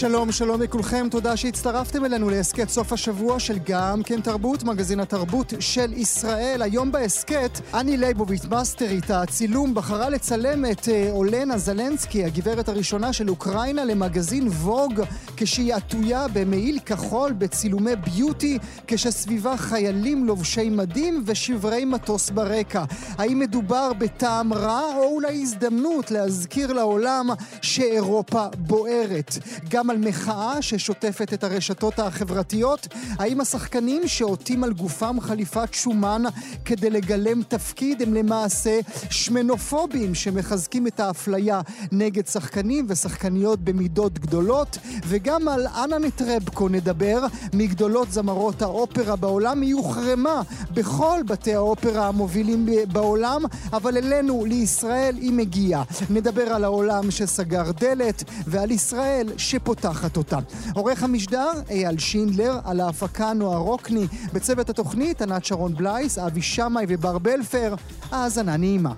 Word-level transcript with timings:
שלום, 0.00 0.32
שלום 0.32 0.62
לכולכם, 0.62 1.06
תודה 1.10 1.36
שהצטרפתם 1.36 2.04
אלינו 2.04 2.30
להסכת 2.30 2.68
סוף 2.68 2.92
השבוע 2.92 3.40
של 3.40 3.58
גם 3.64 4.02
כן 4.02 4.20
תרבות, 4.20 4.62
מגזין 4.62 5.00
התרבות 5.00 5.52
של 5.60 5.92
ישראל. 5.92 6.62
היום 6.62 6.92
בהסכת, 6.92 7.60
אני 7.74 7.96
ליבוביץ' 7.96 8.44
מאסטרית, 8.44 9.10
הצילום 9.10 9.74
בחרה 9.74 10.08
לצלם 10.08 10.64
את 10.64 10.88
אה, 10.88 11.08
אולנה 11.10 11.58
זלנסקי, 11.58 12.24
הגברת 12.24 12.68
הראשונה 12.68 13.12
של 13.12 13.30
אוקראינה, 13.30 13.84
למגזין 13.84 14.48
ווג, 14.48 15.00
כשהיא 15.36 15.74
עטויה 15.74 16.26
במעיל 16.32 16.78
כחול 16.78 17.32
בצילומי 17.32 17.96
ביוטי, 17.96 18.58
כשסביבה 18.86 19.56
חיילים 19.56 20.24
לובשי 20.24 20.70
מדים 20.70 21.22
ושברי 21.26 21.84
מטוס 21.84 22.30
ברקע. 22.30 22.84
האם 23.18 23.38
מדובר 23.38 23.92
בטעם 23.92 24.52
רע, 24.52 24.94
או 24.96 25.04
אולי 25.04 25.42
הזדמנות 25.42 26.10
להזכיר 26.10 26.72
לעולם 26.72 27.28
שאירופה 27.62 28.46
בוערת? 28.58 29.38
גם 29.68 29.89
על 29.90 29.98
מחאה 29.98 30.62
ששוטפת 30.62 31.32
את 31.32 31.44
הרשתות 31.44 31.98
החברתיות? 31.98 32.88
האם 33.18 33.40
השחקנים 33.40 34.08
שעוטים 34.08 34.64
על 34.64 34.72
גופם 34.72 35.20
חליפת 35.20 35.74
שומן 35.74 36.22
כדי 36.64 36.90
לגלם 36.90 37.42
תפקיד 37.42 38.02
הם 38.02 38.14
למעשה 38.14 38.80
שמנופובים 39.10 40.14
שמחזקים 40.14 40.86
את 40.86 41.00
האפליה 41.00 41.60
נגד 41.92 42.26
שחקנים 42.26 42.86
ושחקניות 42.88 43.60
במידות 43.60 44.18
גדולות? 44.18 44.78
וגם 45.06 45.48
על 45.48 45.66
אנה 45.66 45.98
נטרבקו 45.98 46.68
נדבר, 46.68 47.26
מגדולות 47.52 48.12
זמרות 48.12 48.62
האופרה 48.62 49.16
בעולם. 49.16 49.60
היא 49.60 49.74
הוחרמה 49.74 50.42
בכל 50.74 51.20
בתי 51.26 51.54
האופרה 51.54 52.08
המובילים 52.08 52.66
בעולם, 52.92 53.42
אבל 53.72 53.96
אלינו, 53.96 54.44
לישראל, 54.44 55.16
היא 55.16 55.32
מגיעה. 55.32 55.82
נדבר 56.10 56.42
על 56.42 56.64
העולם 56.64 57.10
שסגר 57.10 57.70
דלת 57.70 58.24
ועל 58.46 58.70
ישראל 58.70 59.32
שפותחת 59.36 59.79
אותה. 60.16 60.38
עורך 60.74 61.02
המשדר 61.02 61.50
אייל 61.70 61.98
שינדלר, 61.98 62.58
על 62.64 62.80
ההפקה 62.80 63.32
נועה 63.32 63.58
רוקני, 63.58 64.06
בצוות 64.32 64.70
התוכנית 64.70 65.22
ענת 65.22 65.44
שרון 65.44 65.74
בלייס, 65.74 66.18
אבי 66.18 66.42
שמאי 66.42 66.84
ובר 66.88 67.18
בלפר. 67.18 67.74
האזנה 68.10 68.56
נעימה. 68.56 68.92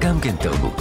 גם 0.00 0.20
כן 0.20 0.36
תרבות. 0.36 0.80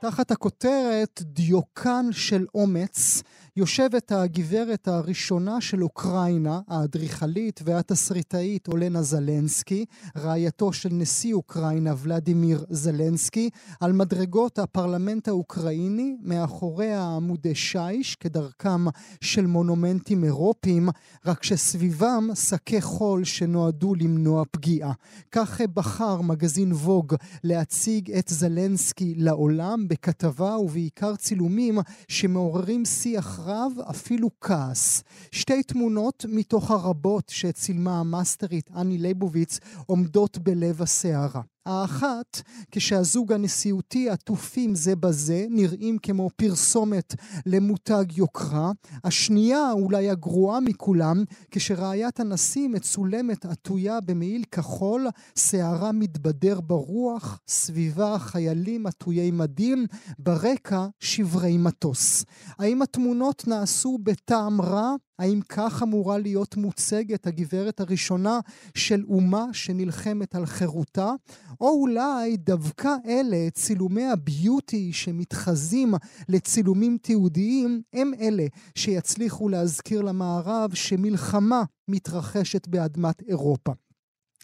תחת 0.00 0.30
הכותרת 0.30 1.22
דיוקן 1.22 2.06
של 2.12 2.44
אומץ, 2.54 3.22
יושבת 3.58 4.12
הגברת 4.12 4.88
הראשונה 4.88 5.60
של 5.60 5.82
אוקראינה, 5.82 6.60
האדריכלית 6.68 7.60
והתסריטאית 7.64 8.68
אולנה 8.68 9.02
זלנסקי, 9.02 9.84
רעייתו 10.16 10.72
של 10.72 10.88
נשיא 10.92 11.34
אוקראינה 11.34 11.94
ולדימיר 11.98 12.64
זלנסקי, 12.70 13.50
על 13.80 13.92
מדרגות 13.92 14.58
הפרלמנט 14.58 15.28
האוקראיני, 15.28 16.16
מאחוריה 16.22 17.04
עמודי 17.16 17.54
שיש, 17.54 18.16
כדרכם 18.16 18.84
של 19.20 19.46
מונומנטים 19.46 20.24
אירופיים, 20.24 20.88
רק 21.26 21.42
שסביבם 21.42 22.28
שקי 22.34 22.80
חול 22.80 23.24
שנועדו 23.24 23.94
למנוע 23.94 24.44
פגיעה. 24.50 24.92
כך 25.32 25.60
בחר 25.60 26.20
מגזין 26.20 26.72
ווג 26.72 27.14
להציג 27.44 28.12
את 28.12 28.28
זלנסקי 28.28 29.14
לעולם 29.16 29.88
בכתבה 29.88 30.58
ובעיקר 30.58 31.16
צילומים 31.16 31.78
שמעוררים 32.08 32.84
שיח 32.84 33.45
רב, 33.46 33.72
אפילו 33.90 34.30
כעס. 34.40 35.02
שתי 35.32 35.62
תמונות 35.62 36.24
מתוך 36.28 36.70
הרבות 36.70 37.28
שצילמה 37.28 38.00
המאסטרית 38.00 38.70
אני 38.76 38.98
ליבוביץ 38.98 39.58
עומדות 39.86 40.38
בלב 40.38 40.82
הסערה. 40.82 41.42
האחת, 41.66 42.42
כשהזוג 42.70 43.32
הנשיאותי 43.32 44.10
עטופים 44.10 44.74
זה 44.74 44.96
בזה, 44.96 45.46
נראים 45.50 45.98
כמו 45.98 46.30
פרסומת 46.36 47.14
למותג 47.46 48.04
יוקרה. 48.16 48.70
השנייה, 49.04 49.72
אולי 49.72 50.10
הגרועה 50.10 50.60
מכולם, 50.60 51.24
כשרעיית 51.50 52.20
הנשיא 52.20 52.68
מצולמת 52.68 53.44
עטויה 53.44 53.98
במעיל 54.00 54.44
כחול, 54.52 55.06
שערה 55.38 55.92
מתבדר 55.92 56.60
ברוח, 56.60 57.38
סביבה 57.48 58.18
חיילים 58.18 58.86
עטויי 58.86 59.30
מדים, 59.30 59.86
ברקע 60.18 60.86
שברי 61.00 61.56
מטוס. 61.56 62.24
האם 62.58 62.82
התמונות 62.82 63.48
נעשו 63.48 63.98
בטעם 64.02 64.60
רע? 64.60 64.94
האם 65.18 65.40
כך 65.48 65.82
אמורה 65.82 66.18
להיות 66.18 66.56
מוצגת 66.56 67.26
הגברת 67.26 67.80
הראשונה 67.80 68.40
של 68.74 69.04
אומה 69.08 69.44
שנלחמת 69.52 70.34
על 70.34 70.46
חירותה? 70.46 71.12
או 71.60 71.68
אולי 71.68 72.36
דווקא 72.36 72.94
אלה, 73.06 73.50
צילומי 73.50 74.04
הביוטי 74.04 74.92
שמתחזים 74.92 75.94
לצילומים 76.28 76.98
תיעודיים, 77.02 77.82
הם 77.92 78.12
אלה 78.20 78.46
שיצליחו 78.74 79.48
להזכיר 79.48 80.02
למערב 80.02 80.74
שמלחמה 80.74 81.62
מתרחשת 81.88 82.68
באדמת 82.68 83.22
אירופה. 83.28 83.72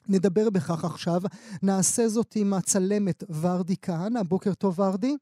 נדבר 0.08 0.50
בכך 0.50 0.84
עכשיו, 0.84 1.20
נעשה 1.62 2.08
זאת 2.08 2.32
עם 2.36 2.54
הצלמת 2.54 3.24
ורדי 3.40 3.74
כהנא. 3.82 4.22
בוקר 4.22 4.54
טוב 4.54 4.78
ורדי. 4.78 5.16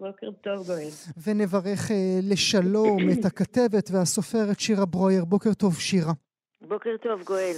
בוקר 0.00 0.30
טוב, 0.30 0.66
גואל. 0.66 0.88
ונברך 1.26 1.90
אה, 1.90 2.18
לשלום 2.30 2.98
את 3.12 3.24
הכתבת 3.28 3.90
והסופרת 3.92 4.60
שירה 4.60 4.86
ברויר. 4.86 5.24
בוקר 5.24 5.54
טוב, 5.54 5.74
שירה. 5.74 6.12
בוקר 6.60 6.96
טוב, 7.02 7.22
גואל. 7.22 7.56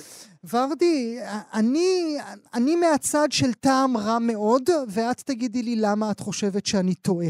ורדי, 0.53 1.19
אני, 1.59 2.17
אני 2.55 2.77
מהצד 2.77 3.29
של 3.31 3.53
טעם 3.53 3.97
רע 3.97 4.19
מאוד, 4.33 4.63
ואת 4.95 5.17
תגידי 5.27 5.63
לי 5.63 5.77
למה 5.83 6.11
את 6.11 6.21
חושבת 6.21 6.67
שאני 6.67 6.95
טועה. 6.95 7.29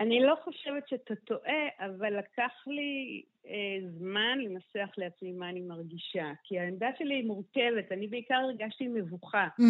אני 0.00 0.20
לא 0.20 0.34
חושבת 0.44 0.88
שאתה 0.88 1.14
טועה, 1.14 1.62
אבל 1.78 2.18
לקח 2.18 2.52
לי 2.66 3.22
אה, 3.46 3.88
זמן 3.98 4.38
לנסח 4.38 4.90
לעצמי 4.98 5.32
מה 5.32 5.50
אני 5.50 5.60
מרגישה. 5.60 6.32
כי 6.44 6.58
העמדה 6.58 6.88
שלי 6.98 7.14
היא 7.14 7.26
מורכבת, 7.26 7.92
אני 7.92 8.06
בעיקר 8.06 8.34
הרגשתי 8.34 8.88
מבוכה 8.88 9.48
mm. 9.60 9.64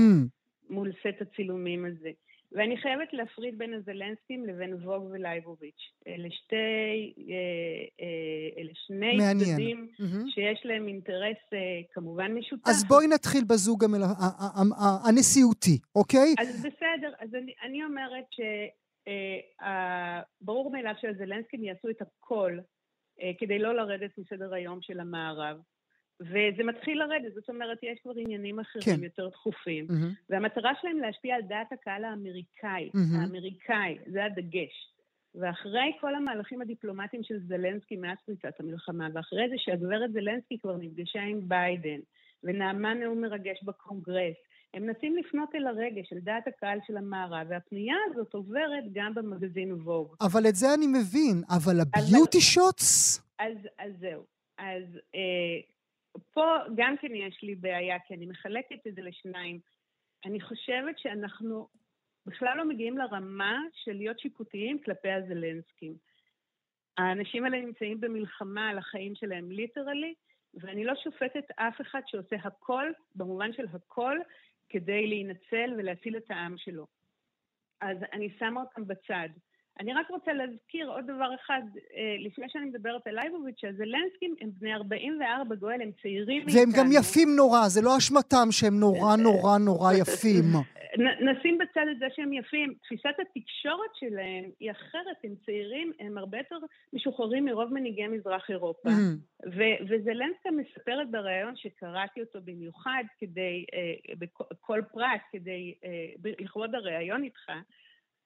מול 0.70 0.92
סט 0.92 1.22
הצילומים 1.22 1.84
הזה. 1.84 2.10
ואני 2.52 2.76
חייבת 2.76 3.12
להפריד 3.12 3.58
בין 3.58 3.74
הזלנסקים 3.74 4.46
לבין 4.46 4.74
ווג 4.74 5.04
ולייבוביץ'. 5.10 5.92
אלה 6.06 6.28
שתי, 6.30 7.14
אה, 7.18 7.34
אה, 8.00 8.60
אלה 8.62 8.72
שני 8.74 9.18
צדדים 9.44 9.88
mm-hmm. 9.92 10.30
שיש 10.34 10.60
להם 10.64 10.88
אינטרס 10.88 11.36
אה, 11.52 11.58
כמובן 11.92 12.32
משותף. 12.34 12.68
אז 12.68 12.84
בואי 12.84 13.06
נתחיל 13.06 13.44
בזוג 13.44 13.84
המל... 13.84 14.02
הנשיאותי, 15.08 15.78
אוקיי? 15.94 16.34
אז 16.38 16.58
בסדר, 16.58 17.12
אז 17.20 17.34
אני, 17.34 17.52
אני 17.62 17.84
אומרת 17.84 18.26
שברור 20.40 20.70
מאליו 20.70 20.94
שהזלנסקים 21.00 21.64
יעשו 21.64 21.90
את 21.90 22.02
הכל 22.02 22.58
כדי 23.38 23.58
לא 23.58 23.74
לרדת 23.74 24.10
מסדר 24.18 24.54
היום 24.54 24.78
של 24.82 25.00
המערב. 25.00 25.56
וזה 26.20 26.64
מתחיל 26.64 26.98
לרדת, 26.98 27.34
זאת 27.34 27.48
אומרת, 27.48 27.78
יש 27.82 27.98
כבר 28.02 28.12
עניינים 28.16 28.60
אחרים 28.60 28.96
כן. 28.96 29.04
יותר 29.04 29.28
דחופים, 29.28 29.86
mm-hmm. 29.88 30.30
והמטרה 30.30 30.72
שלהם 30.80 30.98
להשפיע 30.98 31.34
על 31.34 31.42
דעת 31.42 31.72
הקהל 31.72 32.04
האמריקאי, 32.04 32.90
mm-hmm. 32.94 33.20
האמריקאי, 33.20 33.98
זה 34.06 34.24
הדגש. 34.24 34.92
ואחרי 35.34 35.92
כל 36.00 36.14
המהלכים 36.14 36.62
הדיפלומטיים 36.62 37.22
של 37.22 37.38
זלנסקי 37.48 37.96
מאז 37.96 38.16
פריצת 38.26 38.60
המלחמה, 38.60 39.08
ואחרי 39.14 39.48
זה 39.48 39.54
שהגברת 39.58 40.12
זלנסקי 40.12 40.58
כבר 40.58 40.76
נפגשה 40.76 41.22
עם 41.22 41.48
ביידן, 41.48 42.00
ונאמה 42.44 42.94
נאום 42.94 43.20
מרגש 43.20 43.62
בקונגרס, 43.62 44.36
הם 44.74 44.86
מנסים 44.86 45.16
לפנות 45.16 45.54
אל 45.54 45.66
הרגש, 45.66 46.12
אל 46.12 46.18
דעת 46.18 46.46
הקהל 46.46 46.78
של 46.86 46.96
המערב, 46.96 47.46
והפנייה 47.50 47.96
הזאת 48.10 48.34
עוברת 48.34 48.84
גם 48.92 49.14
במגזין 49.14 49.72
ווג. 49.72 50.14
אבל 50.20 50.46
את 50.48 50.54
זה 50.54 50.74
אני 50.74 50.86
מבין, 50.86 51.42
אבל 51.56 51.80
ה 51.80 51.89
beauty 51.89 52.40
shots? 52.40 53.22
אז, 53.38 53.56
אז 53.78 53.92
זהו. 54.00 54.22
אז 54.58 54.84
אה, 55.14 55.75
פה 56.32 56.56
גם 56.76 56.96
כן 57.00 57.14
יש 57.14 57.42
לי 57.42 57.54
בעיה, 57.54 57.98
כי 58.06 58.14
אני 58.14 58.26
מחלקת 58.26 58.86
את 58.86 58.94
זה 58.94 59.02
לשניים. 59.02 59.60
אני 60.24 60.40
חושבת 60.40 60.98
שאנחנו 60.98 61.68
בכלל 62.26 62.56
לא 62.56 62.68
מגיעים 62.68 62.98
לרמה 62.98 63.58
של 63.72 63.92
להיות 63.92 64.18
שיפוטיים 64.18 64.82
כלפי 64.82 65.10
הזלנסקים. 65.10 65.94
האנשים 66.98 67.44
האלה 67.44 67.60
נמצאים 67.60 68.00
במלחמה 68.00 68.68
על 68.68 68.78
החיים 68.78 69.14
שלהם 69.14 69.50
literally, 69.50 70.14
ואני 70.54 70.84
לא 70.84 70.94
שופטת 71.04 71.50
אף 71.56 71.80
אחד 71.80 72.00
שעושה 72.06 72.36
הכל, 72.44 72.86
במובן 73.14 73.52
של 73.52 73.66
הכל, 73.72 74.18
כדי 74.68 75.06
להינצל 75.06 75.74
ולהציל 75.76 76.16
את 76.16 76.30
העם 76.30 76.58
שלו. 76.58 76.86
אז 77.80 77.98
אני 78.12 78.30
שמה 78.38 78.60
אותם 78.60 78.86
בצד. 78.86 79.28
אני 79.80 79.94
רק 79.94 80.10
רוצה 80.10 80.32
להזכיר 80.32 80.90
עוד 80.90 81.04
דבר 81.04 81.34
אחד, 81.34 81.62
אה, 81.96 82.16
לפני 82.18 82.46
שאני 82.48 82.64
מדברת 82.64 83.06
על 83.06 83.14
לייבוביץ', 83.14 83.60
שהזלנסקים 83.60 84.34
הם 84.40 84.50
בני 84.58 84.74
44, 84.74 85.54
גואל, 85.54 85.82
הם 85.82 85.90
צעירים 86.02 86.42
מאיתנו. 86.44 86.60
והם 86.60 86.70
גם 86.78 86.86
יפים 86.92 87.28
נורא, 87.36 87.68
זה 87.68 87.80
לא 87.82 87.96
אשמתם 87.98 88.46
שהם 88.50 88.80
נורא 88.80 89.16
נורא 89.16 89.58
נורא 89.58 89.92
יפים. 89.92 90.44
נשים 91.20 91.58
בצד 91.58 91.86
את 91.90 91.98
זה 91.98 92.06
שהם 92.14 92.32
יפים. 92.32 92.74
תפיסת 92.82 93.14
התקשורת 93.20 93.90
שלהם 93.94 94.44
היא 94.60 94.70
אחרת, 94.70 95.16
הם 95.24 95.34
צעירים, 95.46 95.92
הם 96.00 96.18
הרבה 96.18 96.38
יותר 96.38 96.56
משוחררים 96.92 97.44
מרוב 97.44 97.74
מנהיגי 97.74 98.06
מזרח 98.06 98.50
אירופה. 98.50 98.88
וזלנסקה 99.88 100.50
מספרת 100.50 101.10
בריאיון 101.10 101.56
שקראתי 101.56 102.20
אותו 102.20 102.38
במיוחד 102.44 103.04
כדי, 103.18 103.64
אה, 103.74 104.14
בכל 104.18 104.80
פרט, 104.92 105.20
כדי, 105.32 105.74
אה, 105.84 106.30
לכבוד 106.40 106.74
הריאיון 106.74 107.22
איתך, 107.22 107.52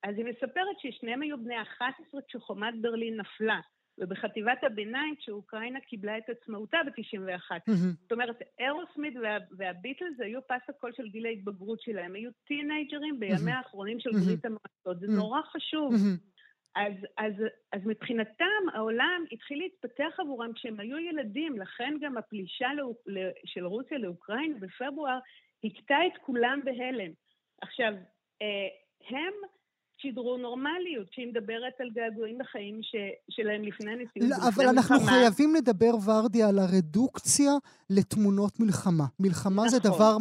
אז 0.03 0.17
היא 0.17 0.25
מספרת 0.25 0.77
ששניהם 0.79 1.23
היו 1.23 1.45
בני 1.45 1.63
11 1.63 2.21
כשחומת 2.29 2.75
ברלין 2.81 3.21
נפלה. 3.21 3.61
ובחטיבת 4.01 4.65
הביניים, 4.65 5.17
כשאוקראינה 5.17 5.81
קיבלה 5.81 6.19
את 6.19 6.29
עצמאותה 6.29 6.79
ב-91. 6.87 7.51
Mm-hmm. 7.51 7.73
זאת 8.03 8.13
אומרת, 8.13 8.37
אירוסמית 8.59 9.15
וה, 9.23 9.37
והביטלס 9.59 10.21
היו 10.21 10.41
פס 10.47 10.69
הקול 10.69 10.93
של 10.97 11.09
גיל 11.09 11.27
ההתבגרות 11.27 11.81
שלהם, 11.81 12.15
היו 12.15 12.31
טינג'רים 12.47 13.21
בימי 13.21 13.53
mm-hmm. 13.53 13.55
האחרונים 13.55 14.01
של 14.01 14.11
mm-hmm. 14.11 14.25
ברית 14.25 14.45
המועצות, 14.45 15.01
זה. 15.01 15.07
נורא 15.17 15.41
חשוב. 15.43 15.95
אז, 16.75 16.93
אז, 17.19 17.33
אז 17.73 17.81
מבחינתם 17.85 18.63
העולם 18.75 19.25
התחיל 19.33 19.59
להתפתח 19.59 20.15
עבורם 20.19 20.53
כשהם 20.53 20.81
היו 20.81 20.99
ילדים, 20.99 21.59
לכן 21.59 21.95
גם 22.01 22.19
הפלישה 22.19 22.69
לא, 22.77 22.93
של 23.45 23.67
רוסיה 23.67 23.99
לאוקראינה 23.99 24.59
בפברואר 24.59 25.19
הכתה 25.65 25.97
את 26.07 26.19
כולם 26.23 26.61
בהלם. 26.65 27.13
עכשיו, 27.63 27.93
אה, 28.43 28.69
הם 29.09 29.33
שידרו 30.03 30.37
נורמליות, 30.37 31.07
שהיא 31.11 31.27
מדברת 31.27 31.81
על 31.81 31.91
געגועים 31.95 32.41
לחיים 32.41 32.79
ש, 32.83 32.97
שלהם 33.31 33.63
לפני 33.63 33.93
הנשיאות. 33.93 34.31
לא, 34.31 34.49
אבל 34.49 34.69
אנחנו 34.69 34.95
מלחמה. 34.95 35.11
חייבים 35.11 35.55
לדבר, 35.55 35.91
ורדי, 36.05 36.43
על 36.43 36.59
הרדוקציה 36.59 37.53
לתמונות 37.91 38.61
מלחמה. 38.61 39.05
מלחמה 39.21 39.65
נכון. 39.65 39.69
זה 39.69 39.79
דבר 39.79 40.17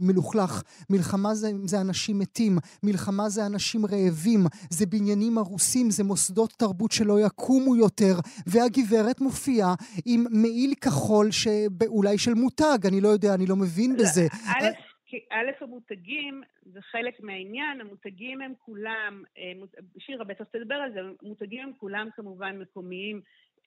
מלוכלך, 0.00 0.62
מלחמה 0.90 1.34
זה, 1.34 1.50
זה 1.64 1.80
אנשים 1.80 2.18
מתים, 2.18 2.58
מלחמה 2.82 3.28
זה 3.28 3.46
אנשים 3.46 3.86
רעבים, 3.86 4.46
זה 4.70 4.86
בניינים 4.86 5.38
הרוסים, 5.38 5.90
זה 5.90 6.04
מוסדות 6.04 6.52
תרבות 6.52 6.92
שלא 6.92 7.20
יקומו 7.20 7.76
יותר, 7.76 8.14
והגברת 8.46 9.20
מופיעה 9.20 9.74
עם 10.06 10.24
מעיל 10.30 10.74
כחול 10.80 11.30
שאולי 11.30 12.18
של 12.18 12.34
מותג, 12.34 12.78
אני 12.84 13.00
לא 13.00 13.08
יודע, 13.08 13.34
אני 13.34 13.46
לא 13.46 13.56
מבין 13.56 13.90
לא, 13.92 13.98
בזה. 13.98 14.26
א', 14.46 14.91
א', 15.30 15.50
המותגים 15.60 16.42
זה 16.62 16.80
חלק 16.82 17.20
מהעניין, 17.20 17.80
המותגים 17.80 18.40
הם 18.40 18.52
כולם, 18.58 19.22
אה, 19.38 19.52
שירה 19.98 20.24
בטח 20.24 20.44
תדבר 20.44 20.74
על 20.74 20.92
זה, 20.92 21.00
המותגים 21.22 21.62
הם 21.62 21.72
כולם 21.78 22.08
כמובן 22.16 22.58
מקומיים 22.58 23.20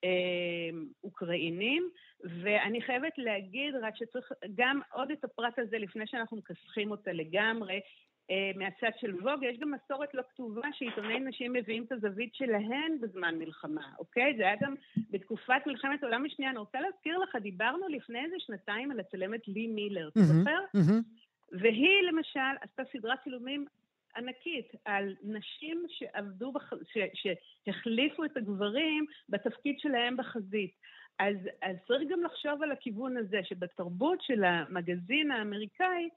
אה, 0.04 0.80
אוקראינים, 1.04 1.90
ואני 2.24 2.82
חייבת 2.82 3.18
להגיד 3.18 3.76
רק 3.82 3.96
שצריך 3.96 4.32
גם 4.56 4.80
עוד 4.92 5.12
את 5.12 5.24
הפרט 5.24 5.60
הזה 5.60 5.78
לפני 5.78 6.08
שאנחנו 6.08 6.38
מכסחים 6.38 6.92
אותה 6.92 7.12
לגמרי, 7.12 7.80
אה, 8.32 8.52
מהצד 8.56 8.98
של 9.00 9.16
ווג, 9.16 9.44
יש 9.44 9.58
גם 9.60 9.72
מסורת 9.72 10.14
לא 10.14 10.22
כתובה 10.34 10.68
שעיתוני 10.74 11.20
נשים 11.20 11.54
מביאים 11.54 11.84
את 11.84 11.92
הזווית 11.92 12.36
שלהן 12.36 12.98
בזמן 13.02 13.36
מלחמה, 13.40 13.88
אוקיי? 14.00 14.34
זה 14.38 14.44
היה 14.44 14.56
גם 14.62 14.76
בתקופת 15.12 15.62
מלחמת 15.68 16.04
העולם 16.04 16.26
השנייה. 16.26 16.52
אני 16.52 16.60
רוצה 16.60 16.82
להזכיר 16.82 17.18
לך, 17.18 17.36
דיברנו 17.42 17.88
לפני 17.88 18.26
איזה 18.26 18.36
שנתיים 18.40 18.92
על 18.92 19.00
הצלמת 19.00 19.48
לי 19.48 19.68
מילר, 19.68 20.08
אתה 20.08 20.20
זוכר? 20.20 20.80
והיא 21.52 22.02
למשל 22.08 22.56
עשתה 22.62 22.84
סדרת 22.94 23.20
צילומים 23.24 23.66
ענקית 24.18 24.72
על 24.86 25.16
נשים 25.24 25.86
שעבדו, 25.90 26.52
בח... 26.52 26.74
ש... 26.94 26.98
שהחליפו 27.14 28.26
את 28.26 28.38
הגברים 28.38 29.06
בתפקיד 29.30 29.80
שלהם 29.80 30.18
בחזית. 30.18 30.72
אז, 31.20 31.36
אז 31.62 31.76
צריך 31.88 32.10
גם 32.10 32.24
לחשוב 32.24 32.64
על 32.64 32.72
הכיוון 32.72 33.18
הזה, 33.18 33.40
שבתרבות 33.44 34.22
של 34.22 34.44
המגזין 34.44 35.32
האמריקאי, 35.32 36.10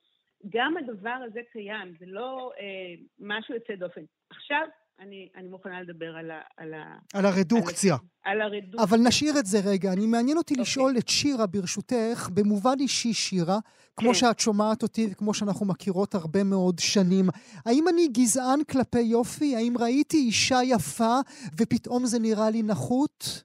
גם 0.49 0.77
הדבר 0.77 1.19
הזה 1.27 1.41
קיים, 1.53 1.95
זה 1.99 2.07
לא 2.07 2.53
אה, 2.59 2.95
משהו 3.19 3.55
יוצא 3.55 3.75
דופן. 3.75 4.03
עכשיו, 4.31 4.69
אני, 5.01 5.29
אני 5.37 5.49
מוכנה 5.49 5.81
לדבר 5.83 6.17
על, 6.17 6.31
ה, 6.31 6.41
על, 6.57 6.75
ה, 6.75 6.97
על 7.15 7.27
הרדוקציה. 7.27 7.95
על, 8.25 8.41
על 8.41 8.41
הרדוקציה. 8.41 8.85
אבל 8.85 8.99
נשאיר 9.09 9.39
את 9.39 9.47
זה 9.47 9.59
רגע. 9.71 9.93
אני 9.93 10.07
מעניין 10.07 10.37
אותי 10.37 10.55
okay. 10.55 10.59
אוקיי. 10.59 10.63
לשאול 10.63 10.93
את 10.99 11.09
שירה, 11.09 11.47
ברשותך, 11.47 12.29
במובן 12.35 12.75
אישי, 12.81 13.13
שירה, 13.13 13.59
כמו 13.97 14.11
okay. 14.11 14.13
כן. 14.13 14.19
שאת 14.19 14.41
שומעת 14.41 14.83
אותי 14.83 15.07
וכמו 15.13 15.35
שאנחנו 15.35 15.67
מכירות 15.67 16.15
הרבה 16.15 16.45
מאוד 16.45 16.79
שנים, 16.79 17.25
האם 17.67 17.85
אני 17.89 18.09
גזען 18.09 18.65
כלפי 18.73 19.01
יופי? 19.01 19.57
האם 19.57 19.75
ראיתי 19.81 20.17
אישה 20.17 20.59
יפה 20.65 21.15
ופתאום 21.61 22.05
זה 22.05 22.19
נראה 22.21 22.51
לי 22.51 22.63
נחות? 22.63 23.45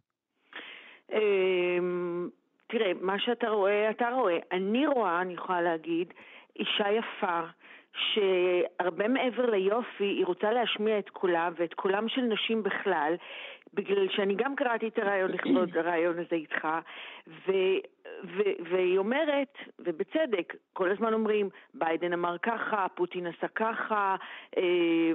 אמ, 1.13 2.29
תראה, 2.67 2.91
מה 3.01 3.19
שאתה 3.19 3.47
רואה, 3.49 3.89
אתה 3.89 4.09
רואה. 4.09 4.37
אני 4.51 4.87
רואה, 4.87 5.21
אני 5.21 5.33
יכולה 5.33 5.61
להגיד, 5.61 6.07
אישה 6.59 6.85
יפה. 6.99 7.41
שהרבה 7.95 9.07
מעבר 9.07 9.49
ליופי, 9.49 10.03
היא 10.03 10.25
רוצה 10.25 10.51
להשמיע 10.51 10.99
את 10.99 11.09
קולה 11.09 11.49
ואת 11.55 11.73
קולם 11.73 12.09
של 12.09 12.21
נשים 12.21 12.63
בכלל, 12.63 13.15
בגלל 13.73 14.09
שאני 14.09 14.35
גם 14.35 14.55
קראתי 14.55 14.87
את 14.87 14.97
הרעיון 14.97 15.31
לכבוד 15.35 15.77
הרעיון 15.77 16.19
הזה 16.19 16.35
איתך, 16.35 16.67
ו, 17.27 17.51
ו, 18.23 18.41
והיא 18.69 18.97
אומרת, 18.97 19.57
ובצדק, 19.79 20.53
כל 20.73 20.91
הזמן 20.91 21.13
אומרים, 21.13 21.49
ביידן 21.73 22.13
אמר 22.13 22.37
ככה, 22.37 22.85
פוטין 22.95 23.27
עשה 23.27 23.47
ככה, 23.47 24.15
אה, 24.57 25.11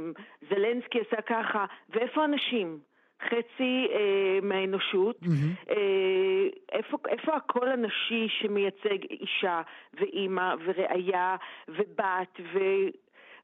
זלנסקי 0.51 0.99
עשה 1.01 1.23
ככה, 1.23 1.65
ואיפה 1.89 2.25
הנשים? 2.25 2.79
חצי 3.23 3.89
אה, 3.93 4.39
מהאנושות. 4.43 5.23
Mm-hmm. 5.23 5.71
אה, 5.71 6.49
איפה, 6.73 6.97
איפה 7.09 7.37
הקול 7.37 7.69
הנשי 7.69 8.29
שמייצג 8.29 9.05
אישה 9.11 9.63
ואימא 9.95 10.55
וראיה 10.65 11.37
ובת 11.69 12.41
ו... 12.53 12.59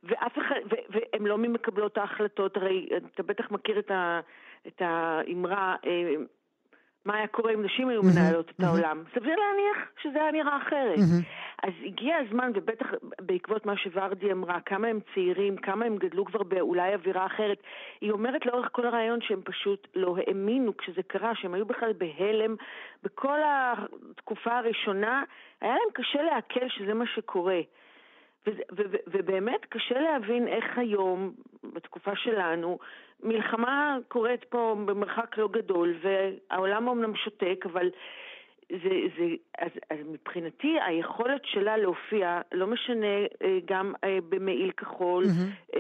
ואף 0.06 0.38
אחד, 0.38 0.56
והן 0.91 1.26
לא 1.26 1.38
ממקבלות 1.38 1.99
ההחלטות, 1.99 2.56
הרי 2.56 2.88
אתה 3.15 3.23
בטח 3.23 3.50
מכיר 3.50 3.79
את, 3.79 3.91
ה, 3.91 4.21
את 4.67 4.82
האמרה, 4.85 5.77
אה, 5.87 6.15
מה 7.05 7.17
היה 7.17 7.27
קורה 7.27 7.55
אם 7.55 7.62
נשים 7.62 7.89
היו 7.89 8.03
מנהלות 8.03 8.51
את 8.51 8.61
העולם. 8.61 9.03
סביר 9.15 9.37
להניח 9.37 9.89
שזה 10.03 10.23
היה 10.23 10.33
נראה 10.33 10.56
אחרת. 10.56 10.99
אז 11.62 11.73
הגיע 11.85 12.17
הזמן, 12.17 12.51
ובטח 12.55 12.87
בעקבות 13.21 13.67
מה 13.67 13.77
שוורדי 13.77 14.33
אמרה, 14.33 14.61
כמה 14.61 14.89
הם 14.89 14.99
צעירים, 15.15 15.56
כמה 15.56 15.85
הם 15.85 15.97
גדלו 15.97 16.25
כבר 16.25 16.43
באולי 16.43 16.95
אווירה 16.95 17.27
אחרת, 17.27 17.62
היא 18.01 18.11
אומרת 18.11 18.47
לאורך 18.47 18.69
כל 18.73 18.87
הרעיון 18.87 19.21
שהם 19.21 19.41
פשוט 19.45 19.89
לא 19.95 20.17
האמינו 20.17 20.77
כשזה 20.77 21.03
קרה, 21.03 21.35
שהם 21.35 21.55
היו 21.55 21.67
בכלל 21.67 21.93
בהלם. 21.93 22.56
בכל 23.03 23.39
התקופה 23.45 24.59
הראשונה 24.59 25.23
היה 25.61 25.73
להם 25.73 25.93
קשה 25.93 26.23
לעכל 26.23 26.69
שזה 26.69 26.95
מה 26.95 27.05
שקורה. 27.06 27.61
ובאמת 29.06 29.65
קשה 29.69 30.01
להבין 30.01 30.49
איך 30.49 30.79
היום, 30.79 31.33
בתקופה 31.75 32.17
שלנו, 32.17 32.79
מלחמה 33.23 33.97
קורית 34.09 34.44
פה 34.44 34.77
במרחק 34.87 35.39
לא 35.39 35.49
גדול, 35.49 35.94
והעולם 36.03 36.89
אמנם 36.89 37.17
שותק, 37.17 37.65
אבל 37.73 37.91
זה, 38.69 38.94
זה, 39.19 39.25
אז, 39.59 39.71
אז 39.91 39.99
מבחינתי 40.06 40.77
היכולת 40.87 41.41
שלה 41.44 41.77
להופיע, 41.77 42.41
לא 42.53 42.67
משנה 42.67 43.06
אה, 43.43 43.59
גם 43.65 43.93
אה, 44.05 44.19
במעיל 44.29 44.71
כחול 44.71 45.25
mm-hmm. 45.25 45.79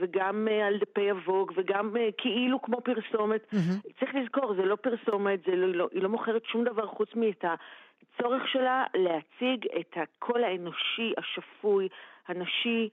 וגם 0.00 0.48
על 0.66 0.78
דפי 0.78 1.10
אבוג 1.10 1.52
וגם 1.56 1.96
כאילו 2.18 2.62
כמו 2.62 2.80
פרסומת, 2.80 3.40
mm-hmm. 3.52 3.98
צריך 4.00 4.14
לזכור, 4.14 4.54
זה 4.54 4.62
לא 4.62 4.76
פרסומת, 4.76 5.40
זה 5.46 5.56
לא, 5.56 5.68
לא, 5.68 5.88
היא 5.92 6.02
לא 6.02 6.08
מוכרת 6.08 6.44
שום 6.44 6.64
דבר 6.64 6.86
חוץ 6.86 7.08
מאת 7.14 7.44
הצורך 7.44 8.48
שלה 8.48 8.84
להציג 8.94 9.66
את 9.80 9.96
הקול 9.96 10.44
האנושי, 10.44 11.12
השפוי, 11.18 11.88
הנשי 12.28 12.88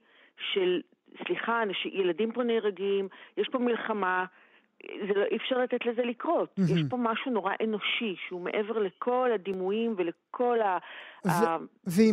של, 0.52 0.80
סליחה, 1.26 1.62
אנשי, 1.62 1.88
ילדים 1.88 2.32
פה 2.32 2.42
נהרגים, 2.42 3.08
יש 3.36 3.48
פה 3.52 3.58
מלחמה. 3.58 4.24
זה 5.08 5.14
לא, 5.14 5.24
אי 5.30 5.36
אפשר 5.36 5.58
לתת 5.58 5.86
לזה 5.86 6.02
לקרות. 6.02 6.54
Mm-hmm. 6.58 6.72
יש 6.72 6.82
פה 6.90 6.96
משהו 6.96 7.30
נורא 7.30 7.52
אנושי, 7.64 8.16
שהוא 8.28 8.40
מעבר 8.40 8.78
לכל 8.78 9.30
הדימויים 9.34 9.94
ולכל 9.98 10.58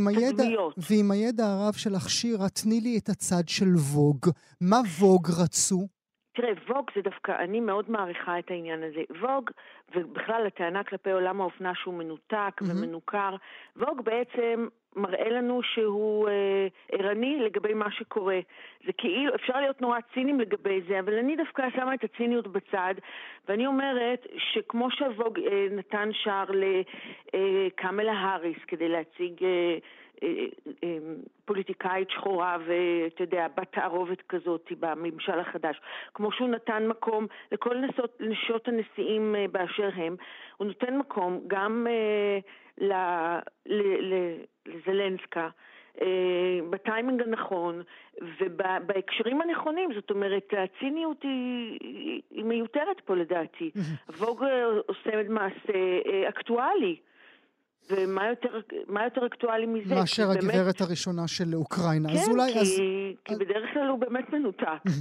התדמיות. 0.08 0.75
ועם 0.89 1.12
הידע 1.12 1.43
הרב 1.46 1.74
שלך, 1.74 2.10
שירה, 2.10 2.50
תני 2.50 2.81
לי 2.81 2.98
את 2.98 3.10
הצד 3.10 3.48
של 3.48 3.75
ווג. 3.75 4.29
מה 4.62 4.79
ווג 5.00 5.27
רצו? 5.43 5.88
תראה, 6.34 6.52
ווג 6.68 6.90
זה 6.96 7.02
דווקא, 7.02 7.32
אני 7.40 7.60
מאוד 7.60 7.92
מעריכה 7.92 8.40
את 8.40 8.52
העניין 8.52 8.84
הזה. 8.84 9.02
ווג, 9.20 9.50
ובכלל 9.96 10.48
הטענה 10.48 10.84
כלפי 10.84 11.12
עולם 11.12 11.42
האופנה 11.42 11.76
שהוא 11.76 11.94
מנותק 11.94 12.62
mm-hmm. 12.62 12.66
ומנוכר, 12.72 13.36
ווג 13.78 14.02
בעצם 14.02 14.68
מראה 14.96 15.30
לנו 15.30 15.64
שהוא 15.64 16.30
אה, 16.30 16.68
ערני 16.92 17.40
לגבי 17.40 17.74
מה 17.74 17.92
שקורה. 17.92 18.40
זה 18.86 18.92
כאילו, 18.98 19.36
אפשר 19.36 19.62
להיות 19.62 19.82
נורא 19.82 20.00
ציניים 20.14 20.40
לגבי 20.40 20.82
זה, 20.88 21.00
אבל 21.00 21.18
אני 21.18 21.36
דווקא 21.36 21.70
שמה 21.76 21.94
את 21.94 22.04
הציניות 22.04 22.48
בצד, 22.48 22.94
ואני 23.48 23.68
אומרת 23.68 24.28
שכמו 24.38 24.92
שהווג 24.92 25.40
אה, 25.40 25.68
נתן 25.72 26.10
שער 26.14 26.46
לקמלה 27.34 28.12
אה, 28.12 28.20
האריס 28.20 28.58
כדי 28.68 28.90
להציג... 28.90 29.44
אה, 29.44 29.78
פוליטיקאית 31.46 32.10
שחורה 32.10 32.58
ואתה 32.66 33.24
יודע, 33.24 33.48
בת 33.58 33.72
תערובת 33.72 34.22
כזאת 34.30 34.72
בממשל 34.80 35.40
החדש. 35.40 35.82
כמו 36.13 36.32
שהוא 36.32 36.50
נתן 36.50 36.88
מקום 36.88 37.28
לכל 37.51 37.78
נשות, 37.78 38.18
נשות 38.20 38.68
הנשיאים 38.68 39.36
אה, 39.36 39.46
באשר 39.51 39.90
הם, 39.96 40.16
הוא 40.58 40.68
נותן 40.68 40.98
מקום 40.98 41.42
גם 41.48 41.88
לזלנסקה 44.66 45.50
אה, 46.01 46.60
בטיימינג 46.70 47.22
הנכון 47.22 47.82
ובהקשרים 48.40 49.42
הנכונים. 49.42 49.94
זאת 49.94 50.10
אומרת, 50.10 50.54
הציניות 50.58 51.24
היא, 51.24 52.22
היא 52.32 52.44
מיותרת 52.44 53.01
פה 53.06 53.16
לדעתי. 53.16 53.72
ווג 54.18 54.44
עושה 54.88 55.30
מעשה 55.30 56.01
אה, 56.06 56.30
אקטואלי. 56.30 56.96
ומה 57.90 58.28
יותר, 58.30 58.50
יותר 59.04 59.26
אקטואלי 59.26 59.66
מזה? 59.66 59.96
מאשר 59.96 60.32
הגברת 60.32 60.56
באמת... 60.56 60.82
הראשונה 60.82 61.28
של 61.28 61.56
אוקראינה. 61.56 62.10
כן, 62.10 62.16
אז 62.16 62.30
אולי, 62.30 62.54
כי, 62.54 62.60
אז... 62.60 62.68
כי 63.26 63.36
בדרך 63.36 63.70
כלל 63.74 63.88
הוא 63.88 64.00
באמת 64.00 64.30
מנותק. 64.34 64.84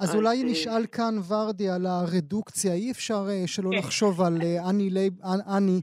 אז, 0.00 0.14
אולי 0.14 0.42
אה, 0.42 0.44
נשאל 0.44 0.86
כאן 0.86 1.16
ורדי 1.28 1.68
על 1.68 1.86
הרדוקציה. 1.86 2.74
אי 2.74 2.90
אפשר 2.90 3.26
uh, 3.26 3.46
שלא 3.46 3.70
כן. 3.70 3.78
לחשוב 3.78 4.22
על 4.22 4.36
uh, 4.36 4.68
אני 4.68 4.90
לייב, 4.90 5.12
אני 5.56 5.80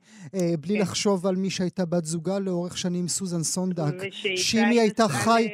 לייבו-, 0.59 0.75
כן. 0.75 0.82
לחשוב 0.82 1.27
על 1.27 1.36
מי 1.36 1.50
שהייתה 1.50 1.86
בת 1.86 2.06
זוגה 2.06 2.39
לאורך 2.39 2.77
שנים, 2.77 3.08
סוזן 3.08 3.44
סונטאג. 3.43 3.93
שאם 4.36 4.65
היא 4.65 4.82
הייתה 4.82 5.08
חי... 5.08 5.48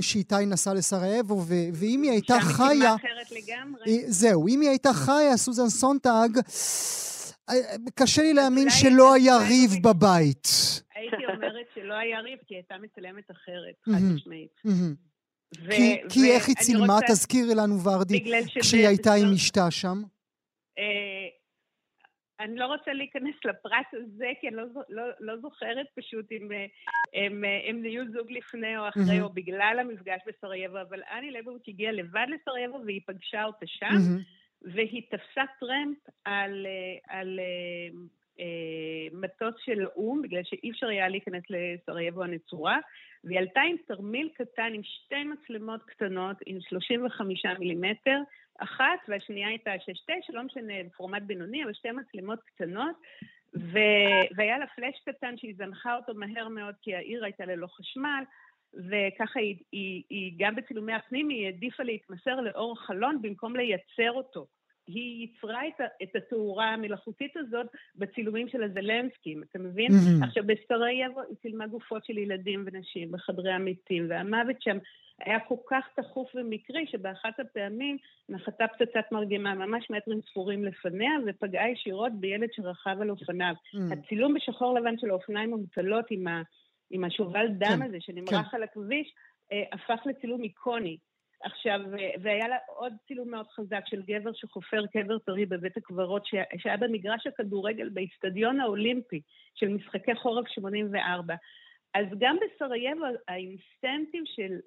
שאיתי 0.00 0.46
נסע 0.46 0.74
לסרייבו, 0.74 1.44
ואם 1.72 2.02
היא 2.02 2.10
הייתה 2.10 2.40
חיה... 2.40 2.68
שם 2.68 3.06
אחרת 3.06 3.30
לגמרי. 3.30 4.04
זהו, 4.06 4.48
אם 4.48 4.60
היא 4.60 4.68
הייתה 4.68 4.92
חיה, 4.92 5.36
סוזן 5.36 5.68
סונטאג... 5.68 6.38
קשה 7.94 8.22
לי 8.22 8.34
להאמין 8.34 8.70
שלא 8.70 9.14
היה 9.14 9.36
ריב 9.36 9.70
בבית. 9.84 10.48
הייתי 10.94 11.26
אומרת 11.34 11.66
שלא 11.74 11.94
היה 11.94 12.20
ריב, 12.20 12.38
כי 12.46 12.54
היא 12.54 12.58
הייתה 12.58 12.74
מצלמת 12.78 13.30
אחרת, 13.30 13.74
חד 13.84 14.14
משמעית. 14.14 14.60
כי 16.08 16.30
איך 16.30 16.48
היא 16.48 16.56
צילמה? 16.56 16.98
תזכירי 17.08 17.54
לנו, 17.54 17.84
ורדי, 17.84 18.24
כשהיא 18.60 18.86
הייתה 18.88 19.14
עם 19.14 19.32
אשתה 19.34 19.70
שם. 19.70 20.02
אה, 20.78 21.28
אני 22.40 22.56
לא 22.56 22.66
רוצה 22.66 22.92
להיכנס 22.92 23.34
לפרט 23.44 23.86
הזה, 23.92 24.26
כי 24.40 24.48
אני 24.48 24.56
לא, 24.56 24.64
לא, 24.88 25.02
לא 25.20 25.36
זוכרת 25.36 25.86
פשוט 25.94 26.32
אם 26.32 26.48
הם, 27.14 27.44
הם 27.68 27.82
נהיו 27.82 28.02
זוג 28.12 28.32
לפני 28.32 28.78
או 28.78 28.88
אחרי, 28.88 29.20
mm-hmm. 29.20 29.22
או 29.22 29.32
בגלל 29.32 29.76
המפגש 29.80 30.20
בסרייבו, 30.26 30.80
אבל 30.88 31.00
אני 31.18 31.30
ליבוביץ' 31.30 31.68
הגיעה 31.68 31.92
לבד 31.92 32.26
לסרייבו 32.28 32.80
והיא 32.84 33.00
פגשה 33.06 33.44
אותה 33.44 33.66
שם. 33.66 33.86
Mm-hmm. 33.86 34.39
והיא 34.62 35.02
תפסה 35.10 35.42
טרמפ 35.60 35.98
על, 36.24 36.66
אה, 36.66 37.18
על 37.18 37.40
אה, 37.40 37.98
אה, 38.40 39.18
מטוס 39.20 39.54
של 39.64 39.86
או"ם, 39.86 40.22
בגלל 40.22 40.42
שאי 40.44 40.70
אפשר 40.70 40.86
היה 40.86 41.08
להיכנס 41.08 41.42
לסרייבו 41.50 42.22
הנצורה, 42.22 42.78
והיא 43.24 43.38
עלתה 43.38 43.60
עם 43.60 43.76
תרמיל 43.86 44.28
קטן 44.34 44.72
עם 44.74 44.82
שתי 44.82 45.24
מצלמות 45.24 45.82
קטנות, 45.82 46.36
עם 46.46 46.60
35 46.60 47.46
מילימטר, 47.58 48.18
אחת 48.58 48.98
והשנייה 49.08 49.48
הייתה 49.48 49.70
6-9, 49.74 50.12
לא 50.28 50.42
משנה, 50.42 50.74
פורמט 50.96 51.22
בינוני, 51.22 51.64
אבל 51.64 51.74
שתי 51.74 51.90
מצלמות 51.90 52.38
קטנות, 52.44 52.96
ו... 53.56 53.78
והיה 54.36 54.58
לה 54.58 54.66
פלאש 54.66 55.00
קטן 55.06 55.36
שהיא 55.36 55.54
זנחה 55.56 55.96
אותו 55.96 56.14
מהר 56.14 56.48
מאוד 56.48 56.74
כי 56.82 56.94
העיר 56.94 57.24
הייתה 57.24 57.44
ללא 57.44 57.66
חשמל, 57.66 58.22
וככה 58.74 59.40
היא, 59.40 59.56
היא, 59.72 60.02
היא 60.10 60.32
גם 60.38 60.56
בצילומי 60.56 60.92
הפנים, 60.92 61.28
היא 61.28 61.46
העדיפה 61.46 61.82
להתמסר 61.82 62.40
לאור 62.40 62.80
חלון 62.80 63.22
במקום 63.22 63.56
לייצר 63.56 64.12
אותו. 64.12 64.46
היא 64.86 65.20
ייצרה 65.20 65.68
את, 65.68 65.80
את 66.02 66.16
התאורה 66.16 66.68
המלאכותית 66.68 67.36
הזאת 67.36 67.66
בצילומים 67.96 68.48
של 68.48 68.62
הזלנסקים, 68.62 69.42
אתה 69.42 69.58
מבין? 69.58 69.90
Mm-hmm. 69.90 70.24
עכשיו, 70.24 70.44
בסרייבו 70.46 71.20
היא 71.20 71.36
צילמה 71.42 71.66
גופות 71.66 72.04
של 72.04 72.18
ילדים 72.18 72.64
ונשים 72.66 73.12
בחדרי 73.12 73.52
המתים, 73.52 74.06
והמוות 74.08 74.62
שם 74.62 74.78
היה 75.20 75.40
כל 75.40 75.54
כך 75.70 75.84
תכוף 75.96 76.30
ומקרי, 76.34 76.86
שבאחת 76.86 77.40
הפעמים 77.40 77.96
נחתה 78.28 78.64
פצצת 78.68 79.12
מרגמה 79.12 79.54
ממש 79.54 79.90
מטרים 79.90 80.20
ספורים 80.30 80.64
לפניה, 80.64 81.12
ופגעה 81.26 81.70
ישירות 81.70 82.12
בילד 82.20 82.48
שרכב 82.52 82.96
על 83.00 83.10
אופניו. 83.10 83.54
Mm-hmm. 83.54 83.92
הצילום 83.92 84.34
בשחור 84.34 84.74
לבן 84.74 84.98
של 84.98 85.10
האופניים 85.10 85.54
המוטלות 85.54 86.04
עם 86.10 86.26
ה... 86.26 86.42
עם 86.90 87.04
השובל 87.04 87.46
דם 87.48 87.66
כן, 87.66 87.82
הזה 87.82 87.96
שנמרח 88.00 88.50
כן. 88.50 88.56
על 88.56 88.62
הכביש, 88.62 89.14
אה, 89.52 89.62
הפך 89.72 90.06
לצילום 90.06 90.42
איקוני. 90.42 90.96
עכשיו, 91.42 91.80
אה, 91.98 92.10
והיה 92.22 92.48
לה 92.48 92.56
עוד 92.66 92.92
צילום 93.06 93.30
מאוד 93.30 93.46
חזק 93.46 93.82
של 93.86 94.02
גבר 94.02 94.30
שחופר 94.34 94.86
קבר 94.86 95.18
טרי 95.18 95.46
בבית 95.46 95.76
הקברות, 95.76 96.26
שהיה 96.56 96.76
במגרש 96.76 97.26
הכדורגל 97.26 97.88
באיצטדיון 97.88 98.60
האולימפי 98.60 99.20
של 99.54 99.68
משחקי 99.68 100.14
חורף 100.14 100.48
84. 100.48 101.34
אז 101.94 102.06
גם 102.18 102.36
בסרייבו 102.36 103.04
האינסטינקטים 103.28 104.22
של 104.26 104.58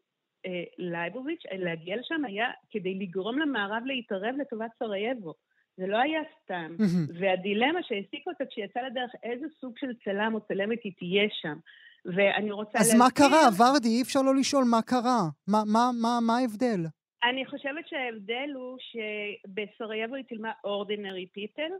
אה, 0.45 0.63
לייבוביץ' 0.77 1.45
אה, 1.51 1.57
להגיע 1.57 1.97
לשם 1.97 2.25
היה 2.25 2.51
כדי 2.71 2.95
לגרום 2.99 3.39
למערב 3.39 3.83
להתערב 3.85 4.35
לטובת 4.37 4.71
סרייבו. 4.79 5.33
זה 5.77 5.87
לא 5.87 5.97
היה 5.97 6.21
סתם. 6.43 6.75
והדילמה 7.19 7.83
שהעסיקה 7.83 8.31
אותה 8.31 8.45
כשיצאה 8.45 8.81
לדרך 8.81 9.11
איזה 9.23 9.45
סוג 9.59 9.77
של 9.77 9.93
צלם 10.03 10.33
או 10.33 10.41
צלמת 10.41 10.79
היא 10.83 10.93
תהיה 10.97 11.27
שם. 11.41 11.57
ואני 12.05 12.51
רוצה 12.51 12.79
אז 12.79 12.93
להזכיר... 12.93 12.95
אז 12.95 12.99
מה 12.99 13.11
קרה, 13.11 13.71
ורדי? 13.71 13.87
אי 13.87 14.01
אפשר 14.01 14.21
לא 14.21 14.35
לשאול 14.35 14.63
מה 14.71 14.81
קרה. 14.81 15.21
מה, 15.47 15.61
מה, 15.73 15.89
מה, 16.01 16.19
מה 16.27 16.37
ההבדל? 16.37 16.81
אני 17.23 17.45
חושבת 17.45 17.87
שההבדל 17.87 18.49
הוא 18.55 18.77
שבסרייבו 18.79 20.15
היא 20.15 20.23
צילמה 20.23 20.51
ordinary 20.63 21.27
people, 21.27 21.71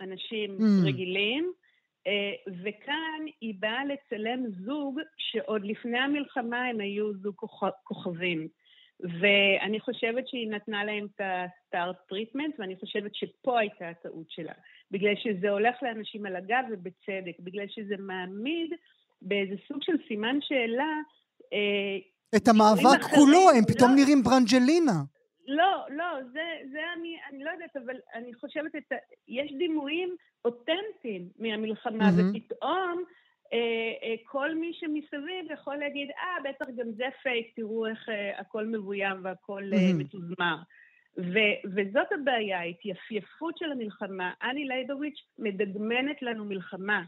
אנשים 0.00 0.58
mm. 0.58 0.86
רגילים, 0.86 1.52
אה, 2.06 2.52
וכאן 2.64 3.24
היא 3.40 3.54
באה 3.58 3.84
לצלם 3.84 4.44
זוג 4.64 5.00
שעוד 5.18 5.64
לפני 5.64 5.98
המלחמה 5.98 6.64
הם 6.64 6.80
היו 6.80 7.12
זוג 7.14 7.34
כוכבים. 7.84 8.48
ואני 9.20 9.80
חושבת 9.80 10.28
שהיא 10.28 10.50
נתנה 10.50 10.84
להם 10.84 11.06
את 11.06 11.20
ה 11.20 11.35
star 11.35 11.96
treatment, 12.08 12.54
ואני 12.58 12.76
חושבת 12.76 13.14
שפה 13.14 13.60
הייתה 13.60 13.88
הטעות 13.88 14.30
שלה. 14.30 14.52
בגלל 14.90 15.14
שזה 15.16 15.50
הולך 15.50 15.82
לאנשים 15.82 16.26
על 16.26 16.36
הגב 16.36 16.64
ובצדק, 16.70 17.40
בגלל 17.40 17.66
שזה 17.68 17.94
מעמיד 17.98 18.70
באיזה 19.22 19.54
סוג 19.68 19.82
של 19.82 19.96
סימן 20.08 20.38
שאלה. 20.40 20.92
אה, 21.52 21.98
את 22.36 22.48
המאבק 22.48 23.02
כולו, 23.14 23.50
הם 23.56 23.64
פתאום 23.64 23.90
לא, 23.90 23.96
נראים 23.96 24.22
ברנג'לינה. 24.22 25.02
לא, 25.46 25.84
לא, 25.88 26.04
זה, 26.32 26.42
זה 26.72 26.78
אני, 26.96 27.16
אני 27.30 27.44
לא 27.44 27.50
יודעת, 27.50 27.76
אבל 27.76 27.96
אני 28.14 28.34
חושבת, 28.34 28.74
את 28.76 28.92
יש 29.28 29.52
דימויים 29.58 30.16
אותנטיים 30.44 31.28
מהמלחמה, 31.38 32.08
mm-hmm. 32.08 32.36
ופתאום 32.36 33.04
אה, 33.52 33.58
אה, 34.02 34.14
כל 34.24 34.54
מי 34.54 34.72
שמסביב 34.72 35.50
יכול 35.52 35.76
להגיד, 35.76 36.08
אה, 36.10 36.50
בטח 36.50 36.66
גם 36.76 36.92
זה 36.96 37.04
פייק, 37.22 37.52
תראו 37.56 37.86
איך 37.86 38.08
אה, 38.08 38.40
הכל 38.40 38.66
מבוים 38.66 39.24
והכל 39.24 39.62
mm-hmm. 39.72 39.76
אה, 39.76 39.92
מתוזמר. 39.94 40.56
ו- 41.18 41.60
וזאת 41.74 42.12
הבעיה, 42.12 42.58
ההתייפייפות 42.58 43.58
של 43.58 43.72
המלחמה. 43.72 44.32
אני 44.42 44.64
לייבוביץ' 44.64 45.20
מדגמנת 45.38 46.22
לנו 46.22 46.44
מלחמה. 46.44 47.02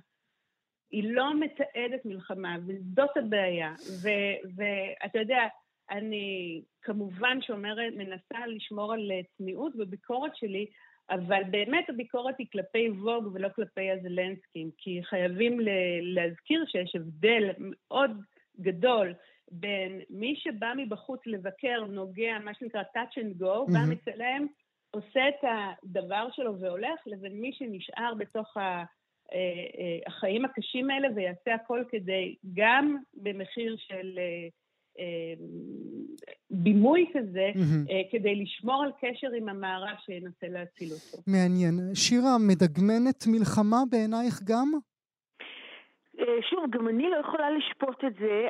היא 0.93 1.13
לא 1.15 1.41
מתעדת 1.41 2.05
מלחמה, 2.05 2.57
וזאת 2.67 3.17
הבעיה. 3.17 3.75
ואתה 4.57 5.19
יודע, 5.19 5.43
אני 5.91 6.63
כמובן 6.83 7.39
שאומרת, 7.41 7.93
מנסה 7.97 8.47
לשמור 8.47 8.93
על 8.93 9.11
צניעות 9.37 9.77
בביקורת 9.77 10.37
שלי, 10.37 10.67
אבל 11.11 11.43
באמת 11.51 11.91
הביקורת 11.91 12.35
היא 12.39 12.47
כלפי 12.53 12.91
ווג 12.91 13.31
ולא 13.33 13.49
כלפי 13.49 13.91
הזלנסקים, 13.91 14.71
כי 14.79 15.01
חייבים 15.03 15.61
להזכיר 16.03 16.65
שיש 16.67 16.97
הבדל 16.97 17.51
מאוד 17.59 18.11
גדול 18.61 19.15
בין 19.51 20.01
מי 20.11 20.35
שבא 20.37 20.73
מבחוץ 20.77 21.21
לבקר, 21.27 21.85
נוגע, 21.89 22.39
מה 22.45 22.55
שנקרא 22.55 22.83
touch 22.83 23.19
and 23.19 23.43
go, 23.43 23.45
mm-hmm. 23.45 23.73
בא 23.73 23.79
מצלם, 23.89 24.47
עושה 24.91 25.29
את 25.29 25.45
הדבר 25.45 26.29
שלו 26.33 26.61
והולך, 26.61 27.01
לבין 27.07 27.41
מי 27.41 27.53
שנשאר 27.53 28.15
בתוך 28.19 28.57
ה... 28.57 28.85
אה, 29.35 29.39
אה, 29.39 29.99
החיים 30.07 30.45
הקשים 30.45 30.91
האלה 30.91 31.09
ויעשה 31.17 31.55
הכל 31.55 31.85
כדי, 31.91 32.35
גם 32.55 32.97
במחיר 33.15 33.77
של 33.79 34.19
אה, 34.19 34.49
בימוי 36.51 37.11
כזה, 37.15 37.51
mm-hmm. 37.55 37.93
כדי 38.11 38.35
לשמור 38.43 38.83
על 38.85 38.91
קשר 39.01 39.29
עם 39.39 39.49
המערב 39.49 39.97
שינסה 40.07 40.47
להציל 40.49 40.93
אותו. 40.93 41.23
מעניין. 41.27 41.95
שירה, 41.95 42.39
מדגמנת 42.39 43.25
מלחמה 43.27 43.83
בעינייך 43.91 44.41
גם? 44.45 44.73
אה, 46.23 46.43
שוב, 46.50 46.64
גם 46.71 46.88
אני 46.88 47.11
לא 47.11 47.17
יכולה 47.17 47.50
לשפוט 47.50 48.05
את 48.05 48.14
זה, 48.14 48.49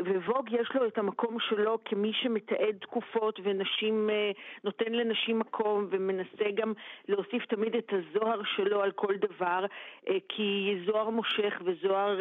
וווג 0.00 0.52
יש 0.52 0.70
לו 0.74 0.86
את 0.86 0.98
המקום 0.98 1.36
שלו 1.40 1.78
כמי 1.84 2.12
שמתעד 2.12 2.76
תקופות 2.80 3.40
ונשים, 3.42 4.10
אה, 4.10 4.30
נותן 4.64 4.92
לנשים 4.92 5.38
מקום 5.38 5.86
ומנסה 5.90 6.50
גם 6.54 6.72
להוסיף 7.08 7.46
תמיד 7.46 7.76
את 7.76 7.92
הזוהר 7.92 8.40
שלו 8.56 8.82
על 8.82 8.92
כל 8.92 9.14
דבר, 9.16 9.64
אה, 10.08 10.16
כי 10.28 10.76
זוהר 10.86 11.10
מושך 11.10 11.62
וזוהר 11.64 12.20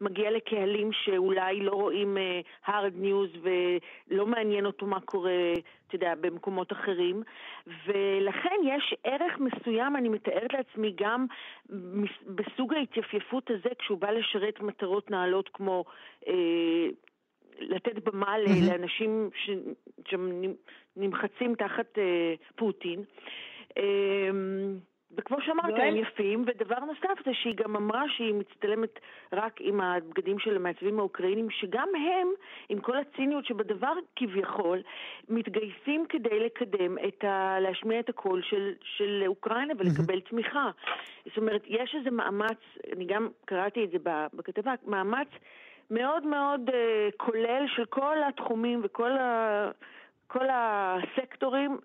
מגיע 0.00 0.30
לקהלים 0.30 0.92
שאולי 0.92 1.60
לא 1.60 1.72
רואים 1.72 2.16
hard 2.66 2.94
news 3.02 3.38
ולא 3.42 4.26
מעניין 4.26 4.66
אותו 4.66 4.86
מה 4.86 5.00
קורה 5.00 5.52
אתה 5.94 6.04
יודע, 6.04 6.14
במקומות 6.20 6.72
אחרים, 6.72 7.22
ולכן 7.66 8.56
יש 8.64 8.94
ערך 9.04 9.38
מסוים, 9.38 9.96
אני 9.96 10.08
מתארת 10.08 10.52
לעצמי, 10.52 10.92
גם 10.96 11.26
בסוג 12.26 12.74
ההתייפייפות 12.74 13.50
הזה, 13.50 13.68
כשהוא 13.78 13.98
בא 13.98 14.10
לשרת 14.10 14.60
מטרות 14.60 15.10
נעלות 15.10 15.48
כמו 15.52 15.84
אה, 16.28 16.86
לתת 17.58 18.08
במה 18.08 18.34
mm-hmm. 18.36 18.70
לאנשים 18.70 19.30
שנמחצים 20.08 21.54
תחת 21.54 21.98
אה, 21.98 22.34
פוטין. 22.56 23.02
אה, 23.78 24.30
וכמו 25.16 25.36
שאמרת, 25.40 25.74
הם 25.76 25.96
יפים, 25.96 26.44
ודבר 26.46 26.78
נוסף 26.78 27.24
זה 27.24 27.30
שהיא 27.34 27.54
גם 27.56 27.76
אמרה 27.76 28.02
שהיא 28.16 28.34
מצטלמת 28.34 28.98
רק 29.32 29.60
עם 29.60 29.80
הבגדים 29.80 30.38
של 30.38 30.56
המעצבים 30.56 30.98
האוקראינים, 30.98 31.50
שגם 31.50 31.88
הם, 31.94 32.28
עם 32.68 32.80
כל 32.80 32.96
הציניות 32.98 33.44
שבדבר 33.44 33.92
כביכול, 34.16 34.82
מתגייסים 35.28 36.06
כדי 36.08 36.40
לקדם 36.40 36.96
את 37.08 37.24
ה... 37.24 37.56
להשמיע 37.60 38.00
את 38.00 38.08
הקול 38.08 38.42
של, 38.42 38.72
של 38.82 39.24
אוקראינה 39.26 39.74
ולקבל 39.78 40.18
mm-hmm. 40.18 40.30
תמיכה. 40.30 40.70
זאת 41.26 41.36
אומרת, 41.36 41.62
יש 41.66 41.94
איזה 41.98 42.10
מאמץ, 42.10 42.58
אני 42.96 43.04
גם 43.04 43.28
קראתי 43.44 43.84
את 43.84 43.90
זה 43.90 43.98
בכתבה, 44.34 44.74
מאמץ 44.86 45.28
מאוד 45.90 46.26
מאוד 46.26 46.68
uh, 46.68 46.72
כולל 47.16 47.64
של 47.76 47.84
כל 47.84 48.16
התחומים 48.28 48.80
וכל 48.84 49.12
ה... 49.12 49.70
כל 50.26 50.46
הסקטורים 50.50 51.78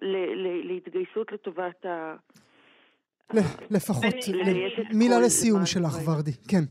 להתגייסות 0.64 1.32
לטובת 1.32 1.86
ה... 1.86 2.16
לפחות, 3.72 4.04
מילה 4.94 5.20
לסיום 5.20 5.66
שלך, 5.66 5.98
ורדי, 6.06 6.32
כן. 6.48 6.64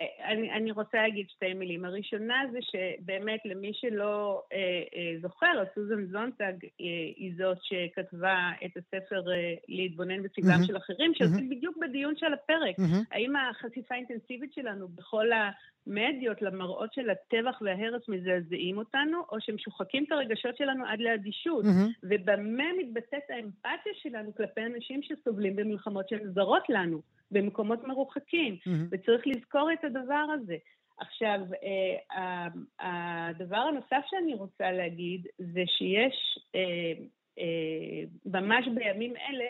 אני, 0.00 0.52
אני 0.52 0.70
רוצה 0.70 0.98
להגיד 0.98 1.26
שתי 1.28 1.54
מילים. 1.54 1.84
הראשונה 1.84 2.42
זה 2.52 2.58
שבאמת 2.62 3.40
למי 3.44 3.70
שלא 3.74 4.42
אה, 4.52 4.58
אה, 4.96 5.20
זוכר, 5.22 5.62
סוזן 5.74 6.04
זונטג 6.06 6.64
אה, 6.64 6.86
היא 7.16 7.32
זאת 7.38 7.58
שכתבה 7.62 8.50
את 8.64 8.76
הספר 8.76 9.32
אה, 9.32 9.54
להתבונן 9.68 10.22
בסגלם 10.22 10.60
mm-hmm. 10.60 10.66
של 10.66 10.76
אחרים, 10.76 11.14
שעוסק 11.14 11.34
mm-hmm. 11.34 11.50
בדיוק 11.50 11.76
בדיון 11.76 12.14
של 12.16 12.32
הפרק. 12.32 12.78
Mm-hmm. 12.78 13.04
האם 13.10 13.32
החשיפה 13.36 13.94
האינטנסיבית 13.94 14.52
שלנו 14.52 14.88
בכל 14.88 15.26
המדיות 15.32 16.42
למראות 16.42 16.94
של 16.94 17.10
הטבח 17.10 17.62
וההרס 17.62 18.08
מזעזעים 18.08 18.78
אותנו, 18.78 19.22
או 19.32 19.40
שהם 19.40 19.58
שוחקים 19.58 20.04
את 20.04 20.12
הרגשות 20.12 20.56
שלנו 20.56 20.86
עד 20.86 21.00
לאדישות? 21.00 21.64
Mm-hmm. 21.64 21.98
ובמה 22.02 22.64
מתבטאת 22.78 23.30
האמפתיה 23.30 23.92
שלנו 24.02 24.34
כלפי 24.34 24.60
אנשים 24.60 25.00
שסובלים 25.02 25.56
במלחמות 25.56 26.08
שהן 26.08 26.32
זרות 26.34 26.62
לנו? 26.68 27.00
במקומות 27.30 27.84
מרוחקים, 27.84 28.54
mm-hmm. 28.54 28.88
וצריך 28.90 29.26
לזכור 29.26 29.72
את 29.72 29.84
הדבר 29.84 30.24
הזה. 30.34 30.56
עכשיו, 30.98 31.40
אה, 31.64 32.46
הדבר 32.80 33.56
הנוסף 33.56 34.06
שאני 34.06 34.34
רוצה 34.34 34.72
להגיד 34.72 35.26
זה 35.38 35.62
שיש 35.66 36.38
אה, 36.54 37.04
אה, 37.38 38.30
ממש 38.40 38.68
בימים 38.74 39.16
אלה 39.16 39.44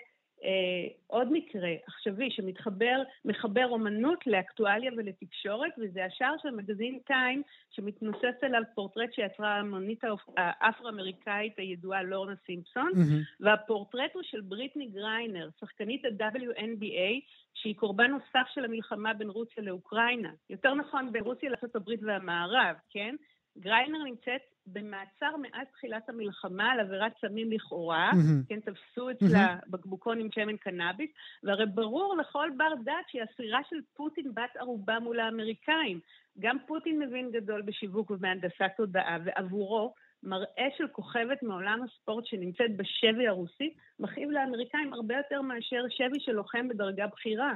עוד 1.06 1.28
מקרה 1.32 1.70
עכשווי 1.86 2.30
שמתחבר, 2.30 3.02
מחבר 3.24 3.66
אומנות 3.68 4.26
לאקטואליה 4.26 4.90
ולתקשורת, 4.96 5.72
וזה 5.78 6.04
השער 6.04 6.34
של 6.42 6.50
מגזין 6.50 6.98
טיים 7.06 7.42
שמתנוסס 7.70 8.42
אליו 8.42 8.62
פורטרט 8.74 9.12
שיצרה 9.12 9.54
המונית 9.54 10.00
האפרו-אמריקאית 10.36 11.58
הידועה 11.58 12.02
לורנה 12.02 12.34
סימפסון, 12.46 12.90
mm-hmm. 12.94 13.44
והפורטרט 13.44 14.14
הוא 14.14 14.22
של 14.22 14.40
בריטני 14.40 14.86
גריינר, 14.86 15.48
שחקנית 15.60 16.04
ה-WNBA, 16.04 17.20
שהיא 17.54 17.76
קורבן 17.76 18.10
נוסף 18.10 18.46
של 18.54 18.64
המלחמה 18.64 19.14
בין 19.14 19.28
רוסיה 19.28 19.62
לאוקראינה. 19.62 20.30
יותר 20.50 20.74
נכון, 20.74 21.12
בין 21.12 21.24
רוסיה 21.24 21.50
לארה"ב 21.50 21.90
והמערב, 22.02 22.76
כן? 22.90 23.16
גריינר 23.58 23.98
נמצאת 24.04 24.55
במעצר 24.66 25.36
מאז 25.36 25.66
תחילת 25.72 26.08
המלחמה 26.08 26.72
על 26.72 26.80
עבירת 26.80 27.12
סמים 27.20 27.52
לכאורה, 27.52 28.10
mm-hmm. 28.12 28.48
כן, 28.48 28.60
תפסו 28.60 29.10
אצלה 29.10 29.54
mm-hmm. 29.54 29.70
בקבוקון 29.70 30.20
עם 30.20 30.28
שמן 30.34 30.56
קנאביס, 30.56 31.10
והרי 31.42 31.66
ברור 31.66 32.16
לכל 32.16 32.50
בר 32.56 32.74
דעת 32.84 33.04
שהיא 33.08 33.22
אסירה 33.24 33.60
של 33.70 33.76
פוטין 33.94 34.34
בת 34.34 34.56
ערובה 34.56 35.00
מול 35.00 35.20
האמריקאים. 35.20 36.00
גם 36.38 36.56
פוטין 36.66 36.98
מבין 36.98 37.30
גדול 37.30 37.62
בשיווק 37.62 38.10
ובהנדסת 38.10 38.70
תודעה, 38.76 39.18
ועבורו 39.24 39.94
מראה 40.22 40.68
של 40.76 40.88
כוכבת 40.88 41.42
מעולם 41.42 41.80
הספורט 41.82 42.26
שנמצאת 42.26 42.76
בשבי 42.76 43.28
הרוסי, 43.28 43.74
מכאיב 44.00 44.30
לאמריקאים 44.30 44.92
הרבה 44.92 45.16
יותר 45.16 45.42
מאשר 45.42 45.82
שבי 45.88 46.20
של 46.20 46.32
לוחם 46.32 46.68
בדרגה 46.68 47.06
בכירה. 47.06 47.54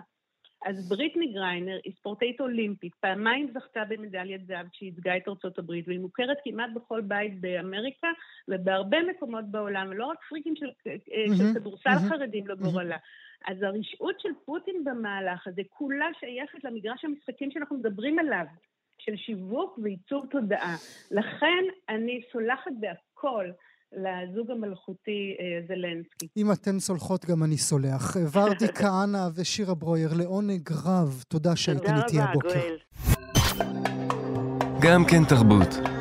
אז 0.66 0.88
בריטני 0.88 1.32
גריינר 1.32 1.78
היא 1.84 1.92
ספורטאית 1.92 2.40
אולימפית, 2.40 2.94
פעמיים 2.94 3.50
זכתה 3.54 3.80
במדליית 3.88 4.46
זהב 4.46 4.66
כשהיא 4.72 4.88
ייצגה 4.88 5.16
את 5.16 5.28
ארצות 5.28 5.58
הברית, 5.58 5.88
והיא 5.88 6.00
מוכרת 6.00 6.36
כמעט 6.44 6.70
בכל 6.74 7.00
בית 7.00 7.40
באמריקה 7.40 8.08
ובהרבה 8.48 8.96
מקומות 9.10 9.44
בעולם, 9.50 9.86
ולא 9.90 10.06
רק 10.06 10.18
פריקים 10.28 10.56
של, 10.56 10.66
mm-hmm, 10.66 11.36
של 11.38 11.54
כדורסל 11.54 11.90
mm-hmm, 11.90 12.08
חרדים 12.08 12.48
לגורלה. 12.48 12.96
Mm-hmm. 12.96 13.50
אז 13.52 13.62
הרשעות 13.62 14.20
של 14.20 14.28
פוטין 14.44 14.84
במהלך 14.84 15.46
הזה 15.46 15.62
כולה 15.68 16.06
שייכת 16.20 16.64
למגרש 16.64 17.04
המשחקים 17.04 17.50
שאנחנו 17.50 17.76
מדברים 17.76 18.18
עליו, 18.18 18.44
של 18.98 19.16
שיווק 19.16 19.78
ועיצוב 19.82 20.26
תודעה. 20.30 20.76
לכן 21.10 21.64
אני 21.88 22.22
סולחת 22.32 22.72
בהכל. 22.80 23.50
לזוג 23.92 24.50
המלכותי 24.50 25.36
אה, 25.40 25.66
זלנסקי. 25.68 26.28
אם 26.36 26.52
אתן 26.52 26.78
סולחות 26.78 27.24
גם 27.24 27.42
אני 27.44 27.58
סולח. 27.58 28.16
ורדי 28.32 28.68
כהנא 28.74 29.28
ושירה 29.34 29.74
ברויר, 29.74 30.14
לעונג 30.14 30.72
רב, 30.72 31.24
תודה 31.28 31.56
שהייתן 31.56 31.96
איתי 31.96 32.20
הבוקר. 32.20 32.48
תודה 32.48 32.60
רבה, 32.60 33.64
גואל. 33.64 33.90
גם 34.80 35.04
כן 35.04 35.24
תרבות. 35.24 35.99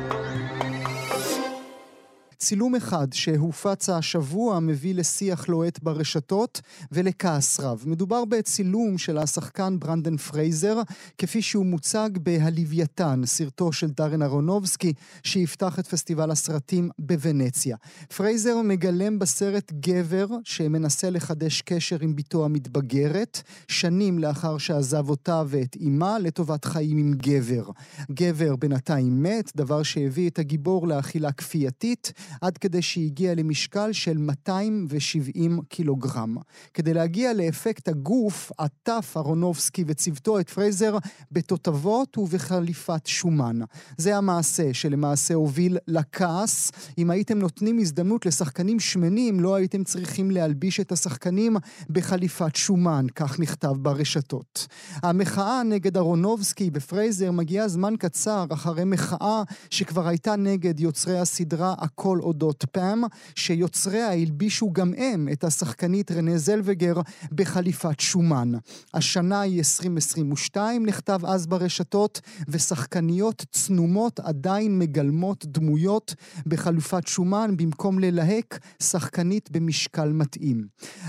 צילום 2.42 2.74
אחד 2.74 3.12
שהופץ 3.12 3.88
השבוע 3.88 4.60
מביא 4.60 4.94
לשיח 4.94 5.48
לוהט 5.48 5.78
ברשתות 5.82 6.60
ולכעס 6.92 7.60
רב. 7.60 7.82
מדובר 7.86 8.24
בצילום 8.24 8.98
של 8.98 9.18
השחקן 9.18 9.78
ברנדן 9.78 10.16
פרייזר, 10.16 10.80
כפי 11.18 11.42
שהוא 11.42 11.66
מוצג 11.66 12.10
ב"הלוויתן", 12.22 13.22
סרטו 13.24 13.72
של 13.72 13.90
דארן 13.90 14.22
אהרונובסקי, 14.22 14.92
שיפתח 15.22 15.78
את 15.78 15.86
פסטיבל 15.86 16.30
הסרטים 16.30 16.90
בוונציה. 16.98 17.76
פרייזר 18.16 18.56
מגלם 18.64 19.18
בסרט 19.18 19.72
גבר 19.72 20.26
שמנסה 20.44 21.10
לחדש 21.10 21.62
קשר 21.62 21.96
עם 22.00 22.16
בתו 22.16 22.44
המתבגרת, 22.44 23.42
שנים 23.68 24.18
לאחר 24.18 24.58
שעזב 24.58 25.08
אותה 25.08 25.42
ואת 25.46 25.76
אמה 25.86 26.18
לטובת 26.18 26.64
חיים 26.64 26.98
עם 26.98 27.14
גבר. 27.16 27.70
גבר 28.10 28.56
בינתיים 28.56 29.22
מת, 29.22 29.52
דבר 29.56 29.82
שהביא 29.82 30.30
את 30.30 30.38
הגיבור 30.38 30.88
לאכילה 30.88 31.32
כפייתית. 31.32 32.12
עד 32.40 32.58
כדי 32.58 32.82
שהגיע 32.82 33.34
למשקל 33.34 33.92
של 33.92 34.18
270 34.18 35.60
קילוגרם. 35.68 36.36
כדי 36.74 36.94
להגיע 36.94 37.32
לאפקט 37.32 37.88
הגוף, 37.88 38.52
עטף 38.58 39.12
אהרונובסקי 39.16 39.84
וצוותו 39.86 40.40
את 40.40 40.50
פרייזר 40.50 40.98
בתותבות 41.32 42.18
ובחליפת 42.18 43.06
שומן. 43.06 43.58
זה 43.96 44.16
המעשה 44.16 44.74
שלמעשה 44.74 45.34
הוביל 45.34 45.78
לכעס. 45.88 46.72
אם 46.98 47.10
הייתם 47.10 47.38
נותנים 47.38 47.78
הזדמנות 47.78 48.26
לשחקנים 48.26 48.80
שמנים, 48.80 49.40
לא 49.40 49.54
הייתם 49.54 49.84
צריכים 49.84 50.30
להלביש 50.30 50.80
את 50.80 50.92
השחקנים 50.92 51.56
בחליפת 51.90 52.56
שומן, 52.56 53.06
כך 53.14 53.40
נכתב 53.40 53.72
ברשתות. 53.78 54.66
המחאה 55.02 55.62
נגד 55.62 55.96
אהרונובסקי 55.96 56.70
בפרייזר 56.70 57.30
מגיעה 57.30 57.68
זמן 57.68 57.94
קצר 57.98 58.44
אחרי 58.48 58.84
מחאה 58.84 59.42
שכבר 59.70 60.08
הייתה 60.08 60.36
נגד 60.36 60.80
יוצרי 60.80 61.18
הסדרה 61.18 61.74
הכל 61.78 62.19
אודות 62.20 62.64
פאם, 62.72 63.02
שיוצריה 63.34 64.12
הלבישו 64.12 64.72
גם 64.72 64.92
הם 64.96 65.28
את 65.32 65.44
השחקנית 65.44 66.12
רנה 66.12 66.38
זלווגר 66.38 66.94
בחליפת 67.32 68.00
שומן. 68.00 68.52
השנה 68.94 69.40
היא 69.40 69.58
2022, 69.58 70.86
נכתב 70.86 71.20
אז 71.26 71.46
ברשתות, 71.46 72.20
ושחקניות 72.48 73.44
צנומות 73.52 74.20
עדיין 74.20 74.78
מגלמות 74.78 75.46
דמויות 75.46 76.14
בחליפת 76.46 77.06
שומן 77.06 77.56
במקום 77.56 77.98
ללהק 77.98 78.58
שחקנית 78.82 79.50
במשקל 79.50 80.12
מתאים. 80.12 80.66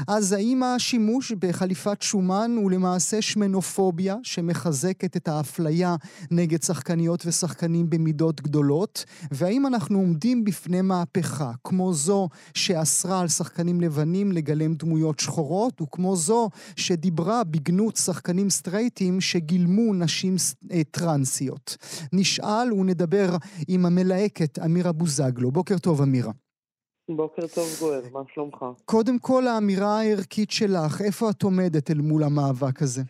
אז 0.07 0.31
האם 0.31 0.63
השימוש 0.63 1.31
בחליפת 1.31 2.01
שומן 2.01 2.51
הוא 2.57 2.71
למעשה 2.71 3.21
שמנופוביה 3.21 4.15
שמחזקת 4.23 5.17
את 5.17 5.27
האפליה 5.27 5.95
נגד 6.31 6.63
שחקניות 6.63 7.25
ושחקנים 7.25 7.89
במידות 7.89 8.41
גדולות? 8.41 9.05
והאם 9.31 9.67
אנחנו 9.67 9.97
עומדים 9.99 10.43
בפני 10.43 10.81
מה 10.81 11.00
מהפכה, 11.01 11.51
כמו 11.63 11.93
זו 11.93 12.27
שאסרה 12.55 13.21
על 13.21 13.27
שחקנים 13.27 13.81
לבנים 13.81 14.31
לגלם 14.31 14.73
דמויות 14.73 15.19
שחורות, 15.19 15.81
וכמו 15.81 16.15
זו 16.15 16.49
שדיברה 16.75 17.43
בגנות 17.43 17.95
שחקנים 17.95 18.49
סטרייטים 18.49 19.21
שגילמו 19.21 19.93
נשים 19.93 20.35
אה, 20.71 20.83
טרנסיות. 20.91 21.77
נשאל 22.13 22.73
ונדבר 22.73 23.27
עם 23.69 23.85
המלהקת 23.85 24.59
אמירה 24.65 24.91
בוזגלו. 24.91 25.51
בוקר 25.51 25.77
טוב, 25.77 26.01
אמירה. 26.01 26.31
בוקר 27.09 27.47
טוב 27.55 27.67
גואל, 27.79 28.01
מה 28.11 28.19
שלומך? 28.33 28.65
קודם 28.85 29.19
כל 29.19 29.43
האמירה 29.47 29.99
הערכית 29.99 30.51
שלך, 30.51 31.01
איפה 31.05 31.29
את 31.29 31.43
עומדת 31.43 31.91
אל 31.91 31.97
מול 31.97 32.23
המאבק 32.23 32.81
הזה? 32.81 33.01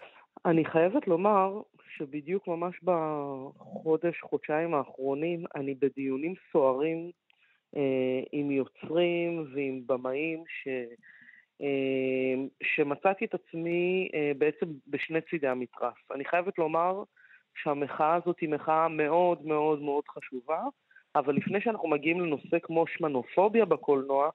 אני 0.46 0.66
חייבת 0.66 1.08
לומר 1.08 1.62
שבדיוק 1.98 2.48
ממש 2.48 2.76
בחודש, 2.84 4.22
חודשיים 4.22 4.74
האחרונים, 4.74 5.44
אני 5.56 5.76
בדיונים 5.82 6.34
סוערים 6.52 7.12
עם 8.32 8.52
יוצרים 8.52 9.46
ועם 9.54 9.82
במאים 9.88 10.44
ש... 10.48 10.68
אה, 11.62 12.44
שמצאתי 12.64 13.26
את 13.26 13.34
עצמי 13.34 14.10
אה, 14.14 14.32
בעצם 14.38 14.66
בשני 14.88 15.22
צידי 15.30 15.48
המתרס. 15.48 15.94
אני 16.16 16.26
חייבת 16.26 16.58
לומר 16.58 17.04
שהמחאה 17.56 18.16
הזאת 18.16 18.40
היא 18.40 18.50
מחאה 18.50 18.88
מאוד 18.88 19.46
מאוד 19.46 19.82
מאוד 19.82 20.04
חשובה, 20.08 20.62
אבל 21.16 21.36
לפני 21.36 21.62
שאנחנו 21.62 21.90
מגיעים 21.90 22.22
לנושא 22.22 22.60
כמו 22.64 22.88
שמנופוביה 22.88 23.66
בקולנוע, 23.66 24.30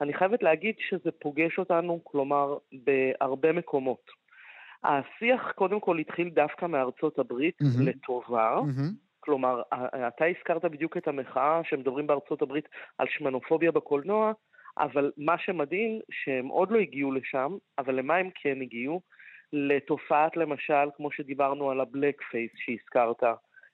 אני 0.00 0.14
חייבת 0.14 0.42
להגיד 0.42 0.74
שזה 0.88 1.10
פוגש 1.10 1.58
אותנו, 1.58 2.00
כלומר, 2.04 2.56
בהרבה 2.72 3.52
מקומות. 3.52 4.10
השיח 4.84 5.52
קודם 5.52 5.80
כל 5.80 5.98
התחיל 5.98 6.28
דווקא 6.28 6.66
מארצות 6.66 7.18
הברית 7.18 7.62
mm-hmm. 7.62 7.82
לטובה. 7.84 8.58
Mm-hmm. 8.58 9.09
כלומר, 9.20 9.62
אתה 10.08 10.24
הזכרת 10.24 10.64
בדיוק 10.64 10.96
את 10.96 11.08
המחאה 11.08 11.60
שמדברים 11.64 12.06
בארצות 12.06 12.42
הברית 12.42 12.68
על 12.98 13.06
שמנופוביה 13.10 13.72
בקולנוע, 13.72 14.32
אבל 14.78 15.12
מה 15.16 15.38
שמדהים, 15.38 16.00
שהם 16.10 16.46
עוד 16.46 16.70
לא 16.70 16.78
הגיעו 16.78 17.12
לשם, 17.12 17.56
אבל 17.78 17.94
למה 17.94 18.16
הם 18.16 18.30
כן 18.34 18.62
הגיעו? 18.62 19.00
לתופעת, 19.52 20.36
למשל, 20.36 20.88
כמו 20.96 21.12
שדיברנו 21.12 21.70
על 21.70 21.80
ה 21.80 22.22
blackface 22.30 22.50
שהזכרת 22.54 23.22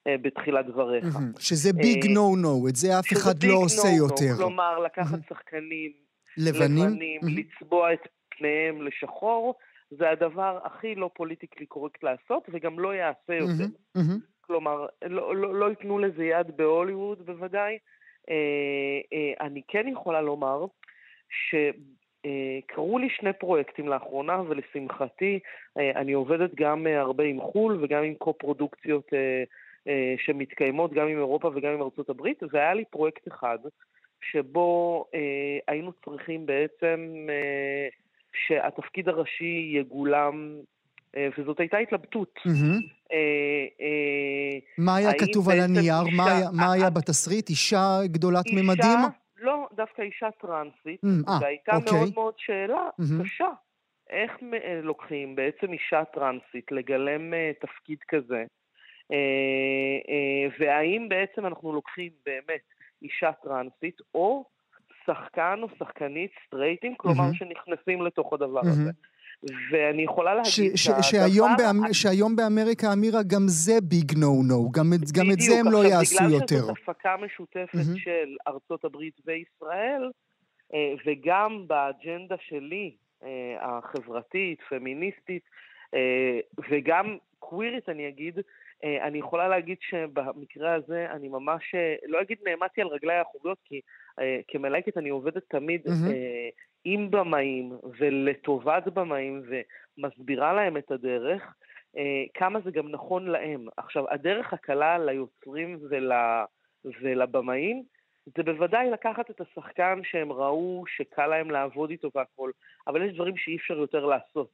אה, 0.07 0.17
בתחילת 0.23 0.67
דבריך. 0.67 1.05
שזה 1.39 1.73
ביג 1.73 2.07
נו 2.07 2.37
נו, 2.37 2.69
את 2.69 2.77
זה 2.77 2.99
אף 2.99 3.13
אחד 3.13 3.43
לא 3.45 3.55
עושה 3.55 3.89
יותר. 3.89 4.37
כלומר, 4.37 4.79
לקחת 4.79 5.19
שחקנים 5.29 5.93
לבנים, 6.37 6.85
לבנים 6.87 7.21
לצבוע 7.23 7.93
את 7.93 8.09
פניהם 8.29 8.83
לשחור, 8.83 9.55
זה 9.91 10.11
הדבר 10.11 10.59
הכי 10.65 10.95
לא 10.95 11.11
politically 11.15 11.67
correct 11.67 12.03
לעשות, 12.03 12.49
וגם 12.53 12.81
לא 12.81 12.95
יעשה 12.95 13.35
יותר. 13.35 13.65
כלומר, 14.47 14.87
לא, 15.05 15.37
לא, 15.37 15.55
לא 15.55 15.71
ייתנו 15.71 15.99
לזה 15.99 16.25
יד 16.25 16.57
בהוליווד 16.57 17.27
בוודאי. 17.27 17.79
אה, 18.31 19.01
אה, 19.13 19.47
אני 19.47 19.63
כן 19.69 19.89
יכולה 19.89 20.21
לומר 20.21 20.65
שקרו 21.31 22.99
לי 22.99 23.09
שני 23.11 23.33
פרויקטים 23.33 23.89
לאחרונה, 23.89 24.43
ולשמחתי 24.49 25.39
אה, 25.79 25.91
אני 25.91 26.13
עובדת 26.13 26.55
גם 26.55 26.87
הרבה 26.87 27.25
עם 27.25 27.41
חו"ל 27.41 27.79
וגם 27.85 28.03
עם 28.03 28.15
קו-פרודוקציות 28.15 29.13
שמתקיימות 30.19 30.93
גם 30.93 31.09
עם 31.09 31.17
אירופה 31.17 31.51
וגם 31.55 31.73
עם 31.73 31.83
ארצות 31.83 32.11
הברית, 32.11 32.43
והיה 32.51 32.75
לי 32.75 32.85
פרויקט 32.85 33.29
אחד 33.29 33.59
שבו 34.21 35.05
היינו 35.69 35.93
צריכים 35.93 36.47
בעצם 36.47 37.27
שהתפקיד 38.47 39.09
הראשי 39.09 39.71
יגולם 39.73 40.57
אה, 40.57 40.76
וזאת 41.39 41.61
הייתה 41.61 41.79
התלבטות. 41.79 42.39
אה, 43.13 43.17
אה, 43.81 44.59
מה 44.79 44.97
היה 44.97 45.13
כתוב 45.19 45.49
על 45.49 45.61
הנייר? 45.61 46.03
מה 46.53 46.73
היה 46.73 46.91
בתסריט? 46.91 47.49
אישה 47.49 47.99
גדולת 48.05 48.45
ממדים? 48.53 48.99
לא, 49.39 49.69
דווקא 49.77 50.03
אישה 50.03 50.29
טרנסית, 50.41 51.01
והייתה 51.41 51.77
אוקיי. 51.77 51.93
מאוד 51.93 52.11
מאוד 52.15 52.35
שאלה 52.37 52.89
קשה. 53.23 53.49
איך 54.11 54.33
לוקחים 54.83 55.37
בעצם 55.37 55.73
אישה 55.73 56.05
טרנסית 56.05 56.73
לגלם 56.73 57.33
תפקיד 57.61 57.99
כזה, 58.09 58.45
והאם 60.61 61.09
בעצם 61.09 61.47
אנחנו 61.47 61.73
לוקחים 61.73 62.13
באמת 62.27 62.61
אישה 63.03 63.33
טרנסית, 63.43 64.01
או 64.15 64.45
שחקן 65.07 65.59
או 65.63 65.69
שחקנית 65.79 66.31
סטרייטים, 66.47 66.95
כלומר 66.97 67.33
שנכנסים 67.33 68.03
לתוך 68.03 68.33
הדבר 68.33 68.61
הזה. 68.61 68.91
ואני 69.70 70.03
יכולה 70.03 70.35
להגיד 70.35 70.77
ש- 70.77 70.88
ש- 70.88 71.11
שהיום, 71.11 71.51
באמ... 71.59 71.92
שהיום 71.92 72.37
באמריקה, 72.37 72.92
אמירה, 72.92 73.22
גם 73.22 73.42
זה 73.46 73.81
ביג 73.83 74.12
נו 74.18 74.42
נו, 74.49 74.70
גם, 74.70 74.92
גם 75.16 75.31
את 75.33 75.40
זה 75.40 75.59
הם 75.61 75.72
לא 75.72 75.85
יעשו 75.85 76.25
יותר. 76.25 76.37
בדיוק, 76.37 76.51
בגלל 76.51 76.75
שזאת 76.75 76.88
הפקה 76.88 77.16
משותפת 77.16 77.75
mm-hmm. 77.75 77.99
של 77.99 78.37
ארצות 78.49 78.85
הברית 78.85 79.14
וישראל, 79.27 80.11
אה, 80.75 80.94
וגם 81.07 81.64
באג'נדה 81.66 82.37
שלי, 82.40 82.96
אה, 83.22 83.57
החברתית, 83.61 84.59
פמיניסטית, 84.68 85.42
אה, 85.94 86.40
וגם 86.70 87.16
קווירית, 87.38 87.88
אני 87.88 88.09
אגיד, 88.09 88.38
אני 88.85 89.18
יכולה 89.18 89.49
להגיד 89.49 89.77
שבמקרה 89.81 90.75
הזה 90.75 91.07
אני 91.11 91.29
ממש, 91.29 91.75
לא 92.07 92.20
אגיד 92.20 92.38
נעמדתי 92.44 92.81
על 92.81 92.87
רגליי 92.87 93.16
האחוריות, 93.16 93.59
כי 93.64 93.81
כמלהקת 94.49 94.97
אני 94.97 95.09
עובדת 95.09 95.43
תמיד 95.49 95.87
mm-hmm. 95.87 96.11
עם 96.85 97.11
במאים 97.11 97.73
ולטובת 97.99 98.89
במאים 98.89 99.43
ומסבירה 99.99 100.53
להם 100.53 100.77
את 100.77 100.91
הדרך, 100.91 101.43
אה, 101.97 102.25
כמה 102.35 102.61
זה 102.61 102.71
גם 102.71 102.89
נכון 102.89 103.27
להם. 103.29 103.67
עכשיו, 103.77 104.05
הדרך 104.11 104.53
הקלה 104.53 104.99
ליוצרים 104.99 105.79
ול, 105.91 106.13
ולבמאים 106.85 107.83
זה 108.37 108.43
בוודאי 108.43 108.91
לקחת 108.91 109.31
את 109.31 109.41
השחקן 109.41 110.01
שהם 110.05 110.33
ראו 110.33 110.85
שקל 110.97 111.27
להם 111.27 111.51
לעבוד 111.51 111.91
איתו 111.91 112.11
והכול, 112.15 112.53
אבל 112.87 113.03
יש 113.03 113.15
דברים 113.15 113.37
שאי 113.37 113.57
אפשר 113.57 113.79
יותר 113.79 114.07
לעשות. 114.07 114.51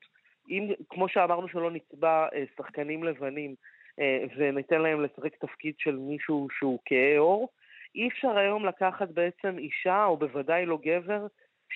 אם, 0.49 0.73
כמו 0.89 1.09
שאמרנו 1.09 1.49
שלא 1.49 1.71
נצבע 1.71 2.27
אה, 2.35 2.45
שחקנים 2.57 3.05
לבנים 3.05 3.55
אה, 4.01 4.25
וניתן 4.37 4.81
להם 4.81 5.05
לשחק 5.05 5.37
תפקיד 5.37 5.75
של 5.79 5.97
מישהו 5.97 6.49
שהוא 6.59 6.79
כהה 6.85 7.19
עור, 7.19 7.49
אי 7.95 8.09
אפשר 8.09 8.39
היום 8.39 8.67
לקחת 8.67 9.09
בעצם 9.09 9.59
אישה, 9.59 10.05
או 10.05 10.17
בוודאי 10.17 10.67
לא 10.67 10.79
גבר, 10.85 11.27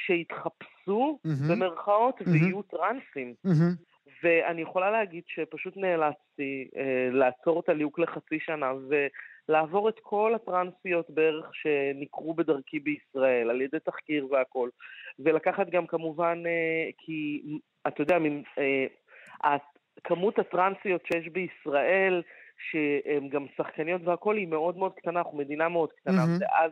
שיתחפשו 0.06 1.18
mm-hmm. 1.26 1.52
במרכאות 1.52 2.20
mm-hmm. 2.20 2.30
ויהיו 2.30 2.62
טרנסים. 2.62 3.34
Mm-hmm. 3.46 3.96
ואני 4.22 4.62
יכולה 4.62 4.90
להגיד 4.90 5.22
שפשוט 5.26 5.76
נאלצתי 5.76 6.68
אה, 6.76 7.08
לעצור 7.12 7.60
את 7.60 7.68
הליהוק 7.68 7.98
לחצי 7.98 8.38
שנה 8.40 8.72
ולעבור 9.48 9.88
את 9.88 10.00
כל 10.02 10.34
הטרנסיות 10.34 11.10
בערך 11.10 11.50
שנקרו 11.54 12.34
בדרכי 12.34 12.80
בישראל, 12.80 13.50
על 13.50 13.60
ידי 13.60 13.78
תחקיר 13.84 14.26
והכל. 14.30 14.68
ולקחת 15.18 15.70
גם 15.70 15.86
כמובן, 15.86 16.42
אה, 16.46 16.90
כי 16.98 17.42
אתה 17.86 18.02
יודע, 18.02 18.18
אה, 18.58 19.56
כמות 20.04 20.38
הטרנסיות 20.38 21.06
שיש 21.06 21.28
בישראל, 21.28 22.22
שהן 22.58 23.28
גם 23.28 23.46
שחקניות 23.56 24.02
והכל, 24.04 24.36
היא 24.36 24.48
מאוד 24.48 24.76
מאוד 24.76 24.92
קטנה, 24.94 25.20
אנחנו 25.20 25.38
מדינה 25.38 25.68
מאוד 25.68 25.92
קטנה, 25.92 26.24
mm-hmm. 26.24 26.40
ואז 26.40 26.70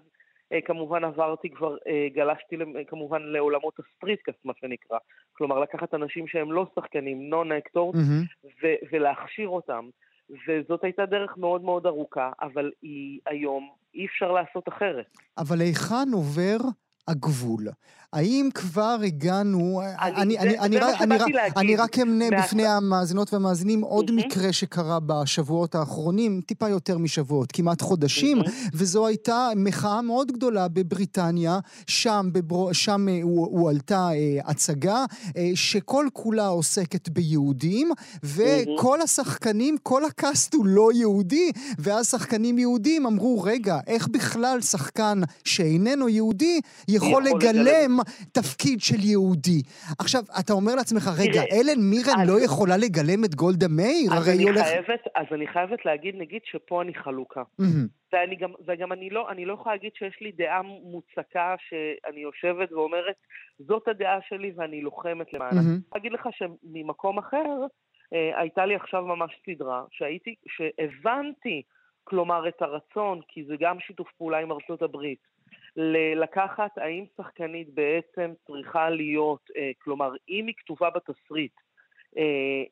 אה, 0.52 0.60
כמובן 0.60 1.04
עברתי 1.04 1.50
כבר, 1.50 1.76
אה, 1.86 2.06
גלשתי 2.14 2.56
כמובן 2.86 3.22
לעולמות 3.22 3.74
ה 3.78 3.84
street 3.84 4.17
cast, 4.17 4.44
מה 4.44 4.52
שנקרא. 4.60 4.98
כלומר, 5.32 5.60
לקחת 5.60 5.94
אנשים 5.94 6.28
שהם 6.28 6.52
לא 6.52 6.66
שחקנים, 6.74 7.30
non 7.30 7.52
actors, 7.52 7.96
mm-hmm. 7.96 8.64
ולהכשיר 8.92 9.48
אותם. 9.48 9.88
וזאת 10.48 10.84
הייתה 10.84 11.06
דרך 11.06 11.36
מאוד 11.36 11.62
מאוד 11.62 11.86
ארוכה, 11.86 12.30
אבל 12.42 12.70
היא 12.82 13.20
היום, 13.26 13.70
אי 13.94 14.06
אפשר 14.06 14.32
לעשות 14.32 14.68
אחרת. 14.68 15.06
אבל 15.38 15.60
היכן 15.60 16.12
עובר 16.12 16.56
הגבול. 17.08 17.68
האם 18.14 18.48
כבר 18.54 18.96
הגענו... 19.06 19.82
אני, 20.00 20.38
אני, 20.38 20.38
אני, 20.38 20.78
אני, 20.78 21.16
אני, 21.16 21.50
אני 21.56 21.76
רק 21.76 21.98
אמנה 21.98 22.24
בפני 22.38 22.66
המאזינות 22.66 23.32
והמאזינים 23.32 23.80
עוד 23.80 24.10
מקרה 24.10 24.52
שקרה 24.52 24.98
בשבועות 25.00 25.74
האחרונים, 25.74 26.40
טיפה 26.46 26.68
יותר 26.68 26.98
משבועות, 26.98 27.52
כמעט 27.52 27.82
חודשים, 27.82 28.38
וזו 28.74 29.06
הייתה 29.06 29.48
מחאה 29.56 30.02
מאוד 30.02 30.32
גדולה 30.32 30.68
בבריטניה, 30.68 31.58
שם, 31.86 32.28
בבר... 32.32 32.72
שם 32.72 33.08
אה, 33.08 33.20
הועלתה 33.22 34.08
אה, 34.12 34.38
הצגה 34.44 35.04
אה, 35.36 35.50
שכל 35.54 36.06
כולה 36.12 36.46
עוסקת 36.46 37.08
ביהודים, 37.08 37.90
וכל 38.24 39.00
השחקנים, 39.02 39.76
כל 39.82 40.04
הקאסט 40.04 40.54
הוא 40.54 40.66
לא 40.66 40.92
יהודי, 40.92 41.52
ואז 41.78 42.08
שחקנים 42.10 42.58
יהודים 42.58 43.06
אמרו, 43.06 43.42
רגע, 43.42 43.78
איך 43.86 44.08
בכלל 44.08 44.60
שחקן 44.60 45.20
שאיננו 45.44 46.08
יהודי 46.08 46.60
יכול 46.94 47.22
לגלם 47.22 47.92
תפקיד 48.32 48.80
של 48.80 49.00
יהודי. 49.00 49.62
עכשיו, 49.98 50.22
אתה 50.40 50.52
אומר 50.52 50.74
לעצמך, 50.74 51.10
רגע, 51.18 51.42
אלן 51.52 51.80
מירן 51.90 52.26
לא 52.26 52.44
יכולה 52.44 52.76
לגלם 52.76 53.24
את 53.24 53.34
גולדה 53.34 53.66
מאיר? 53.68 54.12
אז 54.12 54.28
אני 54.28 54.42
הולך... 54.44 54.62
חייבת, 54.62 55.00
אז 55.14 55.26
אני 55.32 55.46
חייבת 55.46 55.84
להגיד, 55.84 56.14
נגיד 56.18 56.40
שפה 56.44 56.82
אני 56.82 56.94
חלוקה. 56.94 57.42
ואני 58.12 58.36
גם, 58.36 58.52
וגם 58.66 58.92
אני 58.92 59.10
לא, 59.10 59.30
אני 59.30 59.44
לא 59.44 59.52
יכולה 59.54 59.74
להגיד 59.74 59.90
שיש 59.94 60.16
לי 60.20 60.32
דעה 60.32 60.62
מוצקה 60.62 61.54
שאני 61.68 62.20
יושבת 62.20 62.72
ואומרת, 62.72 63.14
זאת 63.58 63.88
הדעה 63.88 64.18
שלי 64.28 64.52
ואני 64.56 64.80
לוחמת 64.82 65.32
למענה. 65.32 65.60
אני 65.60 65.68
Mm-hmm. 65.74 65.98
אגיד 65.98 66.12
לך 66.12 66.28
שממקום 66.32 67.18
אחר, 67.18 67.56
אה, 68.14 68.40
הייתה 68.40 68.66
לי 68.66 68.74
עכשיו 68.74 69.02
ממש 69.02 69.32
סדרה, 69.46 69.84
שהייתי, 69.90 70.34
שהבנתי, 70.48 71.62
כלומר, 72.04 72.48
את 72.48 72.62
הרצון, 72.62 73.20
כי 73.28 73.44
זה 73.44 73.54
גם 73.60 73.80
שיתוף 73.80 74.08
פעולה 74.18 74.38
עם 74.38 74.52
ארצות 74.52 74.82
הברית, 74.82 75.18
לקחת 76.16 76.78
האם 76.78 77.04
שחקנית 77.16 77.74
בעצם 77.74 78.32
צריכה 78.46 78.90
להיות, 78.90 79.50
אה, 79.56 79.70
כלומר, 79.78 80.12
אם 80.28 80.46
היא 80.46 80.54
כתובה 80.56 80.90
בתסריט 80.90 81.52
אה, 82.16 82.22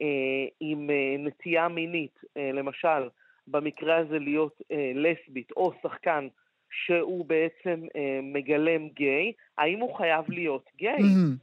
אה, 0.03 0.47
עם 0.61 0.91
נטייה 1.19 1.69
מינית, 1.69 2.19
למשל, 2.37 3.09
במקרה 3.47 3.97
הזה 3.97 4.19
להיות 4.19 4.63
לסבית, 4.95 5.53
או 5.57 5.73
שחקן 5.83 6.29
שהוא 6.71 7.27
בעצם 7.27 7.81
מגלם 8.23 8.89
גיי, 8.89 9.33
האם 9.59 9.81
הוא 9.81 9.97
חייב 9.97 10.25
להיות 10.29 10.71
גיי? 10.77 10.99
Mm-hmm. 10.99 11.39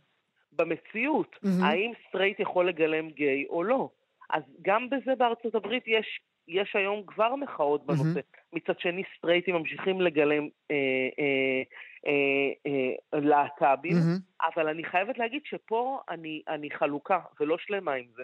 במציאות, 0.52 1.36
mm-hmm. 1.36 1.66
האם 1.66 1.92
סטרייט 2.08 2.40
יכול 2.40 2.68
לגלם 2.68 3.10
גיי 3.10 3.46
או 3.50 3.64
לא? 3.64 3.90
אז 4.30 4.44
גם 4.62 4.90
בזה 4.90 5.16
בארצות 5.16 5.56
הברית 5.56 5.84
יש 5.88 6.22
יש 6.50 6.76
היום 6.76 7.04
כבר 7.08 7.36
מחאות 7.36 7.86
בנושא. 7.86 8.20
Mm-hmm. 8.20 8.40
מצד 8.54 8.80
שני, 8.80 9.04
סטרייטים 9.18 9.56
ממשיכים 9.56 10.02
לגלם 10.02 10.48
אה, 10.72 10.76
אה, 11.20 11.62
אה, 12.08 12.52
אה, 13.14 13.20
להט"בים, 13.20 13.94
mm-hmm. 13.94 14.46
אבל 14.56 14.68
אני 14.68 14.84
חייבת 14.84 15.18
להגיד 15.18 15.42
שפה 15.46 16.00
אני, 16.10 16.42
אני 16.48 16.72
חלוקה 16.72 17.20
ולא 17.40 17.58
שלמה 17.58 17.94
עם 17.94 18.06
זה. 18.16 18.24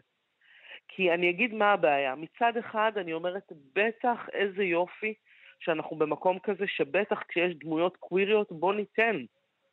כי 0.88 1.14
אני 1.14 1.30
אגיד 1.30 1.54
מה 1.54 1.74
הבעיה. 1.74 2.16
מצד 2.16 2.58
אחד, 2.58 2.92
אני 2.98 3.14
אומרת, 3.14 3.52
בטח 3.76 4.30
איזה 4.34 4.64
יופי 4.64 5.14
שאנחנו 5.60 5.96
במקום 5.96 6.40
כזה, 6.40 6.68
שבטח 6.68 7.24
כשיש 7.28 7.56
דמויות 7.56 7.98
קוויריות, 7.98 8.52
בוא 8.52 8.74
ניתן. 8.74 9.26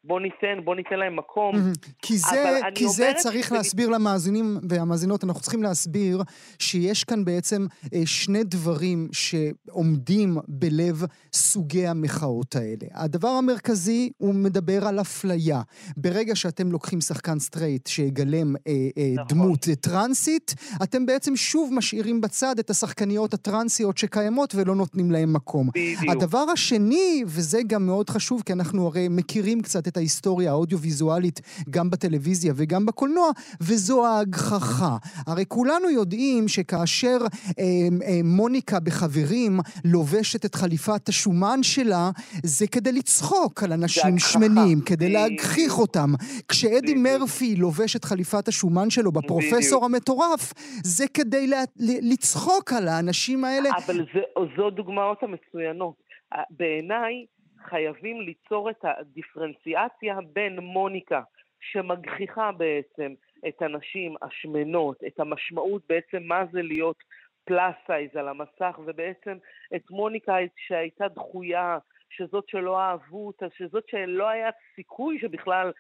בוא 0.05 0.21
ניתן, 0.21 0.65
בוא 0.65 0.75
ניתן 0.75 0.97
להם 0.99 1.17
מקום. 1.17 1.55
כי 2.03 2.19
זה, 2.19 2.61
כי 2.75 2.89
זה 2.89 3.13
צריך 3.17 3.47
שזה... 3.47 3.55
להסביר 3.55 3.89
למאזינים 3.89 4.59
והמאזינות, 4.69 5.25
אנחנו 5.25 5.41
צריכים 5.41 5.63
להסביר 5.63 6.23
שיש 6.59 7.05
כאן 7.05 7.25
בעצם 7.25 7.67
אה, 7.95 8.03
שני 8.05 8.45
דברים 8.45 9.09
שעומדים 9.13 10.37
בלב 10.49 11.05
סוגי 11.33 11.87
המחאות 11.87 12.57
האלה. 12.57 12.87
הדבר 12.95 13.29
המרכזי, 13.29 14.11
הוא 14.19 14.35
מדבר 14.35 14.87
על 14.87 15.01
אפליה. 15.01 15.61
ברגע 15.97 16.37
שאתם 16.37 16.73
לוקחים 16.73 17.01
שחקן 17.01 17.39
סטרייט 17.39 17.87
שיגלם 17.87 18.57
אה, 18.57 18.73
אה, 18.99 19.13
נכון. 19.15 19.27
דמות 19.29 19.67
טרנסית, 19.81 20.55
אתם 20.83 21.07
בעצם 21.07 21.37
שוב 21.37 21.71
משאירים 21.75 22.21
בצד 22.21 22.59
את 22.59 22.71
השחקניות 22.71 23.35
הטרנסיות 23.35 23.99
שקיימות 23.99 24.55
ולא 24.55 24.75
נותנים 24.75 25.11
להם 25.11 25.33
מקום. 25.33 25.69
בדיוק. 25.69 26.17
הדבר 26.17 26.45
השני, 26.53 27.25
וזה 27.27 27.61
גם 27.67 27.87
מאוד 27.87 28.11
חשוב, 28.11 28.43
כי 28.47 28.53
אנחנו 28.53 28.87
הרי 28.87 29.09
מכירים 29.11 29.61
קצת 29.61 29.92
את 29.93 29.97
ההיסטוריה 29.97 30.51
האודיו-ויזואלית 30.51 31.41
גם 31.71 31.91
בטלוויזיה 31.91 32.53
וגם 32.57 32.87
בקולנוע, 32.87 33.31
וזו 33.61 34.07
ההגחכה. 34.07 34.97
הרי 35.27 35.45
כולנו 35.49 35.91
יודעים 35.91 36.49
שכאשר 36.49 37.19
אה, 37.59 37.65
אה, 38.07 38.21
מוניקה 38.25 38.81
בחברים 38.81 39.61
לובשת 39.85 40.45
את 40.45 40.55
חליפת 40.55 41.09
השומן 41.09 41.63
שלה, 41.63 42.11
זה 42.45 42.67
כדי 42.67 42.93
לצחוק 42.93 43.63
על 43.63 43.73
אנשים 43.73 44.19
שמנים, 44.19 44.81
כדי 44.81 45.09
להגחיך 45.09 45.79
אותם. 45.79 46.11
כשאדי 46.49 46.95
מרפי 46.95 47.57
לובש 47.57 47.97
את 47.97 48.05
חליפת 48.05 48.49
השומן 48.49 48.91
שלו 48.91 49.13
בפרופסור 49.13 49.85
המטורף, 49.85 50.53
זה 50.85 51.05
כדי 51.15 51.47
לה, 51.47 51.63
לצחוק 51.79 52.73
על 52.73 52.89
האנשים 52.89 53.45
האלה. 53.45 53.69
אבל 53.87 53.97
זה, 54.15 54.21
זו 54.57 54.71
דוגמאות 54.71 55.23
המצוינות. 55.23 55.95
בעיניי, 56.51 57.25
חייבים 57.65 58.21
ליצור 58.21 58.71
את 58.71 58.85
הדיפרנציאציה 58.85 60.19
בין 60.33 60.59
מוניקה, 60.59 61.23
שמגחיכה 61.61 62.53
בעצם 62.53 63.15
את 63.49 63.63
הנשים 63.63 64.15
השמנות, 64.23 65.05
את 65.07 65.21
המשמעות 65.21 65.83
בעצם 65.89 66.23
מה 66.23 66.45
זה 66.53 66.63
להיות 66.63 66.97
פלאס 67.45 67.75
סייז 67.87 68.17
על 68.17 68.29
המסך, 68.29 68.81
ובעצם 68.87 69.37
את 69.77 69.91
מוניקה 69.91 70.37
שהייתה 70.57 71.09
דחויה, 71.09 71.79
שזאת 72.11 72.49
שלא 72.49 72.81
אהבו 72.81 73.27
אותה, 73.27 73.47
שזאת 73.57 73.89
שלא 73.89 74.29
היה 74.29 74.51
סיכוי 74.75 75.19
שבכלל 75.21 75.73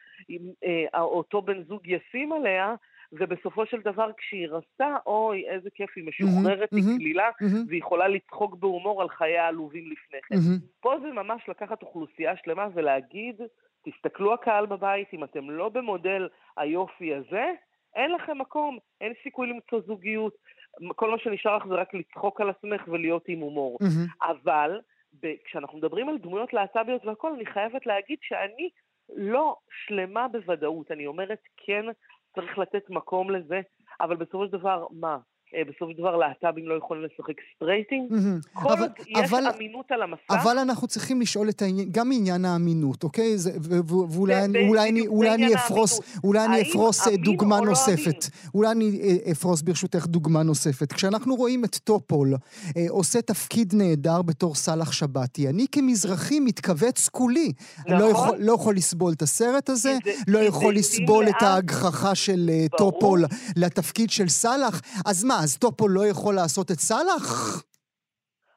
אה, 0.64 1.00
אותו 1.00 1.42
בן 1.42 1.62
זוג 1.62 1.88
ישים 1.88 2.32
עליה, 2.32 2.74
ובסופו 3.12 3.66
של 3.66 3.80
דבר 3.80 4.10
כשהיא 4.16 4.48
רצתה, 4.48 4.96
אוי, 5.06 5.48
איזה 5.48 5.70
כיף, 5.74 5.90
היא 5.96 6.04
משוחררת, 6.04 6.72
mm-hmm, 6.72 6.76
היא 6.76 6.98
קלילה, 6.98 7.30
mm-hmm. 7.30 7.68
והיא 7.68 7.78
יכולה 7.78 8.08
לצחוק 8.08 8.54
בהומור 8.54 9.02
על 9.02 9.08
חיי 9.08 9.38
העלובים 9.38 9.92
לפני 9.92 10.18
כן. 10.28 10.34
Mm-hmm. 10.34 10.80
פה 10.80 10.94
זה 11.02 11.08
ממש 11.12 11.42
לקחת 11.48 11.82
אוכלוסייה 11.82 12.36
שלמה 12.44 12.68
ולהגיד, 12.74 13.40
תסתכלו 13.84 14.34
הקהל 14.34 14.66
בבית, 14.66 15.08
אם 15.12 15.24
אתם 15.24 15.50
לא 15.50 15.68
במודל 15.68 16.28
היופי 16.56 17.14
הזה, 17.14 17.52
אין 17.96 18.12
לכם 18.12 18.38
מקום, 18.38 18.78
אין 19.00 19.12
סיכוי 19.22 19.48
למצוא 19.48 19.80
זוגיות. 19.86 20.34
כל 20.96 21.10
מה 21.10 21.18
שנשאר 21.18 21.56
לך 21.56 21.66
זה 21.66 21.74
רק 21.74 21.94
לצחוק 21.94 22.40
על 22.40 22.50
עצמך 22.50 22.82
ולהיות 22.88 23.24
עם 23.28 23.40
הומור. 23.40 23.78
Mm-hmm. 23.82 24.26
אבל 24.28 24.80
כשאנחנו 25.44 25.78
מדברים 25.78 26.08
על 26.08 26.18
דמויות 26.18 26.52
להט"ביות 26.52 27.04
והכול, 27.04 27.32
אני 27.32 27.46
חייבת 27.46 27.86
להגיד 27.86 28.18
שאני 28.22 28.70
לא 29.16 29.56
שלמה 29.86 30.28
בוודאות. 30.28 30.90
אני 30.90 31.06
אומרת, 31.06 31.38
כן, 31.56 31.84
צריך 32.34 32.58
לתת 32.58 32.90
מקום 32.90 33.30
לזה, 33.30 33.60
אבל 34.00 34.16
בסופו 34.16 34.46
של 34.46 34.52
דבר, 34.52 34.86
מה? 34.90 35.18
אה, 35.54 35.62
בסופו 35.68 35.92
של 35.92 35.98
דבר 35.98 36.16
להט"בים 36.16 36.68
לא 36.68 36.74
יכולים 36.74 37.02
לשחק 37.04 37.34
סטרייטים? 37.56 38.08
כל 38.52 38.68
עוד 38.68 38.90
יש 39.08 39.32
אמינות 39.56 39.92
על 39.92 40.02
המסך... 40.02 40.20
אבל 40.30 40.58
אנחנו 40.58 40.88
צריכים 40.88 41.20
לשאול 41.20 41.48
את 41.48 41.62
העניין, 41.62 41.88
גם 41.92 42.08
מעניין 42.08 42.44
האמינות, 42.44 43.04
אוקיי? 43.04 43.36
ואולי 43.88 45.34
אני 45.34 45.54
אפרוס, 45.54 46.20
אולי 46.24 46.44
אני 46.44 46.62
אפרוס 46.62 47.08
דוגמה 47.08 47.60
לא 47.60 47.66
נוספת. 47.66 48.24
אולי 48.54 48.70
אני 48.70 49.00
אה, 49.02 49.32
אפרוס 49.32 49.62
ברשותך 49.62 50.06
דוגמה 50.06 50.42
נוספת. 50.42 50.92
כשאנחנו 50.92 51.34
רואים 51.34 51.64
את 51.64 51.76
טופול 51.76 52.34
אה, 52.76 52.86
עושה 52.88 53.22
תפקיד 53.22 53.74
נהדר 53.74 54.22
בתור 54.22 54.54
סאלח 54.54 54.92
שבתי, 54.92 55.48
אני 55.48 55.66
כמזרחי 55.72 56.40
מתכווץ 56.40 57.08
כולי. 57.08 57.52
לא 57.88 58.10
נכון. 58.10 58.38
לא 58.40 58.52
יכול 58.52 58.76
לסבול 58.76 59.12
את 59.12 59.22
הסרט 59.22 59.70
הזה, 59.70 59.98
לא 60.28 60.38
יכול 60.38 60.74
לסבול 60.74 61.28
את 61.28 61.42
ההגחכה 61.42 62.14
של 62.14 62.50
טופול 62.78 63.24
לתפקיד 63.56 64.10
של 64.10 64.28
סאלח, 64.28 64.80
אז 65.06 65.24
מה? 65.24 65.41
אז 65.42 65.58
טופול 65.58 65.88
לא 65.88 66.06
יכול 66.06 66.34
לעשות 66.34 66.70
את 66.70 66.76
סאלח? 66.76 67.26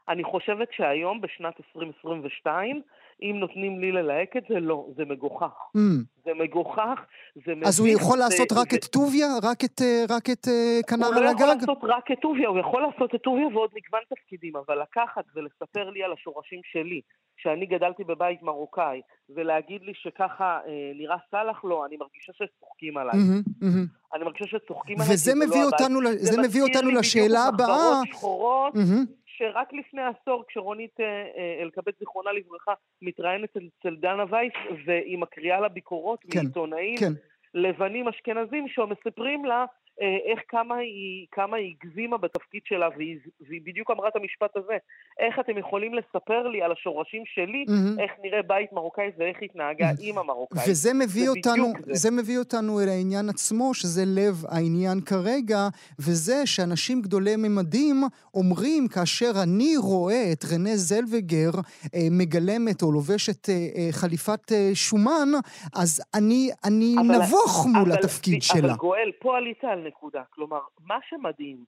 אני 0.10 0.24
חושבת 0.24 0.68
שהיום, 0.72 1.22
בשנת 1.22 1.54
2022, 1.60 2.82
אם 3.22 3.36
נותנים 3.40 3.80
לי 3.80 3.92
ללהק 3.92 4.38
את 4.38 4.44
זה, 4.50 4.60
לא, 4.60 4.88
זה 4.98 5.06
מגוחך. 5.06 5.54
Mm. 5.78 5.80
זה 6.26 6.32
מגוחך, 6.44 7.00
זה 7.46 7.56
מביך. 7.56 7.68
אז 7.68 7.80
הוא 7.80 7.88
יכול 7.88 8.18
זה, 8.18 8.24
לעשות 8.24 8.50
זה, 8.50 8.62
רק 8.62 8.72
זה... 8.72 8.78
את 8.78 8.86
טוביה? 8.86 9.28
רק 9.44 9.64
את, 9.64 9.82
אה, 9.82 10.04
רק 10.10 10.30
את 10.30 10.48
כנר 10.90 11.08
על 11.08 11.28
הגג? 11.28 11.42
הוא 11.42 11.48
לא 11.48 11.54
יכול 11.54 11.56
לעשות 11.56 11.78
רק 11.84 12.12
את 12.12 12.20
טוביה, 12.22 12.48
הוא 12.50 12.60
יכול 12.60 12.82
לעשות 12.82 13.16
את 13.16 13.22
טוביה 13.22 13.48
ועוד 13.48 13.70
מגוון 13.76 14.02
תפקידים, 14.10 14.54
אבל 14.56 14.82
לקחת 14.82 15.26
ולספר 15.36 15.90
לי 15.90 16.04
על 16.04 16.14
השורשים 16.14 16.62
שלי, 16.64 17.02
שאני 17.38 17.66
גדלתי 17.66 18.04
בבית 18.04 18.44
מרוקאי, 18.44 19.02
ולהגיד 19.36 19.82
לי 19.82 19.92
שככה 19.96 20.60
אה, 20.68 20.92
נראה 20.96 21.18
סאלח, 21.32 21.66
לא, 21.66 21.86
אני 21.86 21.98
מרגישה 21.98 22.34
שצוחקים 22.34 22.98
עליי. 22.98 23.14
Mm-hmm, 23.14 23.64
mm-hmm. 23.64 24.16
אני 24.16 24.24
מרגישה 24.24 24.46
שצוחקים 24.48 24.96
עליי, 25.02 25.14
וזה 25.14 25.36
מביא 25.36 25.62
לא 25.62 25.66
אותנו, 25.66 26.00
הבית. 26.00 26.20
זה, 26.20 26.42
מביא 26.42 26.62
אותנו 26.62 26.92
לשאלה 26.92 27.44
הבאה. 27.44 27.68
זה 27.68 27.74
מזכיר 27.74 27.92
לי 27.92 28.02
בדיוק 28.02 28.16
שחורות, 28.16 28.74
mm-hmm. 28.74 29.25
שרק 29.38 29.74
לפני 29.74 30.02
עשור, 30.02 30.44
כשרונית 30.48 31.00
אה, 31.00 31.06
אה, 31.06 31.62
אלקבץ, 31.62 32.00
זיכרונה 32.00 32.32
לברכה, 32.32 32.74
מתראיינת 33.02 33.50
אצל 33.58 33.96
דנה 33.96 34.24
וייס, 34.30 34.54
והיא 34.86 35.18
מקריאה 35.18 35.60
לה 35.60 35.70
ביקורות 35.70 36.20
כן, 36.32 36.40
מעיתונאים 36.40 36.98
כן. 36.98 37.12
לבנים 37.54 38.08
אשכנזים, 38.08 38.68
שמספרים 38.68 39.46
לה 39.46 39.66
איך 40.02 40.40
כמה 40.48 40.76
היא, 40.76 41.28
כמה 41.32 41.58
היא 41.58 41.76
הגזימה 41.76 42.18
בתפקיד 42.18 42.62
שלה, 42.66 42.90
והיא, 42.98 43.18
והיא 43.48 43.62
בדיוק 43.66 43.92
אמרה 43.92 44.08
את 44.08 44.16
המשפט 44.16 44.58
הזה. 44.58 44.78
איך 45.20 45.40
אתם 45.40 45.58
יכולים 45.58 45.94
לספר 45.94 46.48
לי 46.48 46.62
על 46.62 46.72
השורשים 46.72 47.24
שלי, 47.26 47.66
mm-hmm. 47.68 48.02
איך 48.02 48.12
נראה 48.24 48.42
בית 48.42 48.74
מרוקאי 48.74 49.12
ואיך 49.18 49.38
התנהגה 49.42 49.90
mm-hmm. 49.90 50.02
אימא 50.02 50.22
מרוקאית. 50.22 50.64
וזה 50.70 50.94
מביא 50.94 51.30
אותנו, 51.30 51.74
זה. 51.80 51.94
זה 51.94 52.12
מביא 52.12 52.40
אותנו 52.40 52.82
אל 52.82 52.90
העניין 52.90 53.30
עצמו, 53.30 53.74
שזה 53.74 54.04
לב 54.06 54.36
העניין 54.50 55.02
כרגע, 55.02 55.68
וזה 56.00 56.46
שאנשים 56.46 57.02
גדולי 57.02 57.36
ממדים 57.36 57.96
אומרים, 58.34 58.88
כאשר 58.88 59.32
אני 59.44 59.74
רואה 59.78 60.32
את 60.34 60.46
רנה 60.54 60.76
זלווגר 60.76 61.52
אה, 61.96 62.00
מגלמת 62.12 62.82
או 62.82 62.92
לובשת 62.92 63.50
אה, 63.50 63.54
אה, 63.54 63.88
חליפת 63.92 64.52
אה, 64.52 64.72
שומן, 64.74 65.30
אז 65.76 66.02
אני, 66.14 66.50
אני 66.66 66.96
אבל, 66.96 67.16
נבוך 67.16 67.66
מול 67.74 67.92
אבל, 67.92 68.00
התפקיד 68.00 68.34
אבל, 68.34 68.42
שלה. 68.42 68.68
אבל 68.68 68.78
גואל, 68.78 69.12
פה 69.20 69.38
עלית 69.38 69.64
על 69.64 69.85
נקודה. 69.86 70.24
כלומר, 70.30 70.62
מה 70.80 70.98
שמדהים, 71.10 71.66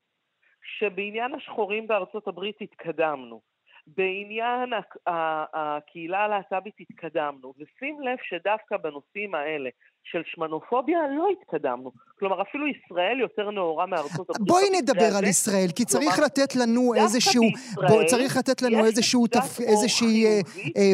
שבעניין 0.64 1.34
השחורים 1.34 1.88
בארצות 1.88 2.28
הברית 2.28 2.62
התקדמנו, 2.62 3.42
בעניין 3.88 4.74
הקהילה 5.54 6.24
הלהט"בית 6.24 6.80
התקדמנו, 6.80 7.54
ושים 7.58 8.02
לב 8.02 8.18
שדווקא 8.24 8.78
בנושאים 8.78 9.36
האלה 9.36 9.70
של 10.12 10.22
שמנופוביה 10.26 11.00
לא 11.18 11.28
התקדמנו. 11.32 11.92
כלומר, 12.20 12.42
אפילו 12.42 12.66
ישראל 12.68 13.20
יותר 13.20 13.52
נאורה 13.52 13.86
מארצות 13.86 14.30
הברית. 14.30 14.48
בואי 14.48 14.64
נדבר 14.82 15.18
על 15.18 15.24
ישראל, 15.24 15.68
כי 15.76 15.86
צריך 15.86 16.12
כלומר, 16.12 16.26
לתת 16.26 16.56
לנו 16.56 16.94
איזשהו... 16.96 17.44
בישראל, 17.44 17.88
בוא, 17.88 18.04
צריך 18.04 18.38
לתת 18.38 18.62
לנו 18.62 18.86
איזשהו... 18.86 19.28
תפ... 19.28 19.60
איזושהי 19.62 20.26
אה, 20.26 20.42
אה, 20.78 20.94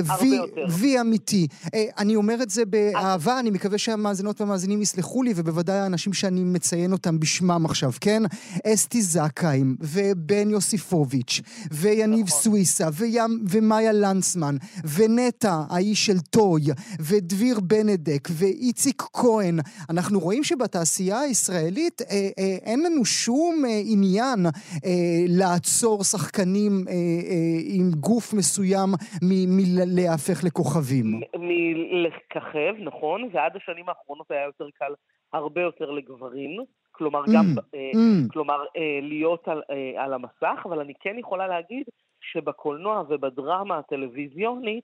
וי 0.80 1.02
אמיתי. 1.02 1.48
אה, 1.74 1.86
אני 1.98 2.16
אומר 2.16 2.36
את 2.44 2.50
זה 2.50 2.66
באהבה, 2.66 3.40
אני 3.40 3.50
מקווה 3.50 3.78
שהמאזינות 3.78 4.42
והמאזינים 4.42 4.82
יסלחו 4.82 5.24
לי, 5.24 5.34
ובוודאי 5.36 5.78
האנשים 5.78 6.14
שאני 6.14 6.44
מציין 6.44 6.92
אותם 6.92 7.20
בשמם 7.20 7.66
עכשיו, 7.66 7.92
כן? 8.02 8.24
אסתי 8.68 9.02
זכאים, 9.02 9.76
ובן 9.80 10.50
יוסיפוביץ', 10.50 11.42
ויניב 11.72 12.26
נכון. 12.28 12.40
סוויסה, 12.40 12.88
וים, 12.94 13.46
ומאיה 13.50 13.92
לנצמן, 13.92 14.56
ונטע, 14.96 15.62
האיש 15.70 16.06
של 16.06 16.20
טוי, 16.20 16.62
ודביר 17.00 17.60
בנדק, 17.60 18.28
ואיציק 18.32 19.03
כהן. 19.14 19.56
אנחנו 19.90 20.20
רואים 20.20 20.44
שבתעשייה 20.44 21.20
הישראלית 21.20 22.02
אה, 22.02 22.06
אה, 22.40 22.58
אין 22.66 22.80
לנו 22.86 23.06
שום 23.06 23.54
אה, 23.66 23.70
עניין 23.94 24.40
אה, 24.86 25.26
לעצור 25.40 26.04
שחקנים 26.04 26.72
אה, 26.88 26.94
אה, 26.94 27.60
עם 27.78 27.88
גוף 28.00 28.34
מסוים 28.34 28.90
מלהפך 29.22 30.44
לכוכבים. 30.44 31.06
מלככב, 31.38 32.74
נכון, 32.80 33.30
ועד 33.34 33.52
השנים 33.56 33.90
האחרונות 33.90 34.32
היה 34.32 34.46
יותר 34.46 34.68
קל 34.80 34.94
הרבה 35.34 35.62
יותר 35.62 35.92
לגברים. 35.92 36.66
כלומר, 36.92 37.24
גם, 37.34 37.46
mm, 37.46 37.62
אה, 37.76 37.92
mm. 37.94 38.34
כלומר, 38.34 38.66
אה, 38.78 39.00
להיות 39.02 39.48
על, 39.48 39.62
אה, 39.72 40.04
על 40.04 40.14
המסך, 40.14 40.66
אבל 40.66 40.80
אני 40.80 40.94
כן 41.00 41.16
יכולה 41.20 41.48
להגיד 41.48 41.84
שבקולנוע 42.22 43.04
ובדרמה 43.10 43.78
הטלוויזיונית, 43.78 44.84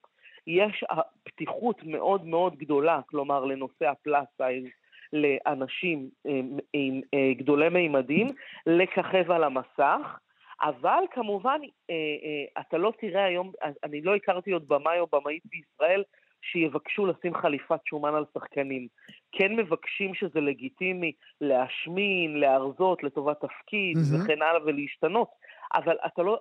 יש 0.49 0.83
פתיחות 1.23 1.83
מאוד 1.83 2.25
מאוד 2.25 2.55
גדולה, 2.55 2.99
כלומר 3.05 3.45
לנושא 3.45 3.85
הפלאס 3.87 4.27
סייז, 4.37 4.63
לאנשים 5.13 6.09
אה, 6.27 6.39
עם 6.73 7.01
אה, 7.13 7.33
גדולי 7.37 7.69
מימדים, 7.69 8.27
לככב 8.65 9.31
על 9.31 9.43
המסך, 9.43 10.17
אבל 10.61 11.03
כמובן 11.11 11.59
אה, 11.89 12.61
אתה 12.61 12.77
לא 12.77 12.93
תראה 12.99 13.25
היום, 13.25 13.51
אני 13.83 14.01
לא 14.01 14.15
הכרתי 14.15 14.51
עוד 14.51 14.67
במאי 14.67 14.99
או 14.99 15.07
במאית 15.11 15.43
בישראל 15.45 16.03
שיבקשו 16.41 17.05
לשים 17.05 17.33
חליפת 17.35 17.79
שומן 17.85 18.15
על 18.15 18.25
שחקנים. 18.33 18.87
כן 19.31 19.55
מבקשים 19.55 20.13
שזה 20.13 20.41
לגיטימי 20.41 21.11
להשמין, 21.41 22.39
להרזות 22.39 23.03
לטובת 23.03 23.37
תפקיד 23.39 23.97
mm-hmm. 23.97 24.23
וכן 24.23 24.41
הלאה 24.41 24.65
ולהשתנות. 24.65 25.29
אבל 25.73 25.95
אתה 26.05 26.21
לא, 26.21 26.39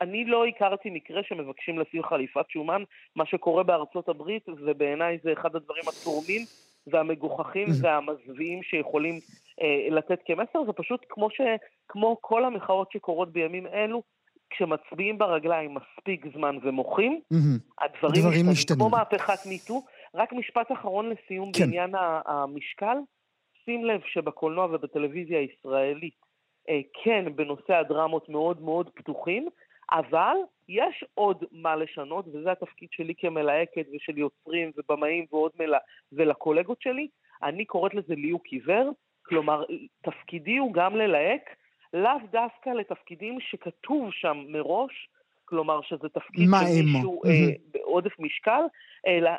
אני 0.00 0.24
לא 0.24 0.46
הכרתי 0.46 0.90
מקרה 0.90 1.22
שמבקשים 1.22 1.78
לשים 1.78 2.02
חליפת 2.02 2.44
שומן, 2.50 2.82
מה 3.16 3.26
שקורה 3.26 3.62
בארצות 3.62 4.08
הברית, 4.08 4.48
ובעיניי 4.48 5.18
זה 5.22 5.32
אחד 5.32 5.56
הדברים 5.56 5.82
התורמים 5.88 6.40
והמגוחכים 6.86 7.68
והמזוויעים 7.82 8.62
שיכולים 8.62 9.14
אה, 9.62 9.88
לתת 9.90 10.18
כמסר, 10.24 10.64
זה 10.66 10.72
פשוט 10.72 11.06
כמו, 11.08 11.30
ש, 11.30 11.40
כמו 11.88 12.16
כל 12.20 12.44
המחאות 12.44 12.92
שקורות 12.92 13.32
בימים 13.32 13.66
אלו, 13.66 14.02
כשמצביעים 14.50 15.18
ברגליים 15.18 15.74
מספיק 15.74 16.26
זמן 16.34 16.56
ומוחים, 16.62 17.20
הדברים 17.80 18.22
משתנים, 18.50 18.78
כמו 18.78 18.90
מהפכת 18.90 19.46
מיטו. 19.46 19.82
רק 20.14 20.32
משפט 20.32 20.72
אחרון 20.72 21.10
לסיום 21.10 21.52
כן. 21.52 21.60
בעניין 21.64 21.90
המשקל, 22.26 22.96
שים 23.64 23.84
לב 23.84 24.00
שבקולנוע 24.06 24.64
ובטלוויזיה 24.64 25.38
הישראלית, 25.38 26.27
כן, 27.04 27.24
בנושא 27.36 27.74
הדרמות 27.74 28.28
מאוד 28.28 28.62
מאוד 28.62 28.90
פתוחים, 28.94 29.48
אבל 29.92 30.36
יש 30.68 31.04
עוד 31.14 31.44
מה 31.52 31.76
לשנות, 31.76 32.26
וזה 32.28 32.52
התפקיד 32.52 32.88
שלי 32.92 33.14
כמלהקת 33.18 33.86
ושל 33.94 34.18
יוצרים 34.18 34.72
ובמאים 34.76 35.26
ועוד 35.32 35.52
מלה, 35.58 35.78
ולקולגות 36.12 36.82
שלי. 36.82 37.08
אני 37.42 37.64
קוראת 37.64 37.94
לזה 37.94 38.14
ליהוק 38.14 38.46
עיוור, 38.46 38.90
כלומר, 39.22 39.64
תפקידי 40.02 40.56
הוא 40.56 40.72
גם 40.72 40.96
ללהק, 40.96 41.50
לאו 41.94 42.18
דווקא 42.30 42.70
לתפקידים 42.70 43.40
שכתוב 43.40 44.12
שם 44.12 44.44
מראש, 44.48 45.08
כלומר 45.44 45.80
שזה 45.82 46.08
תפקיד 46.08 46.48
של 46.60 46.82
מישהו 46.84 47.24
אה, 47.24 47.30
בעודף 47.70 48.18
משקל, 48.18 48.60
אלא 49.06 49.30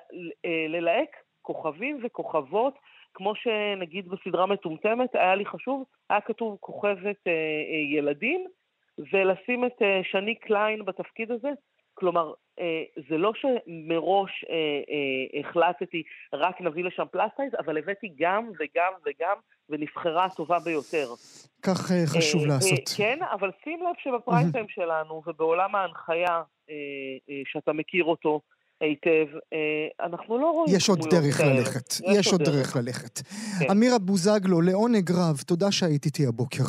אה, 0.46 0.66
ללהק 0.70 1.10
כוכבים 1.42 2.00
וכוכבות, 2.04 2.74
כמו 3.20 3.34
שנגיד 3.36 4.08
בסדרה 4.10 4.46
מטומטמת, 4.46 5.16
היה 5.16 5.36
לי 5.36 5.46
חשוב, 5.46 5.84
היה 6.10 6.22
כתוב 6.22 6.58
כוכבת 6.60 7.28
אה, 7.28 7.32
אה, 7.32 7.98
ילדים, 7.98 8.48
ולשים 9.12 9.66
את 9.66 9.82
אה, 9.82 10.02
שני 10.04 10.36
קליין 10.36 10.86
בתפקיד 10.86 11.32
הזה. 11.32 11.50
כלומר, 11.94 12.34
אה, 12.60 12.84
זה 13.10 13.18
לא 13.18 13.32
שמראש 13.36 14.46
אה, 14.50 14.56
אה, 14.56 15.40
החלטתי 15.40 16.04
רק 16.34 16.62
נביא 16.62 16.84
לשם 16.84 17.06
פלסטייז, 17.12 17.52
אבל 17.60 17.78
הבאתי 17.78 18.14
גם 18.20 18.50
וגם 18.60 18.94
וגם, 19.06 19.38
ונבחרה 19.70 20.26
הטובה 20.26 20.60
ביותר. 20.60 21.08
כך 21.64 21.92
אה, 21.92 22.08
חשוב 22.08 22.42
אה, 22.42 22.48
לעשות. 22.48 22.80
אה, 22.80 22.98
כן, 22.98 23.20
אבל 23.32 23.52
שים 23.64 23.80
לב 23.84 23.96
שבפריים 24.04 24.52
טיים 24.52 24.70
שלנו 24.70 25.22
ובעולם 25.28 25.76
ההנחיה, 25.76 26.42
אה, 26.70 26.76
אה, 27.30 27.42
שאתה 27.46 27.74
מכיר 27.74 28.04
אותו, 28.04 28.42
היטב, 28.82 29.38
אה, 29.54 30.06
אנחנו 30.06 30.38
לא 30.38 30.52
רואים... 30.52 30.76
יש 30.76 30.90
עוד 30.90 31.00
דרך 31.10 31.38
כאלה. 31.38 31.54
ללכת, 31.54 31.94
יש, 31.94 32.02
יש 32.18 32.32
עוד 32.32 32.44
דרך, 32.44 32.56
דרך 32.56 32.76
ללכת. 32.76 33.20
כן. 33.60 33.72
אמירה 33.72 34.00
בוזגלו, 34.00 34.62
לעונג 34.62 35.12
רב, 35.12 35.42
תודה 35.48 35.72
שהיית 35.72 36.06
איתי 36.06 36.28
הבוקר. 36.28 36.64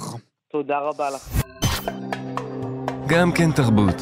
תודה 0.48 0.78
רבה 0.78 1.10
לך. 1.10 1.42
גם 3.08 3.32
כן 3.32 3.52
תרבות. 3.56 3.96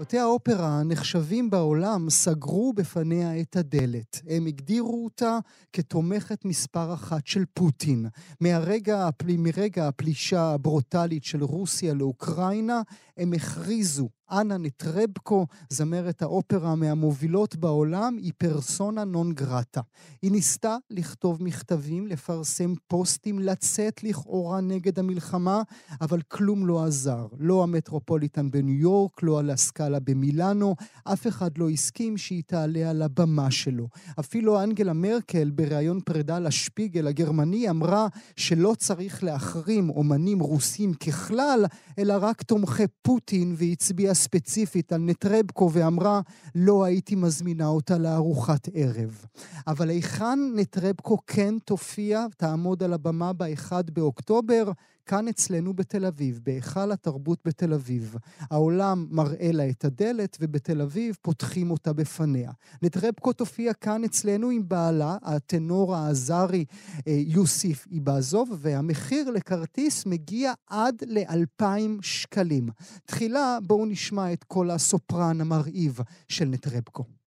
בתי 0.00 0.18
האופרה 0.18 0.80
הנחשבים 0.80 1.50
בעולם 1.50 2.10
סגרו 2.10 2.72
בפניה 2.72 3.40
את 3.40 3.56
הדלת. 3.56 4.20
הם 4.28 4.46
הגדירו 4.46 5.04
אותה 5.04 5.38
כתומכת 5.72 6.44
מספר 6.44 6.94
אחת 6.94 7.26
של 7.26 7.44
פוטין. 7.54 8.06
מהרגע, 8.40 9.08
מרגע 9.38 9.88
הפלישה 9.88 10.42
הברוטלית 10.42 11.24
של 11.24 11.44
רוסיה 11.44 11.94
לאוקראינה, 11.94 12.82
הם 13.16 13.32
הכריזו 13.32 14.08
אנה 14.30 14.58
נטרבקו, 14.58 15.46
זמרת 15.70 16.22
האופרה 16.22 16.74
מהמובילות 16.74 17.56
בעולם, 17.56 18.16
היא 18.16 18.32
פרסונה 18.38 19.04
נון 19.04 19.32
גרטה. 19.32 19.80
היא 20.22 20.32
ניסתה 20.32 20.76
לכתוב 20.90 21.42
מכתבים, 21.42 22.06
לפרסם 22.06 22.74
פוסטים, 22.88 23.38
לצאת 23.38 24.04
לכאורה 24.04 24.60
נגד 24.60 24.98
המלחמה, 24.98 25.62
אבל 26.00 26.20
כלום 26.28 26.66
לא 26.66 26.84
עזר. 26.84 27.26
לא 27.38 27.62
המטרופוליטן 27.62 28.50
בניו 28.50 28.74
יורק, 28.74 29.22
לא 29.22 29.38
הלסקאלה 29.38 30.00
במילאנו, 30.00 30.74
אף 31.04 31.26
אחד 31.26 31.58
לא 31.58 31.70
הסכים 31.70 32.16
שהיא 32.16 32.42
תעלה 32.46 32.90
על 32.90 33.02
הבמה 33.02 33.50
שלו. 33.50 33.88
אפילו 34.20 34.62
אנגלה 34.62 34.92
מרקל, 34.92 35.50
בריאיון 35.50 36.00
פרידה 36.00 36.38
לשפיגל 36.38 37.06
הגרמני, 37.06 37.70
אמרה 37.70 38.08
שלא 38.36 38.74
צריך 38.78 39.24
להחרים 39.24 39.90
אומנים 39.90 40.40
רוסים 40.40 40.94
ככלל, 40.94 41.64
אלא 41.98 42.14
רק 42.20 42.42
תומכי 42.42 42.84
פוטין, 43.02 43.54
והצביעה 43.58 44.14
ספציפית 44.18 44.92
על 44.92 45.00
נטרבקו 45.00 45.70
ואמרה, 45.72 46.20
לא 46.54 46.84
הייתי 46.84 47.14
מזמינה 47.14 47.66
אותה 47.66 47.98
לארוחת 47.98 48.68
ערב. 48.74 49.24
אבל 49.66 49.88
היכן 49.88 50.38
נטרבקו 50.54 51.18
כן 51.26 51.54
תופיע, 51.64 52.26
תעמוד 52.36 52.82
על 52.82 52.92
הבמה 52.92 53.32
ב-1 53.32 53.72
באוקטובר? 53.92 54.70
כאן 55.08 55.28
אצלנו 55.28 55.74
בתל 55.74 56.06
אביב, 56.06 56.40
בהיכל 56.42 56.92
התרבות 56.92 57.38
בתל 57.44 57.72
אביב. 57.72 58.16
העולם 58.40 59.06
מראה 59.10 59.52
לה 59.52 59.70
את 59.70 59.84
הדלת, 59.84 60.36
ובתל 60.40 60.80
אביב 60.80 61.16
פותחים 61.22 61.70
אותה 61.70 61.92
בפניה. 61.92 62.50
נטרבקו 62.82 63.32
תופיע 63.32 63.72
כאן 63.72 64.04
אצלנו 64.04 64.50
עם 64.50 64.68
בעלה, 64.68 65.16
הטנור 65.22 65.96
האזרי 65.96 66.64
אה, 67.06 67.12
יוסיף 67.26 67.86
איבזוב, 67.90 68.50
והמחיר 68.58 69.30
לכרטיס 69.30 70.06
מגיע 70.06 70.52
עד 70.66 71.02
ל-2,000 71.06 72.02
שקלים. 72.02 72.68
תחילה 73.04 73.58
בואו 73.62 73.86
נשמע 73.86 74.32
את 74.32 74.44
קול 74.44 74.70
הסופרן 74.70 75.40
המרהיב 75.40 76.00
של 76.28 76.44
נטרבקו. 76.44 77.17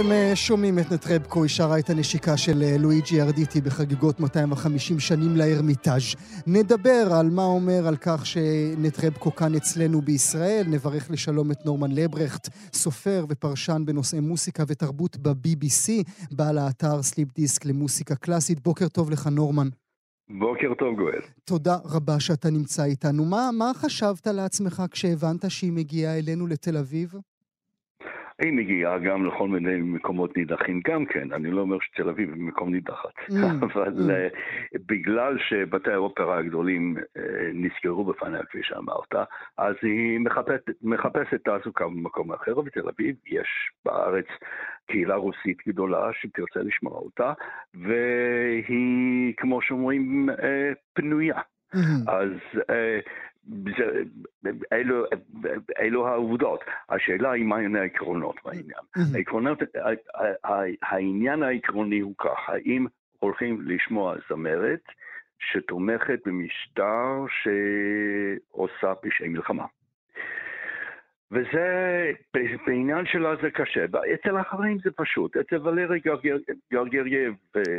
אתם 0.00 0.12
אה, 0.12 0.36
שומעים 0.36 0.78
את 0.78 0.92
נטרבקו, 0.92 1.42
היא 1.42 1.48
שרה 1.48 1.78
את 1.78 1.90
הנשיקה 1.90 2.36
של 2.36 2.62
אה, 2.62 2.76
לואיג'י 2.78 3.22
ארדיטי 3.22 3.60
בחגיגות 3.60 4.20
250 4.20 4.98
שנים 4.98 5.36
לארמיטאז'. 5.36 6.14
נדבר 6.46 7.08
על 7.20 7.30
מה 7.30 7.44
אומר 7.44 7.86
על 7.88 7.96
כך 7.96 8.26
שנטרבקו 8.26 9.34
כאן 9.34 9.54
אצלנו 9.54 10.00
בישראל, 10.00 10.64
נברך 10.68 11.10
לשלום 11.10 11.50
את 11.50 11.66
נורמן 11.66 11.90
לברכט, 11.92 12.48
סופר 12.72 13.24
ופרשן 13.28 13.82
בנושאי 13.86 14.20
מוסיקה 14.20 14.62
ותרבות 14.68 15.16
ב-BBC, 15.16 15.90
בעל 16.30 16.58
האתר 16.58 17.02
סליפ 17.02 17.28
דיסק 17.34 17.66
למוסיקה 17.66 18.16
קלאסית. 18.16 18.60
בוקר 18.60 18.88
טוב 18.88 19.10
לך, 19.10 19.26
נורמן. 19.26 19.68
בוקר 20.38 20.74
טוב, 20.78 20.96
גואל. 20.96 21.20
תודה 21.44 21.76
רבה 21.84 22.20
שאתה 22.20 22.50
נמצא 22.50 22.84
איתנו. 22.84 23.24
מה, 23.24 23.50
מה 23.52 23.70
חשבת 23.74 24.26
לעצמך 24.26 24.82
כשהבנת 24.90 25.50
שהיא 25.50 25.72
מגיעה 25.72 26.18
אלינו 26.18 26.46
לתל 26.46 26.76
אביב? 26.76 27.14
היא 28.38 28.52
מגיעה 28.52 28.98
גם 28.98 29.26
לכל 29.26 29.48
מיני 29.48 29.80
מקומות 29.80 30.36
נידחים 30.36 30.80
גם 30.86 31.06
כן, 31.06 31.32
אני 31.32 31.50
לא 31.50 31.60
אומר 31.60 31.78
שתל 31.80 32.08
אביב 32.08 32.34
היא 32.34 32.42
מקום 32.42 32.72
נידחת, 32.72 33.14
mm, 33.30 33.34
אבל 33.66 33.94
mm. 33.96 34.10
Uh, 34.10 34.78
בגלל 34.86 35.38
שבתי 35.38 35.92
האופרה 35.92 36.38
הגדולים 36.38 36.96
uh, 36.96 37.20
נסגרו 37.54 38.04
בפניה, 38.04 38.42
כפי 38.42 38.58
שאמרת, 38.62 39.28
אז 39.58 39.74
היא 39.82 40.20
מחפשת, 40.20 40.64
מחפשת 40.82 41.44
תעסוקה 41.44 41.84
במקום 41.84 42.32
אחר, 42.32 42.58
ובתל 42.58 42.88
אביב 42.88 43.16
יש 43.26 43.48
בארץ 43.84 44.26
קהילה 44.86 45.14
רוסית 45.14 45.58
גדולה 45.68 46.10
שתרצה 46.12 46.60
לשמוע 46.60 46.92
אותה, 46.92 47.32
והיא, 47.74 49.34
כמו 49.36 49.62
שאומרים, 49.62 50.28
uh, 50.30 50.42
פנויה. 50.94 51.40
Mm-hmm. 51.74 52.10
אז 52.10 52.30
זה, 53.48 54.02
אלו, 54.72 55.04
אלו 55.78 56.08
העובדות. 56.08 56.60
השאלה 56.88 57.30
היא 57.30 57.44
מהן 57.44 57.76
העקרונות 57.76 58.36
בעניין. 58.44 59.14
העקרונות, 59.14 59.58
העניין 60.82 61.42
העקרוני 61.42 62.00
הוא 62.00 62.14
כך, 62.18 62.48
האם 62.48 62.86
הולכים 63.18 63.60
לשמוע 63.60 64.14
זמרת 64.28 64.82
שתומכת 65.38 66.18
במשטר 66.26 67.24
שעושה 67.28 68.94
פשעי 68.94 69.28
מלחמה. 69.28 69.64
וזה, 71.32 72.12
בעניין 72.66 73.06
שלה 73.06 73.36
זה 73.42 73.50
קשה. 73.50 73.84
אצל 74.14 74.36
האחרים 74.36 74.78
זה 74.84 74.90
פשוט. 74.96 75.36
אצל 75.36 75.68
ולרי 75.68 76.00
גרגייב, 76.72 77.34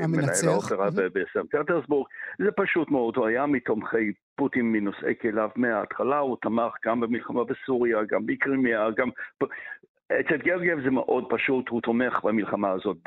מנהל 0.08 0.48
האופרה 0.48 0.90
בסן 0.90 1.48
פטרסבורג, 1.50 2.08
זה 2.40 2.52
פשוט 2.52 2.92
מאוד. 2.92 3.18
הוא 3.18 3.28
היה 3.28 3.46
מתומכי 3.46 4.12
פוטין 4.36 4.72
מנושאי 4.72 5.14
כליו 5.22 5.50
מההתחלה, 5.56 6.18
הוא 6.18 6.38
תמך 6.42 6.74
גם 6.86 7.00
במלחמה 7.00 7.44
בסוריה, 7.44 7.98
גם 8.10 8.26
בקרימיה, 8.26 8.88
גם... 8.98 9.10
אצל 10.12 10.38
גרגב 10.38 10.82
זה 10.84 10.92
מאוד 10.92 11.26
פשוט, 11.30 11.70
הוא 11.70 11.82
תומך 11.82 12.24
במלחמה 12.24 12.72
הזאת, 12.72 12.98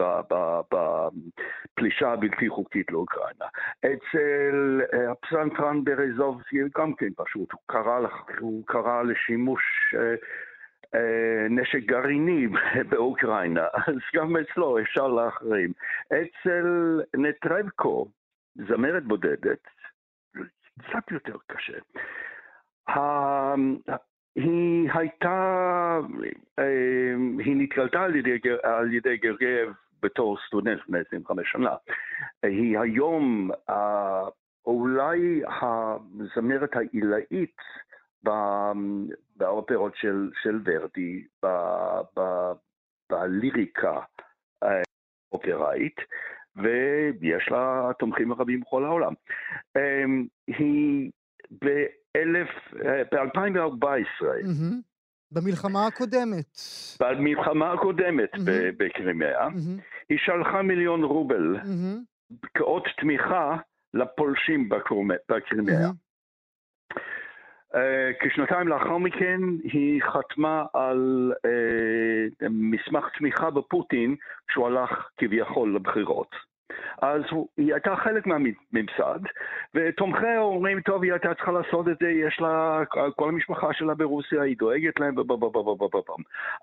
בפלישה 0.72 2.12
הבלתי 2.12 2.48
חוקית 2.48 2.90
לאוקראינה. 2.90 3.44
אצל 3.80 4.80
אה, 4.92 5.10
הפסנתרן 5.10 5.84
ברזובסקי 5.84 6.58
גם 6.78 6.94
כן 6.94 7.08
פשוט, 7.16 7.52
הוא 7.52 7.60
קרא, 7.66 8.08
הוא 8.38 8.66
קרא 8.66 9.02
לשימוש 9.02 9.62
אה, 9.94 10.14
אה, 10.94 11.46
נשק 11.50 11.84
גרעיני 11.84 12.46
באוקראינה, 12.90 13.66
אז 13.86 13.96
גם 14.14 14.36
אצלו 14.36 14.78
אפשר 14.78 15.08
להחרים. 15.08 15.72
אצל 16.06 17.00
נטרבקו, 17.16 18.06
זמרת 18.54 19.04
בודדת, 19.04 19.66
קצת 20.78 21.10
יותר 21.10 21.36
קשה. 21.46 21.78
היא 24.36 24.90
הייתה, 24.94 26.00
אה, 26.58 27.14
היא 27.38 27.56
נתגלתה 27.56 28.02
על 28.02 28.16
ידי, 28.16 28.38
על 28.62 28.94
ידי 28.94 29.16
גרגב 29.16 29.72
בתור 30.02 30.38
סטודנט 30.46 30.78
לפני 30.78 30.98
25 30.98 31.52
שנה. 31.52 31.74
היא 32.42 32.78
היום 32.78 33.50
אולי 34.66 35.42
הזמרת 35.62 36.76
העילאית 36.76 37.56
באופרות 39.36 39.96
של, 39.96 40.30
של 40.42 40.60
ורדי, 40.64 41.24
בליריקה 43.10 44.00
האופראית, 44.62 45.96
ויש 46.56 47.48
לה 47.50 47.90
תומכים 47.98 48.32
רבים 48.32 48.60
בכל 48.60 48.84
העולם. 48.84 49.12
אה, 49.76 50.04
היא 50.46 51.10
ב-2014. 52.16 54.22
Mm-hmm. 54.22 54.74
במלחמה 55.32 55.86
הקודמת. 55.86 56.58
במלחמה 57.00 57.72
הקודמת 57.72 58.34
mm-hmm. 58.34 58.40
בקרימיה, 58.76 59.46
mm-hmm. 59.46 59.80
היא 60.08 60.18
שלחה 60.18 60.62
מיליון 60.62 61.04
רובל 61.04 61.56
mm-hmm. 61.56 62.36
כאות 62.54 62.84
תמיכה 63.00 63.56
לפולשים 63.94 64.68
בקרימיה. 65.28 65.88
Mm-hmm. 65.88 66.12
Uh, 67.72 67.74
כשנתיים 68.20 68.68
לאחר 68.68 68.98
מכן 68.98 69.40
היא 69.62 70.02
חתמה 70.02 70.64
על 70.74 71.32
uh, 72.42 72.46
מסמך 72.50 73.04
תמיכה 73.18 73.50
בפוטין 73.50 74.16
כשהוא 74.48 74.66
הלך 74.66 75.08
כביכול 75.16 75.76
לבחירות. 75.76 76.51
אז 77.02 77.22
הוא, 77.30 77.48
היא 77.56 77.72
הייתה 77.74 77.96
חלק 77.96 78.26
מהממסד, 78.26 79.20
ותומכיה 79.74 80.40
אומרים, 80.40 80.80
טוב, 80.80 81.02
היא 81.02 81.12
הייתה 81.12 81.34
צריכה 81.34 81.52
לעשות 81.52 81.88
את 81.88 81.96
זה, 82.00 82.08
יש 82.08 82.40
לה, 82.40 82.82
כל 83.16 83.28
המשפחה 83.28 83.72
שלה 83.72 83.94
ברוסיה, 83.94 84.42
היא 84.42 84.56
דואגת 84.58 85.00
להם, 85.00 85.14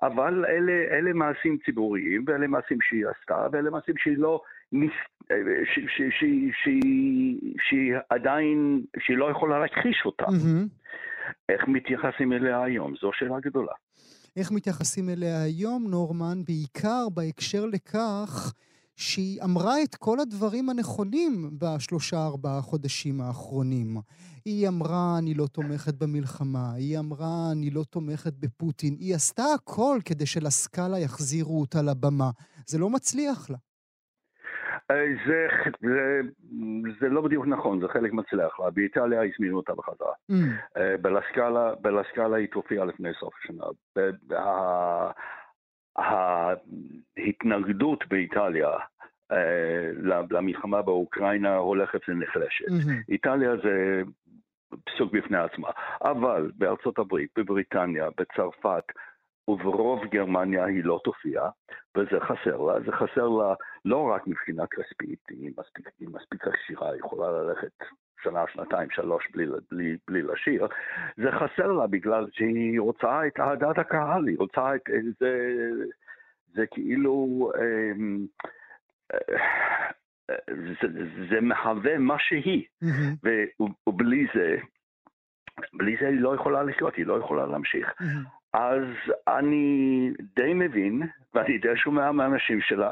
אבל 0.02 0.46
אלה, 0.46 0.98
אלה 0.98 1.14
מעשים 1.14 1.58
ציבוריים, 1.66 2.24
ואלה 2.28 2.48
מעשים 2.48 2.78
שהיא 2.82 3.06
עשתה, 3.08 3.48
ואלה 3.52 3.70
מעשים 3.70 3.96
שהיא 3.98 4.18
לא... 4.18 4.42
שהיא 7.70 7.94
עדיין, 8.10 8.82
שהיא 9.00 9.18
לא 9.18 9.32
יכולה 9.32 9.60
להכחיש 9.60 10.02
אותם. 10.06 10.26
איך 11.50 11.68
מתייחסים 11.68 12.34
אליה 12.34 12.64
היום? 12.64 12.94
זו 13.02 13.12
שאלה 13.14 13.40
גדולה. 13.40 13.72
איך 14.38 14.52
מתייחסים 14.52 15.10
אליה 15.10 15.44
היום, 15.44 15.88
נורמן, 15.90 16.38
בעיקר 16.48 17.10
בהקשר 17.14 17.66
לכך 17.66 18.54
שהיא 19.00 19.42
אמרה 19.44 19.84
את 19.84 19.96
כל 19.96 20.20
הדברים 20.20 20.70
הנכונים 20.70 21.32
בשלושה-ארבעה 21.62 22.62
חודשים 22.62 23.22
האחרונים. 23.22 23.98
היא 24.46 24.68
אמרה, 24.68 25.18
אני 25.20 25.34
לא 25.34 25.46
תומכת 25.48 25.94
במלחמה, 25.94 26.74
היא 26.76 27.00
אמרה, 27.00 27.52
אני 27.52 27.70
לא 27.70 27.84
תומכת 27.90 28.34
בפוטין. 28.40 28.96
היא 29.00 29.16
עשתה 29.16 29.44
הכל 29.56 29.98
כדי 30.06 30.26
שלסקאלה 30.26 31.00
יחזירו 31.00 31.62
אותה 31.62 31.82
לבמה. 31.82 32.30
זה 32.68 32.80
לא 32.80 32.90
מצליח 32.90 33.50
לה. 33.50 33.58
אה, 34.92 35.06
זה, 35.28 35.48
זה, 35.82 36.22
זה 37.02 37.10
לא 37.10 37.22
בדיוק 37.22 37.48
נכון, 37.48 37.82
זה 37.82 37.88
חלק 37.88 38.14
מצליח 38.14 38.60
לה. 38.60 38.70
באיטליה 38.70 39.22
הזמינו 39.24 39.58
אותה 39.58 39.74
בחזרה. 39.74 40.14
Mm. 40.32 40.34
אה, 40.78 40.98
בלסקאלה, 41.02 41.76
בלסקאלה 41.82 42.38
היא 42.38 42.48
תופיעה 42.52 42.86
לפני 42.86 43.10
סוף 43.20 43.34
השנה. 43.44 43.66
ההתנגדות 47.18 48.08
באיטליה 48.08 48.70
אה, 49.32 49.92
למלחמה 50.30 50.82
באוקראינה 50.82 51.56
הולכת 51.56 52.00
ונחלשת. 52.08 52.68
Mm-hmm. 52.68 53.04
איטליה 53.10 53.52
זה 53.64 54.02
סוג 54.98 55.18
בפני 55.18 55.38
עצמה, 55.38 55.70
אבל 56.02 56.52
בארצות 56.56 57.00
הברית, 57.00 57.30
בבריטניה, 57.38 58.10
בצרפת, 58.18 58.84
וברוב 59.48 60.06
גרמניה 60.06 60.66
היא 60.66 60.84
לא 60.84 61.00
תופיע, 61.04 61.42
וזה 61.98 62.20
חסר 62.20 62.58
לה. 62.62 62.80
זה 62.86 62.92
חסר 62.92 63.28
לה 63.28 63.54
לא 63.86 64.12
רק 64.14 64.28
מבחינה 64.28 64.68
כספית, 64.68 65.20
היא 65.30 65.52
מספיק, 65.58 65.90
היא 66.00 66.10
מספיק 66.14 66.48
עשירה, 66.48 66.92
היא 66.92 67.00
יכולה 67.00 67.32
ללכת 67.32 67.72
שנה, 68.24 68.44
שנתיים, 68.54 68.90
שלוש 68.92 69.28
בלי, 69.34 69.46
בלי, 69.72 69.98
בלי 70.08 70.22
לשיר, 70.22 70.68
זה 71.18 71.32
חסר 71.32 71.72
לה 71.72 71.88
בגלל 71.88 72.28
שהיא 72.32 72.80
רוצה 72.80 73.28
את 73.28 73.40
אהדת 73.40 73.78
הקהל, 73.78 74.28
היא 74.28 74.38
רוצה 74.38 74.76
את 74.76 74.82
זה, 75.20 75.50
זה 76.54 76.66
כאילו, 76.72 77.52
אמ, 77.58 78.26
זה, 80.48 80.88
זה 81.30 81.42
מהווה 81.42 81.98
מה 81.98 82.16
שהיא, 82.20 82.66
mm-hmm. 82.84 83.28
ובלי 83.88 84.28
זה, 84.36 84.58
בלי 85.74 85.98
זה 86.02 86.08
היא 86.08 86.22
לא 86.22 86.36
יכולה 86.36 86.64
לחיות, 86.64 86.96
היא 86.96 87.06
לא 87.06 87.20
יכולה 87.20 87.46
להמשיך. 87.46 87.88
Mm-hmm. 87.88 88.39
אז 88.54 88.84
אני 89.28 90.12
די 90.36 90.54
מבין, 90.54 91.02
ואני 91.34 91.58
די 91.58 91.76
שומע 91.76 92.12
מהאנשים 92.12 92.62
שלה, 92.62 92.92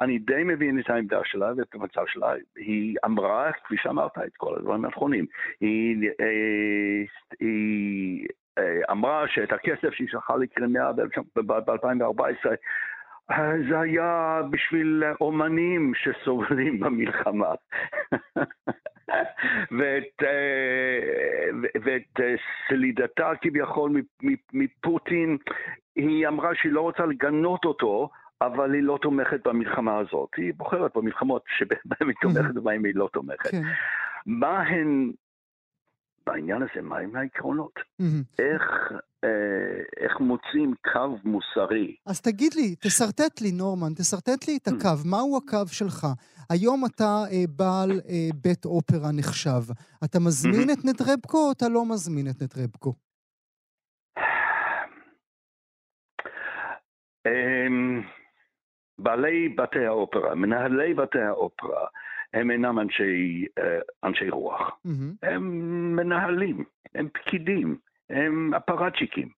אני 0.00 0.18
די 0.18 0.44
מבין 0.44 0.80
את 0.80 0.90
העמדה 0.90 1.20
שלה 1.24 1.52
ואת 1.56 1.74
המצב 1.74 2.02
שלה. 2.06 2.32
היא 2.56 2.96
אמרה, 3.04 3.52
כפי 3.52 3.76
שאמרת, 3.76 4.18
את 4.18 4.36
כל 4.36 4.54
הדברים 4.56 4.84
הנכונים. 4.84 5.26
היא, 5.60 6.10
אה, 6.20 7.04
היא 7.40 8.26
אה, 8.58 8.80
אמרה 8.90 9.28
שאת 9.28 9.52
הכסף 9.52 9.94
שהיא 9.94 10.08
שלחה 10.08 10.36
לקרימיה 10.36 10.92
ב-2014, 10.92 12.50
זה 13.68 13.80
היה 13.80 14.40
בשביל 14.50 15.04
אומנים 15.20 15.92
שסובלים 15.94 16.80
במלחמה. 16.80 17.54
ואת, 19.70 20.22
אה, 20.22 21.70
ואת 21.82 22.20
אה, 22.20 22.34
סלידתה 22.68 23.32
כביכול 23.40 24.02
מפוטין, 24.52 25.36
היא 25.96 26.28
אמרה 26.28 26.50
שהיא 26.54 26.72
לא 26.72 26.80
רוצה 26.80 27.06
לגנות 27.06 27.64
אותו, 27.64 28.10
אבל 28.40 28.74
היא 28.74 28.82
לא 28.82 28.98
תומכת 29.02 29.46
במלחמה 29.46 29.98
הזאת. 29.98 30.28
היא 30.36 30.52
בוחרת 30.56 30.96
במלחמות 30.96 31.42
שבהן 31.58 32.08
היא 32.08 32.14
תומכת 32.20 32.56
ובהן 32.56 32.84
היא 32.84 32.94
לא 32.94 33.08
תומכת. 33.12 33.50
כן. 33.50 33.62
מה 34.26 34.62
הן 34.62 35.10
בעניין 36.28 36.62
הזה, 36.62 36.82
מהם 36.82 37.16
העקרונות? 37.16 37.72
איך, 38.38 38.62
אה, 39.24 39.80
איך 40.00 40.20
מוצאים 40.20 40.74
קו 40.92 41.16
מוסרי? 41.24 41.96
אז 42.06 42.20
תגיד 42.20 42.54
לי, 42.54 42.74
תשרטט 42.80 43.40
לי, 43.40 43.52
נורמן, 43.52 43.92
תשרטט 43.94 44.48
לי 44.48 44.58
את 44.62 44.68
הקו. 44.68 44.96
מהו 45.10 45.36
הקו 45.36 45.66
שלך? 45.66 46.06
היום 46.50 46.84
אתה 46.86 47.24
אה, 47.32 47.44
בעל 47.56 47.90
אה, 47.90 48.28
בית 48.44 48.64
אופרה 48.64 49.12
נחשב. 49.18 49.62
אתה 50.04 50.18
מזמין 50.18 50.70
את 50.72 50.84
נטרבקו 50.84 51.46
או 51.46 51.52
אתה 51.52 51.68
לא 51.68 51.82
מזמין 51.92 52.26
את 52.30 52.42
נטרבקו? 52.42 52.92
אמ, 57.26 58.02
בעלי 58.98 59.48
בתי 59.48 59.86
האופרה, 59.86 60.34
מנהלי 60.34 60.94
בתי 60.94 61.18
האופרה, 61.20 61.86
הם 62.34 62.50
אינם 62.50 62.78
אנשי, 62.78 63.46
אה, 63.58 63.78
אנשי 64.04 64.30
רוח. 64.30 64.68
Mm-hmm. 64.86 65.26
הם 65.28 65.96
מנהלים, 65.96 66.64
הם 66.94 67.08
פקידים, 67.08 67.76
הם 68.10 68.54
אפרצ'יקים. 68.54 69.28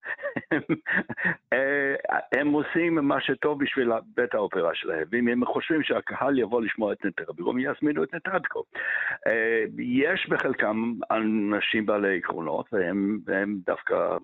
אה, 1.52 1.94
הם 2.32 2.48
עושים 2.48 2.94
מה 2.94 3.20
שטוב 3.20 3.64
בשביל 3.64 3.90
בית 4.16 4.34
האופרה 4.34 4.74
שלהם, 4.74 5.04
ואם 5.10 5.28
הם 5.28 5.44
חושבים 5.44 5.82
שהקהל 5.82 6.38
יבוא 6.38 6.62
לשמוע 6.62 6.92
את 6.92 7.04
נטרבקו, 7.04 7.50
הם 7.50 7.58
יזמינו 7.58 8.04
את 8.04 8.14
נטרבקו. 8.14 8.64
אה, 9.26 9.64
יש 9.78 10.28
בחלקם 10.28 10.92
אנשים 11.10 11.86
בעלי 11.86 12.18
עקרונות, 12.18 12.66
והם, 12.72 13.18
והם 13.24 13.58
דווקא 13.66 14.16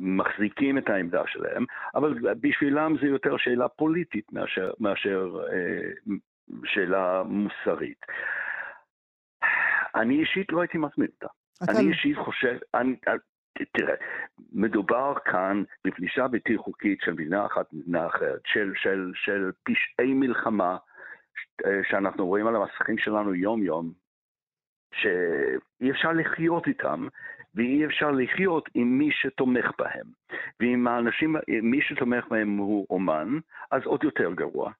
מחזיקים 0.00 0.78
את 0.78 0.88
העמדה 0.88 1.22
שלהם, 1.26 1.64
אבל 1.94 2.14
בשבילם 2.40 2.96
זה 3.00 3.06
יותר 3.06 3.36
שאלה 3.36 3.68
פוליטית 3.68 4.32
מאשר, 4.32 4.70
מאשר 4.80 5.38
שאלה 6.64 7.22
מוסרית. 7.22 8.06
אני 9.94 10.20
אישית 10.20 10.52
לא 10.52 10.60
הייתי 10.60 10.78
מזמין 10.78 11.08
אותה. 11.14 11.26
אני 11.68 11.84
לא- 11.84 11.90
אישית 11.90 12.16
חושב, 12.16 12.58
אני, 12.74 12.96
תראה, 13.72 13.94
מדובר 14.52 15.14
כאן 15.24 15.62
בפלישה 15.86 16.28
בלתי 16.28 16.56
חוקית 16.58 16.98
של 17.00 17.12
מדינה 17.12 17.46
אחת 17.46 17.72
מדינה 17.72 18.06
אחרת, 18.06 18.40
של, 18.46 18.72
של, 18.74 19.12
של 19.14 19.50
פשעי 19.62 20.14
מלחמה 20.14 20.76
שאנחנו 21.90 22.26
רואים 22.26 22.46
על 22.46 22.56
המסכים 22.56 22.98
שלנו 22.98 23.34
יום-יום, 23.34 23.92
שאי 24.94 25.90
אפשר 25.90 26.12
לחיות 26.12 26.66
איתם, 26.66 27.08
ואי 27.54 27.86
אפשר 27.86 28.10
לחיות 28.10 28.68
עם 28.74 28.98
מי 28.98 29.10
שתומך 29.12 29.70
בהם. 29.78 30.06
ואם 30.60 30.88
האנשים, 30.88 31.36
מי 31.62 31.82
שתומך 31.82 32.24
בהם 32.30 32.56
הוא 32.56 32.86
אומן, 32.90 33.38
אז 33.70 33.82
עוד 33.84 34.04
יותר 34.04 34.32
גרוע. 34.32 34.72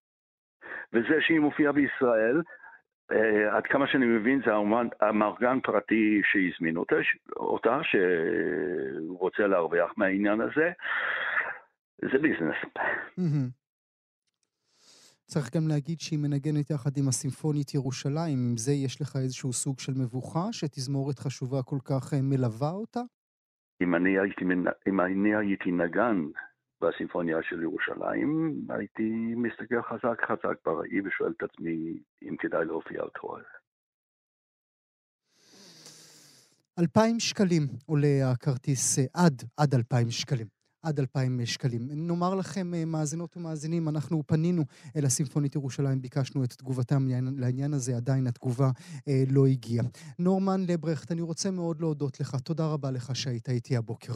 וזה 0.93 1.21
שהיא 1.21 1.41
מופיעה 1.41 1.73
בישראל, 1.73 2.43
uh, 3.13 3.17
עד 3.57 3.67
כמה 3.67 3.87
שאני 3.87 4.07
מבין 4.07 4.41
זה 4.47 4.51
המארגן 5.01 5.61
פרטי 5.61 6.21
שהזמין 6.25 6.77
אותה, 6.77 6.97
אותה 7.37 7.81
שהוא 7.83 9.19
רוצה 9.19 9.47
להרוויח 9.47 9.91
מהעניין 9.97 10.41
הזה. 10.41 10.71
זה 12.03 12.19
ביזנס. 12.19 12.57
צריך 15.31 15.57
גם 15.57 15.69
להגיד 15.69 16.01
שהיא 16.01 16.19
מנגנת 16.19 16.71
יחד 16.71 16.91
עם 16.97 17.09
הסימפונית 17.09 17.75
ירושלים, 17.75 18.39
עם 18.39 18.57
זה 18.57 18.73
יש 18.73 19.01
לך 19.01 19.17
איזשהו 19.17 19.53
סוג 19.53 19.79
של 19.79 19.93
מבוכה, 20.03 20.53
שתזמורת 20.53 21.19
חשובה 21.19 21.63
כל 21.63 21.79
כך 21.85 22.15
אה, 22.15 22.19
מלווה 22.23 22.71
אותה? 22.71 23.01
אם 23.83 23.95
אני 23.95 24.19
הייתי, 24.19 24.45
אם 24.89 25.01
אני 25.01 25.37
הייתי 25.37 25.71
נגן 25.71 26.17
בסימפוניה 26.83 27.39
של 27.43 27.63
ירושלים, 27.63 28.61
הייתי 28.69 29.35
מסתכל 29.37 29.83
חזק 29.83 30.21
חזק 30.29 30.55
בראי 30.67 31.01
ושואל 31.01 31.33
את 31.39 31.43
עצמי 31.43 31.99
אם 32.23 32.37
כדאי 32.39 32.65
להופיע 32.65 33.01
אותו. 33.01 33.37
אלפיים 36.79 37.21
שקלים 37.21 37.63
עולה 37.87 38.31
הכרטיס, 38.33 38.99
אה, 38.99 39.05
עד, 39.15 39.43
עד 39.57 39.75
אלפיים 39.75 40.11
שקלים. 40.11 40.47
עד 40.83 40.99
2,000 40.99 41.47
שקלים. 41.47 41.89
נאמר 41.91 42.35
לכם, 42.35 42.75
אה, 42.75 42.85
מאזינות 42.85 43.37
ומאזינים, 43.37 43.89
אנחנו 43.89 44.23
פנינו 44.27 44.63
אל 44.97 45.05
הסימפונית 45.05 45.55
ירושלים, 45.55 46.01
ביקשנו 46.01 46.45
את 46.45 46.53
תגובתם 46.53 47.09
לעניין 47.37 47.75
הזה, 47.75 47.97
עדיין 47.97 48.27
התגובה 48.27 48.71
אה, 49.09 49.23
לא 49.31 49.47
הגיעה. 49.47 49.85
נורמן 50.19 50.61
לברכט, 50.69 51.13
אני 51.13 51.21
רוצה 51.21 51.51
מאוד 51.51 51.81
להודות 51.81 52.21
לך. 52.21 52.37
תודה 52.45 52.67
רבה 52.67 52.91
לך 52.91 53.17
שהיית 53.17 53.49
איתי 53.49 53.77
הבוקר. 53.77 54.13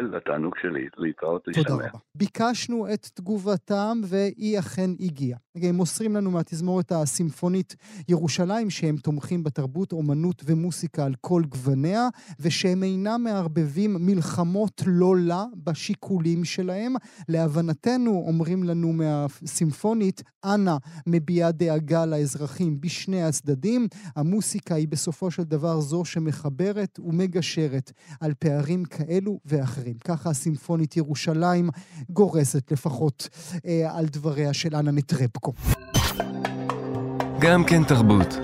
גואל, 0.00 0.16
התענוג 0.16 0.54
שלי, 0.62 0.88
להתראות 0.96 1.42
להשתמע. 1.46 1.64
תודה 1.64 1.88
רבה. 1.88 1.98
ביקשנו 2.14 2.86
את 2.94 3.08
תגובתם 3.14 4.00
והיא 4.04 4.58
אכן 4.58 4.90
הגיעה. 5.00 5.38
הם 5.62 5.74
מוסרים 5.74 6.16
לנו 6.16 6.30
מהתזמורת 6.30 6.92
הסימפונית 6.92 7.76
ירושלים 8.08 8.70
שהם 8.70 8.96
תומכים 8.96 9.44
בתרבות, 9.44 9.92
אומנות 9.92 10.42
ומוסיקה 10.46 11.04
על 11.04 11.14
כל 11.20 11.42
גווניה, 11.48 12.08
ושהם 12.40 12.82
אינם 12.82 13.20
מערבבים 13.24 13.96
מלחמות 14.00 14.82
לא 14.86 15.16
לה 15.16 15.44
בשיקולים 15.64 16.44
שלהם. 16.44 16.94
להבנתנו, 17.28 18.24
אומרים 18.26 18.64
לנו 18.64 18.92
מהסימפונית, 18.92 20.22
אנא 20.44 20.76
מביעה 21.06 21.52
דאגה 21.52 22.06
לאזרחים 22.06 22.80
בשני 22.80 23.22
הצדדים. 23.22 23.88
המוסיקה 24.16 24.74
היא 24.74 24.88
בסופו 24.88 25.30
של 25.30 25.42
דבר 25.42 25.80
זו 25.80 26.04
שמחברת 26.04 27.00
ומגשרת 27.04 27.92
על 28.20 28.34
פערים 28.38 28.84
כאלו 28.84 29.40
ואחרים. 29.44 29.94
ככה 30.04 30.30
הסימפונית 30.30 30.96
ירושלים 30.96 31.70
גורסת 32.10 32.72
לפחות 32.72 33.28
אה, 33.66 33.98
על 33.98 34.06
דבריה 34.06 34.52
של 34.52 34.76
אנה 34.76 34.90
נטרפקו. 34.90 35.45
גם 37.38 37.64
כן 37.64 37.84
תרבות. 37.84 38.38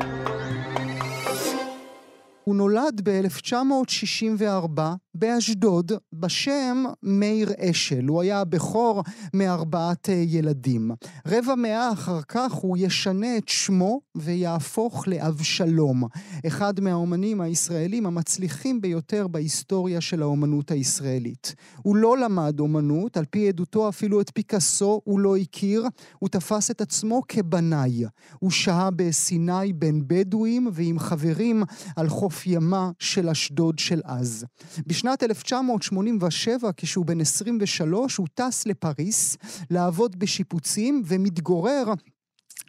הוא 2.44 2.56
נולד 2.56 3.00
ב-1964 3.04 4.80
באשדוד 5.14 5.92
בשם 6.12 6.84
מאיר 7.02 7.50
אשל. 7.58 8.04
הוא 8.04 8.22
היה 8.22 8.40
הבכור 8.40 9.02
מארבעת 9.34 10.08
אה, 10.08 10.14
ילדים. 10.14 10.90
רבע 11.26 11.54
מאה 11.54 11.92
אחר 11.92 12.22
כך 12.28 12.52
הוא 12.52 12.76
ישנה 12.80 13.36
את 13.36 13.48
שמו 13.48 14.00
ויהפוך 14.14 15.08
לאבשלום, 15.08 16.04
אחד 16.46 16.80
מהאומנים 16.80 17.40
הישראלים 17.40 18.06
המצליחים 18.06 18.80
ביותר 18.80 19.26
בהיסטוריה 19.28 20.00
של 20.00 20.22
האומנות 20.22 20.70
הישראלית. 20.70 21.54
הוא 21.82 21.96
לא 21.96 22.18
למד 22.18 22.60
אומנות, 22.60 23.16
על 23.16 23.24
פי 23.30 23.48
עדותו 23.48 23.88
אפילו 23.88 24.20
את 24.20 24.30
פיקאסו 24.34 25.00
הוא 25.04 25.20
לא 25.20 25.36
הכיר, 25.36 25.86
הוא 26.18 26.28
תפס 26.28 26.70
את 26.70 26.80
עצמו 26.80 27.22
כבנאי. 27.28 28.04
הוא 28.38 28.50
שהה 28.50 28.90
בסיני 28.90 29.72
בין 29.72 30.02
בדואים 30.06 30.68
ועם 30.72 30.98
חברים 30.98 31.62
על 31.96 32.08
חוף 32.08 32.31
ימה 32.46 32.90
של 32.98 33.28
אשדוד 33.28 33.78
של 33.78 34.00
אז. 34.04 34.46
בשנת 34.86 35.22
1987, 35.22 36.70
כשהוא 36.76 37.06
בן 37.06 37.20
23, 37.20 38.16
הוא 38.16 38.26
טס 38.34 38.66
לפריס 38.66 39.36
לעבוד 39.70 40.18
בשיפוצים 40.18 41.02
ומתגורר 41.06 41.84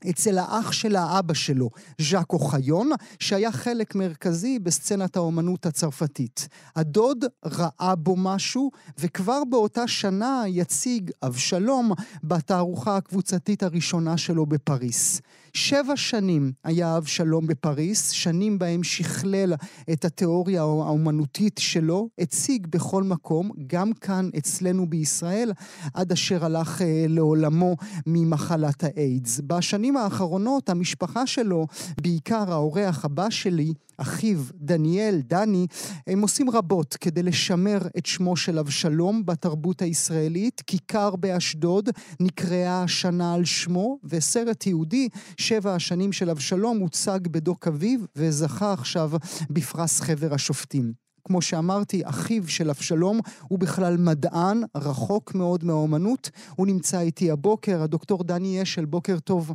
אצל 0.09 0.37
האח 0.37 0.71
של 0.71 0.95
האבא 0.95 1.33
שלו, 1.33 1.69
ז'אק 2.01 2.33
אוחיון, 2.33 2.89
שהיה 3.19 3.51
חלק 3.51 3.95
מרכזי 3.95 4.59
בסצנת 4.59 5.15
האומנות 5.15 5.65
הצרפתית. 5.65 6.47
הדוד 6.75 7.25
ראה 7.45 7.95
בו 7.95 8.15
משהו, 8.15 8.71
וכבר 8.97 9.43
באותה 9.49 9.87
שנה 9.87 10.43
יציג 10.47 11.11
אבשלום 11.23 11.91
בתערוכה 12.23 12.97
הקבוצתית 12.97 13.63
הראשונה 13.63 14.17
שלו 14.17 14.45
בפריס. 14.45 15.21
שבע 15.55 15.95
שנים 15.95 16.51
היה 16.63 16.97
אבשלום 16.97 17.47
בפריס, 17.47 18.11
שנים 18.11 18.59
בהם 18.59 18.83
שכלל 18.83 19.53
את 19.93 20.05
התיאוריה 20.05 20.61
האומנותית 20.61 21.57
שלו, 21.57 22.09
הציג 22.19 22.67
בכל 22.67 23.03
מקום, 23.03 23.51
גם 23.67 23.93
כאן 23.93 24.29
אצלנו 24.37 24.89
בישראל, 24.89 25.51
עד 25.93 26.11
אשר 26.11 26.45
הלך 26.45 26.81
אה, 26.81 27.05
לעולמו 27.09 27.75
ממחלת 28.07 28.83
האיידס. 28.83 29.41
בשנים 29.47 29.97
האחרונות 29.97 30.69
המשפחה 30.69 31.27
שלו, 31.27 31.67
בעיקר 32.01 32.51
האורח 32.51 33.05
הבא 33.05 33.29
שלי, 33.29 33.73
אחיו 34.03 34.39
דניאל, 34.55 35.21
דני, 35.21 35.67
הם 36.07 36.21
עושים 36.21 36.49
רבות 36.49 36.97
כדי 37.01 37.23
לשמר 37.23 37.77
את 37.97 38.05
שמו 38.05 38.35
של 38.35 38.59
אבשלום 38.59 39.25
בתרבות 39.25 39.81
הישראלית. 39.81 40.61
כיכר 40.67 41.15
באשדוד 41.15 41.89
נקראה 42.19 42.83
השנה 42.83 43.33
על 43.33 43.45
שמו, 43.45 43.99
וסרט 44.03 44.67
יהודי, 44.67 45.09
שבע 45.37 45.75
השנים 45.75 46.11
של 46.11 46.29
אבשלום, 46.29 46.77
הוצג 46.77 47.19
בדוק 47.27 47.67
אביב 47.67 48.05
וזכה 48.15 48.73
עכשיו 48.73 49.11
בפרס 49.49 50.01
חבר 50.01 50.33
השופטים. 50.33 50.93
כמו 51.27 51.41
שאמרתי, 51.41 52.01
אחיו 52.05 52.47
של 52.47 52.69
אבשלום 52.69 53.19
הוא 53.41 53.59
בכלל 53.59 53.97
מדען, 53.97 54.61
רחוק 54.75 55.35
מאוד 55.35 55.63
מהאומנות. 55.63 56.29
הוא 56.55 56.67
נמצא 56.67 56.99
איתי 56.99 57.31
הבוקר, 57.31 57.81
הדוקטור 57.81 58.23
דני 58.23 58.61
אשל, 58.61 58.85
בוקר 58.85 59.19
טוב. 59.19 59.53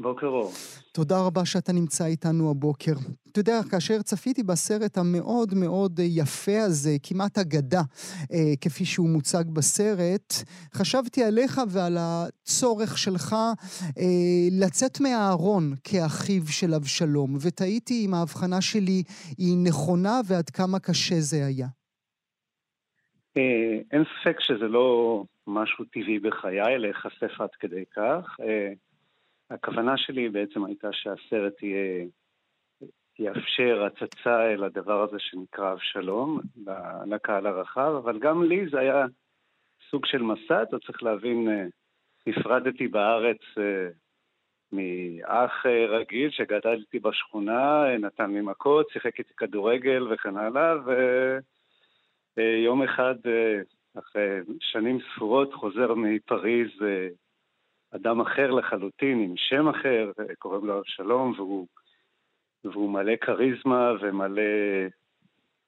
בוקר 0.00 0.26
אור. 0.26 0.52
תודה 0.92 1.26
רבה 1.26 1.44
שאתה 1.44 1.72
נמצא 1.72 2.04
איתנו 2.04 2.50
הבוקר. 2.50 2.92
אתה 3.32 3.40
יודע, 3.40 3.60
כאשר 3.70 4.02
צפיתי 4.02 4.42
בסרט 4.42 4.98
המאוד 4.98 5.54
מאוד 5.54 6.00
יפה 6.02 6.62
הזה, 6.66 6.90
כמעט 7.02 7.38
אגדה, 7.38 7.80
אה, 8.32 8.56
כפי 8.60 8.84
שהוא 8.84 9.08
מוצג 9.08 9.44
בסרט, 9.52 10.32
חשבתי 10.74 11.24
עליך 11.24 11.60
ועל 11.68 11.96
הצורך 12.00 12.98
שלך 12.98 13.32
אה, 13.98 14.48
לצאת 14.60 15.00
מהארון 15.00 15.72
כאחיו 15.84 16.42
של 16.46 16.74
אבשלום, 16.74 17.36
ותהיתי 17.40 18.06
אם 18.06 18.14
ההבחנה 18.14 18.60
שלי 18.60 19.02
היא 19.38 19.56
נכונה 19.66 20.20
ועד 20.28 20.50
כמה 20.50 20.78
קשה 20.78 21.20
זה 21.20 21.46
היה. 21.46 21.66
אה, 23.36 23.78
אין 23.92 24.04
ספק 24.04 24.36
שזה 24.40 24.68
לא 24.68 25.22
משהו 25.46 25.84
טבעי 25.84 26.18
בחיי 26.18 26.78
להיחשף 26.78 27.40
עד 27.40 27.50
כדי 27.60 27.84
כך. 27.96 28.36
אה, 28.40 28.72
הכוונה 29.50 29.96
שלי 29.96 30.28
בעצם 30.28 30.64
הייתה 30.64 30.88
שהסרט 30.92 31.62
יהיה, 31.62 32.06
יאפשר 33.18 33.84
הצצה 33.84 34.52
אל 34.52 34.64
הדבר 34.64 35.02
הזה 35.02 35.16
שנקרא 35.18 35.72
אבשלום 35.72 36.40
לקהל 37.06 37.46
הרחב, 37.46 37.94
אבל 38.04 38.18
גם 38.18 38.42
לי 38.42 38.68
זה 38.68 38.80
היה 38.80 39.06
סוג 39.90 40.06
של 40.06 40.22
מסע, 40.22 40.62
אתה 40.62 40.78
צריך 40.78 41.02
להבין, 41.02 41.48
אה, 41.48 41.66
נפרדתי 42.26 42.88
בארץ 42.88 43.40
אה, 43.58 43.88
מאח 44.72 45.66
אה, 45.66 45.86
רגיל 45.86 46.30
שגדל 46.30 46.72
איתי 46.72 46.98
בשכונה, 46.98 47.84
נתן 47.98 48.32
לי 48.32 48.40
מכות, 48.40 48.90
שיחק 48.90 49.18
איתי 49.18 49.34
כדורגל 49.36 50.12
וכן 50.12 50.36
הלאה, 50.36 50.74
ויום 52.36 52.82
אחד, 52.82 53.14
אחרי 53.98 54.40
שנים 54.60 54.98
ספורות, 55.00 55.54
חוזר 55.54 55.94
מפריז 55.94 56.70
אדם 57.94 58.20
אחר 58.20 58.50
לחלוטין, 58.50 59.20
עם 59.20 59.34
שם 59.36 59.68
אחר, 59.68 60.12
קוראים 60.38 60.66
לו 60.66 60.78
אבשלום, 60.78 61.32
והוא, 61.36 61.66
והוא 62.64 62.90
מלא 62.90 63.16
כריזמה 63.20 63.92
ומלא 64.00 64.42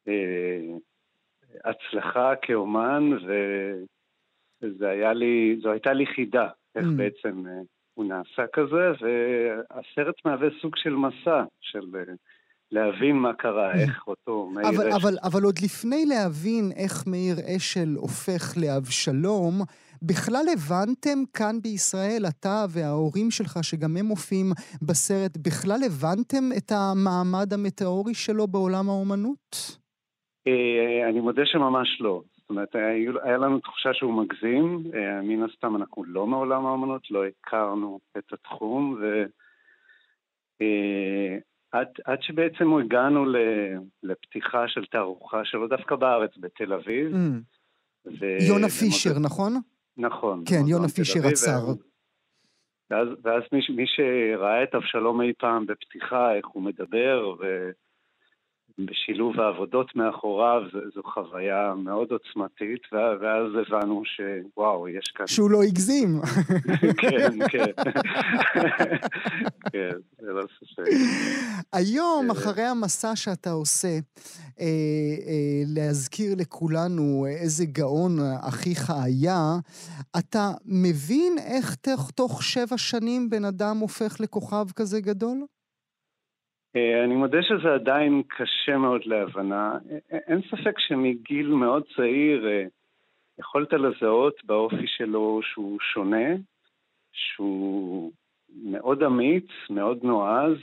אה, 0.08 0.60
הצלחה 1.64 2.32
כאומן, 2.42 3.10
וזו 4.62 5.70
הייתה 5.70 5.92
לי 5.92 6.06
חידה, 6.06 6.48
איך 6.74 6.84
mm. 6.84 6.96
בעצם 6.96 7.46
אה, 7.46 7.52
הוא 7.94 8.04
נעשה 8.04 8.46
כזה, 8.52 8.90
והסרט 9.00 10.14
מהווה 10.24 10.48
סוג 10.60 10.76
של 10.76 10.94
מסע, 10.94 11.44
של... 11.60 11.96
אה, 11.96 12.14
להבין 12.72 13.16
מה 13.16 13.34
קרה. 13.34 13.74
איך 13.80 14.06
אותו 14.06 14.50
מאיר 14.54 14.68
אבל, 14.68 14.88
אשל... 14.88 14.96
אבל, 14.96 15.16
אבל 15.24 15.42
עוד 15.42 15.58
לפני 15.64 16.06
להבין 16.06 16.72
איך 16.76 17.06
מאיר 17.06 17.36
אשל 17.56 17.94
הופך 17.96 18.56
לאבשלום, 18.56 19.62
בכלל 20.02 20.44
הבנתם 20.52 21.18
כאן 21.32 21.56
בישראל, 21.62 22.22
אתה 22.28 22.64
וההורים 22.74 23.30
שלך, 23.30 23.58
שגם 23.62 23.96
הם 23.96 24.06
מופיעים 24.06 24.46
בסרט, 24.82 25.36
בכלל 25.36 25.80
הבנתם 25.86 26.44
את 26.56 26.72
המעמד 26.72 27.52
המטאורי 27.52 28.14
שלו 28.14 28.46
בעולם 28.46 28.88
האומנות? 28.88 29.78
אה, 30.46 31.08
אני 31.08 31.20
מודה 31.20 31.42
שממש 31.44 32.00
לא. 32.00 32.22
זאת 32.36 32.50
אומרת, 32.50 32.74
היה, 33.24 33.36
לנו 33.36 33.58
תחושה 33.60 33.94
שהוא 33.94 34.22
מגזים, 34.22 34.82
אה, 34.94 35.22
מן 35.22 35.42
הסתם 35.42 35.76
אנחנו 35.76 36.04
לא 36.04 36.26
מעולם 36.26 36.66
האמנות, 36.66 37.10
לא 37.10 37.24
הכרנו 37.26 38.00
את 38.18 38.32
התחום, 38.32 38.96
ו... 39.00 39.24
אה, 40.62 41.38
עד, 41.72 41.88
עד 42.04 42.18
שבעצם 42.22 42.76
הגענו 42.84 43.24
לפתיחה 44.02 44.68
של 44.68 44.84
תערוכה 44.84 45.44
שלו 45.44 45.68
דווקא 45.68 45.96
בארץ, 45.96 46.30
בתל 46.36 46.72
אביב. 46.72 47.12
Mm. 47.12 47.58
ו... 48.20 48.24
יונה 48.48 48.68
פישר, 48.68 49.10
ומוד... 49.10 49.24
נכון? 49.24 49.52
נכון. 49.98 50.44
כן, 50.48 50.66
יונה 50.66 50.88
פישר 50.88 51.20
עצר. 51.26 51.66
ואז, 52.90 53.08
ואז 53.22 53.42
מי, 53.52 53.60
מי 53.76 53.84
שראה 53.86 54.62
את 54.62 54.74
אבשלום 54.74 55.20
אי 55.20 55.32
פעם 55.38 55.66
בפתיחה, 55.66 56.34
איך 56.34 56.46
הוא 56.46 56.62
מדבר, 56.62 57.34
ו... 57.40 57.70
בשילוב 58.78 59.40
העבודות 59.40 59.96
מאחוריו, 59.96 60.62
זו 60.94 61.02
חוויה 61.02 61.74
מאוד 61.76 62.08
עוצמתית, 62.12 62.82
ואז 62.92 63.46
הבנו 63.66 64.02
שוואו, 64.04 64.88
יש 64.88 65.04
כאן... 65.14 65.26
שהוא 65.26 65.50
לא 65.50 65.62
הגזים. 65.62 66.20
כן, 67.02 67.38
כן. 67.48 67.72
כן, 69.72 69.96
זה 70.20 70.32
לא 70.32 70.42
ספק. 70.58 70.92
היום, 71.72 72.30
אה, 72.30 72.32
אחרי 72.32 72.62
המסע 72.62 73.16
שאתה 73.16 73.50
עושה, 73.50 73.88
אה, 73.88 73.96
אה, 74.60 75.62
להזכיר 75.66 76.34
לכולנו 76.36 77.26
איזה 77.40 77.64
גאון 77.64 78.18
אחיך 78.40 78.90
היה, 78.90 79.58
אתה 80.18 80.50
מבין 80.66 81.36
איך 81.38 81.76
תוך 82.14 82.42
שבע 82.42 82.78
שנים 82.78 83.30
בן 83.30 83.44
אדם 83.44 83.78
הופך 83.78 84.20
לכוכב 84.20 84.66
כזה 84.76 85.00
גדול? 85.00 85.38
אה, 86.76 87.04
אני 87.04 87.14
מודה 87.14 87.42
שזה 87.42 87.74
עדיין 87.74 88.22
קשה 88.28 88.76
מאוד 88.76 89.00
להבנה. 89.04 89.78
אין 90.10 90.40
ספק 90.42 90.78
שמגיל 90.78 91.48
מאוד 91.48 91.82
צעיר 91.96 92.48
אה, 92.48 92.64
יכולת 93.38 93.72
לזהות 93.72 94.44
באופי 94.44 94.86
שלו 94.86 95.40
שהוא 95.42 95.78
שונה, 95.80 96.34
שהוא 97.12 98.12
מאוד 98.64 99.02
אמיץ, 99.02 99.46
מאוד 99.70 99.98
נועז, 100.04 100.56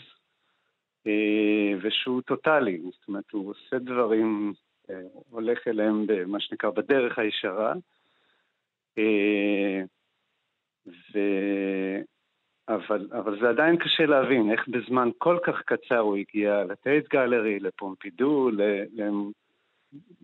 אה, 1.08 1.72
ושהוא 1.82 2.22
טוטאלי. 2.22 2.82
זאת 2.91 3.08
אומרת, 3.08 3.32
הוא 3.32 3.49
עושה 3.49 3.80
דברים, 3.80 4.53
הולך 5.30 5.68
אליהם 5.68 6.06
במה 6.08 6.39
שנקרא 6.39 6.70
בדרך 6.70 7.20
הישרה. 7.20 7.74
ו... 10.88 11.20
אבל, 12.70 13.07
אבל 13.11 13.39
זה 13.41 13.49
עדיין 13.49 13.78
קשה 13.78 14.05
להבין 14.05 14.51
איך 14.51 14.68
בזמן 14.68 15.09
כל 15.18 15.38
כך 15.45 15.61
קצר 15.66 15.99
הוא 15.99 16.18
הגיע 16.18 16.63
לטייט 16.63 17.07
גלרי, 17.13 17.59
לפומפידו, 17.59 18.49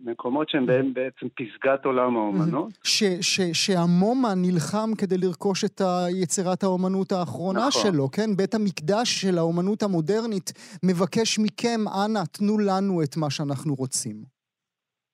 למקומות 0.04 0.48
שהם 0.48 0.66
בהם 0.66 0.94
בעצם 0.94 1.26
פסגת 1.28 1.84
עולם 1.84 2.16
האומנות. 2.16 2.72
ש, 2.84 3.04
ש, 3.20 3.40
שהמומה 3.52 4.28
נלחם 4.36 4.90
כדי 4.98 5.18
לרכוש 5.18 5.64
את 5.64 5.80
יצירת 6.22 6.62
האומנות 6.62 7.12
האחרונה 7.12 7.66
נכון. 7.68 7.92
שלו, 7.92 8.10
כן? 8.10 8.36
בית 8.36 8.54
המקדש 8.54 9.22
של 9.22 9.38
האומנות 9.38 9.82
המודרנית 9.82 10.52
מבקש 10.84 11.38
מכם, 11.38 11.80
אנא, 12.04 12.20
תנו 12.32 12.58
לנו 12.58 13.02
את 13.02 13.16
מה 13.16 13.30
שאנחנו 13.30 13.74
רוצים. 13.74 14.16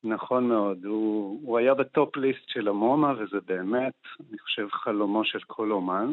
נכון 0.05 0.49
מאוד. 0.49 0.85
הוא, 0.85 1.41
הוא 1.43 1.59
היה 1.59 1.75
בטופ 1.75 2.17
ליסט 2.17 2.49
של 2.49 2.69
המומה, 2.69 3.13
וזה 3.13 3.39
באמת, 3.47 3.95
אני 4.31 4.39
חושב, 4.39 4.69
חלומו 4.71 5.25
של 5.25 5.39
כל 5.47 5.73
אומן. 5.73 6.13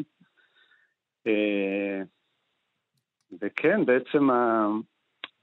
אה, 1.26 2.02
וכן, 3.40 3.84
בעצם 3.84 4.30
ה... 4.30 4.66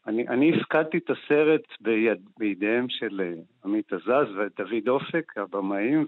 אני, 0.07 0.27
אני 0.27 0.57
הפקדתי 0.57 0.97
את 0.97 1.09
הסרט 1.09 1.61
ביד, 1.81 2.29
בידיהם 2.39 2.89
של 2.89 3.21
אה, 3.21 3.33
עמית 3.65 3.93
עזז 3.93 4.27
ודוד 4.37 4.89
אופק, 4.89 5.37
הבמאים, 5.37 6.05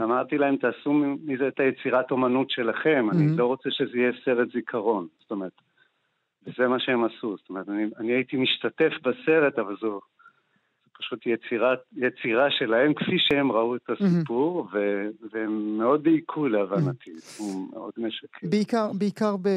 ואמרתי 0.00 0.38
להם, 0.38 0.56
תעשו 0.56 0.92
מזה 1.24 1.48
את 1.48 1.60
היצירת 1.60 2.10
אומנות 2.10 2.50
שלכם, 2.50 3.08
mm-hmm. 3.10 3.14
אני 3.16 3.36
לא 3.36 3.46
רוצה 3.46 3.70
שזה 3.70 3.98
יהיה 3.98 4.12
סרט 4.24 4.48
זיכרון. 4.52 5.06
זאת 5.20 5.30
אומרת, 5.30 5.52
וזה 6.46 6.68
מה 6.68 6.80
שהם 6.80 7.04
עשו. 7.04 7.36
זאת 7.36 7.48
אומרת, 7.48 7.68
אני, 7.68 7.84
אני 7.98 8.12
הייתי 8.12 8.36
משתתף 8.36 8.92
בסרט, 9.02 9.58
אבל 9.58 9.76
זו 9.80 10.00
פשוט 10.98 11.26
יצירה, 11.26 11.74
יצירה 11.96 12.50
שלהם 12.50 12.94
כפי 12.94 13.18
שהם 13.18 13.52
ראו 13.52 13.76
את 13.76 13.90
הסיפור, 13.90 14.68
mm-hmm. 14.70 14.76
ו, 14.76 15.06
והם 15.32 15.78
מאוד 15.78 16.02
דייקו 16.02 16.48
להבנתי, 16.48 17.10
mm-hmm. 17.10 17.42
הוא 17.42 17.70
מאוד 17.72 17.92
משקר. 17.98 18.48
בעיקר, 18.50 18.90
בעיקר 18.98 19.36
ב, 19.36 19.48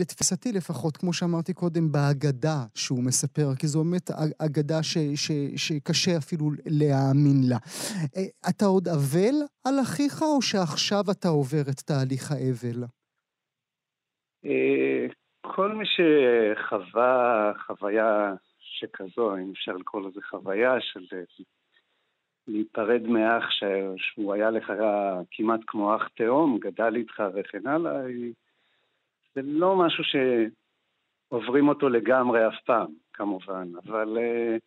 לתפיסתי 0.00 0.52
לפחות, 0.52 0.96
כמו 0.96 1.12
שאמרתי 1.12 1.54
קודם, 1.54 1.92
בהגדה 1.92 2.58
שהוא 2.74 3.04
מספר, 3.04 3.54
כי 3.58 3.66
זו 3.66 3.84
באמת 3.84 4.10
אגדה 4.38 4.82
ש, 4.82 4.98
ש, 5.14 5.30
שקשה 5.56 6.16
אפילו 6.18 6.50
להאמין 6.66 7.48
לה. 7.48 7.58
אה, 8.16 8.50
אתה 8.50 8.64
עוד 8.64 8.88
אבל 8.88 9.36
על 9.64 9.74
אחיך, 9.82 10.22
או 10.22 10.42
שעכשיו 10.42 11.04
אתה 11.10 11.28
עובר 11.28 11.62
את 11.70 11.80
תהליך 11.80 12.32
האבל? 12.32 12.84
אה, 14.44 15.06
כל 15.54 15.72
מי 15.72 15.84
שחווה 15.86 17.52
חוויה 17.66 18.34
שכזו, 18.76 19.36
אם 19.36 19.50
אפשר 19.50 19.76
לקרוא 19.76 20.08
לזה 20.08 20.20
חוויה 20.22 20.80
של 20.80 21.04
אה, 21.12 21.22
להיפרד 22.48 23.02
מאח 23.02 23.44
שהוא 23.96 24.34
היה 24.34 24.50
לך 24.50 24.72
כמעט 25.30 25.60
כמו 25.66 25.96
אח 25.96 26.08
תאום, 26.08 26.58
גדל 26.58 26.96
איתך 26.96 27.22
וכן 27.34 27.66
הלאה, 27.66 28.02
זה 29.34 29.42
לא 29.42 29.76
משהו 29.76 30.04
שעוברים 30.04 31.68
אותו 31.68 31.88
לגמרי 31.88 32.48
אף 32.48 32.60
פעם, 32.64 32.92
כמובן, 33.12 33.68
אבל 33.86 34.18
uh, 34.18 34.60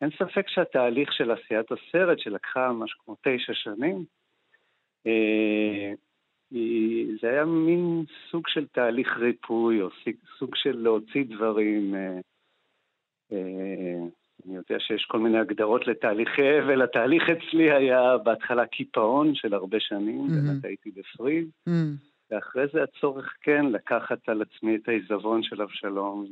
אין 0.00 0.10
ספק 0.10 0.48
שהתהליך 0.48 1.12
של 1.12 1.30
עשיית 1.30 1.66
הסרט, 1.72 2.18
שלקחה 2.18 2.72
משהו 2.72 2.98
כמו 3.04 3.16
תשע 3.22 3.52
שנים, 3.54 4.04
uh, 5.06 5.96
זה 7.20 7.30
היה 7.30 7.44
מין 7.44 8.04
סוג 8.30 8.48
של 8.48 8.66
תהליך 8.66 9.16
ריפוי, 9.16 9.82
או 9.82 9.88
סוג 10.38 10.54
של 10.54 10.78
להוציא 10.78 11.24
דברים. 11.24 11.94
אה, 13.32 14.06
אני 14.46 14.56
יודע 14.56 14.76
שיש 14.78 15.04
כל 15.04 15.18
מיני 15.18 15.38
הגדרות 15.38 15.86
לתהליכי 15.86 16.58
אבל, 16.58 16.82
התהליך 16.82 17.22
אצלי 17.30 17.70
היה 17.70 18.18
בהתחלה 18.18 18.66
קיפאון 18.66 19.34
של 19.34 19.54
הרבה 19.54 19.80
שנים, 19.80 20.26
mm-hmm. 20.26 20.32
באמת 20.32 20.64
הייתי 20.64 20.90
בפריז, 20.90 21.48
mm-hmm. 21.68 22.30
ואחרי 22.30 22.64
זה 22.72 22.82
הצורך 22.82 23.34
כן 23.40 23.66
לקחת 23.66 24.28
על 24.28 24.42
עצמי 24.42 24.76
את 24.76 24.88
העיזבון 24.88 25.42
של 25.42 25.62
אבשלום, 25.62 26.26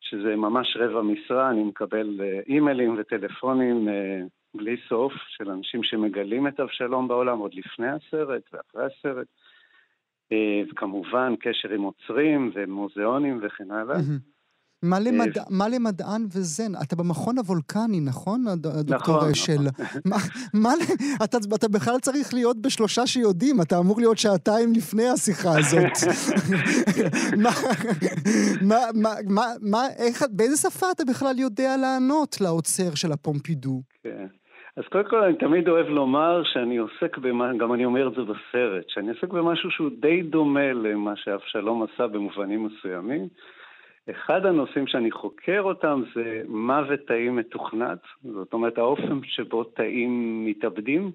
שזה 0.00 0.36
ממש 0.36 0.76
רבע 0.76 1.02
משרה, 1.02 1.50
אני 1.50 1.64
מקבל 1.64 2.20
אה, 2.20 2.40
אימיילים 2.46 2.96
וטלפונים 2.98 3.88
אה, 3.88 4.20
בלי 4.54 4.76
סוף 4.88 5.12
של 5.28 5.50
אנשים 5.50 5.82
שמגלים 5.82 6.48
את 6.48 6.60
אבשלום 6.60 7.08
בעולם 7.08 7.38
עוד 7.38 7.54
לפני 7.54 7.88
הסרט 7.88 8.42
ואחרי 8.52 8.84
הסרט, 8.84 9.26
וכמובן 10.70 11.34
קשר 11.40 11.70
עם 11.70 11.82
עוצרים 11.82 12.50
ומוזיאונים 12.54 13.40
וכן 13.42 13.70
הלאה. 13.70 13.96
Mm-hmm. 13.96 14.32
מה, 14.82 15.00
למד... 15.00 15.32
מה 15.50 15.68
למדען 15.68 16.22
וזן? 16.24 16.72
אתה 16.82 16.96
במכון 16.96 17.38
הוולקני, 17.38 18.00
נכון, 18.00 18.44
הדוקטור 18.48 19.16
נכון, 19.16 19.30
אשל? 19.30 19.52
נכון. 19.52 20.00
מה, 20.10 20.16
מה, 20.54 20.70
אתה, 21.24 21.38
אתה 21.54 21.68
בכלל 21.68 21.98
צריך 21.98 22.34
להיות 22.34 22.56
בשלושה 22.62 23.06
שיודעים, 23.06 23.60
אתה 23.60 23.78
אמור 23.78 24.00
להיות 24.00 24.18
שעתיים 24.18 24.72
לפני 24.76 25.08
השיחה 25.08 25.50
הזאת. 25.58 25.92
מה, 27.44 27.50
מה, 28.62 28.76
מה, 28.94 29.10
מה, 29.28 29.44
מה, 29.60 29.82
איך, 29.98 30.22
באיזה 30.30 30.56
שפה 30.56 30.86
אתה 30.96 31.04
בכלל 31.04 31.38
יודע 31.38 31.76
לענות 31.76 32.40
לאוצר 32.40 32.94
של 32.94 33.12
הפומפידו? 33.12 33.82
כן. 34.02 34.26
אז 34.76 34.84
קודם 34.92 35.04
כל 35.10 35.16
אני 35.24 35.36
תמיד 35.36 35.68
אוהב 35.68 35.86
לומר 35.86 36.42
שאני 36.44 36.76
עוסק 36.76 37.18
במה, 37.18 37.50
גם 37.58 37.74
אני 37.74 37.84
אומר 37.84 38.08
את 38.08 38.12
זה 38.14 38.22
בסרט, 38.22 38.84
שאני 38.88 39.08
עוסק 39.08 39.28
במשהו 39.28 39.70
שהוא 39.70 39.90
די 40.00 40.22
דומה 40.22 40.72
למה 40.72 41.12
שאבשלום 41.16 41.82
עשה 41.82 42.06
במובנים 42.06 42.66
מסוימים. 42.66 43.28
אחד 44.10 44.46
הנושאים 44.46 44.86
שאני 44.86 45.10
חוקר 45.10 45.60
אותם 45.60 46.02
זה 46.14 46.42
מוות 46.48 47.00
תאים 47.06 47.36
מתוכנת, 47.36 47.98
זאת 48.22 48.52
אומרת 48.52 48.78
האופן 48.78 49.20
שבו 49.24 49.64
תאים 49.64 50.44
מתאבדים 50.46 51.12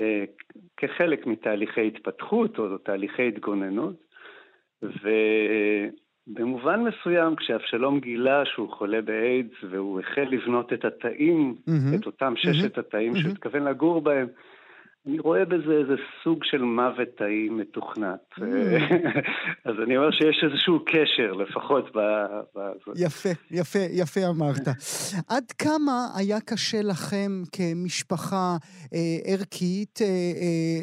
אה, 0.00 0.24
כחלק 0.76 1.26
מתהליכי 1.26 1.86
התפתחות 1.86 2.58
או 2.58 2.78
תהליכי 2.78 3.28
התגוננות, 3.28 3.94
ובמובן 4.82 6.80
מסוים 6.84 7.36
כשאבשלום 7.36 8.00
גילה 8.00 8.44
שהוא 8.44 8.72
חולה 8.72 9.02
באיידס 9.02 9.56
והוא 9.70 10.00
החל 10.00 10.26
לבנות 10.30 10.72
את 10.72 10.84
התאים, 10.84 11.54
mm-hmm. 11.58 12.00
את 12.00 12.06
אותם 12.06 12.34
ששת 12.36 12.76
mm-hmm. 12.76 12.80
התאים 12.80 13.12
mm-hmm. 13.12 13.20
שהוא 13.20 13.32
התכוון 13.32 13.64
לגור 13.64 14.00
בהם, 14.00 14.26
אני 15.08 15.18
רואה 15.18 15.44
בזה 15.44 15.72
איזה 15.72 15.94
סוג 16.24 16.44
של 16.44 16.62
מוות 16.62 17.08
תאי 17.18 17.48
מתוכנת. 17.50 18.20
Mm. 18.38 18.42
אז 19.68 19.74
אני 19.84 19.96
אומר 19.96 20.10
שיש 20.10 20.44
איזשהו 20.50 20.84
קשר, 20.84 21.32
לפחות 21.32 21.84
ב... 21.96 21.98
יפה, 22.96 23.28
יפה, 23.50 23.78
יפה 23.92 24.20
אמרת. 24.28 24.68
עד 25.28 25.52
כמה 25.58 26.06
היה 26.16 26.40
קשה 26.40 26.82
לכם 26.82 27.42
כמשפחה 27.52 28.56
אה, 28.94 28.98
ערכית, 29.24 29.98
אה, 30.02 30.06
אה, 30.06 30.12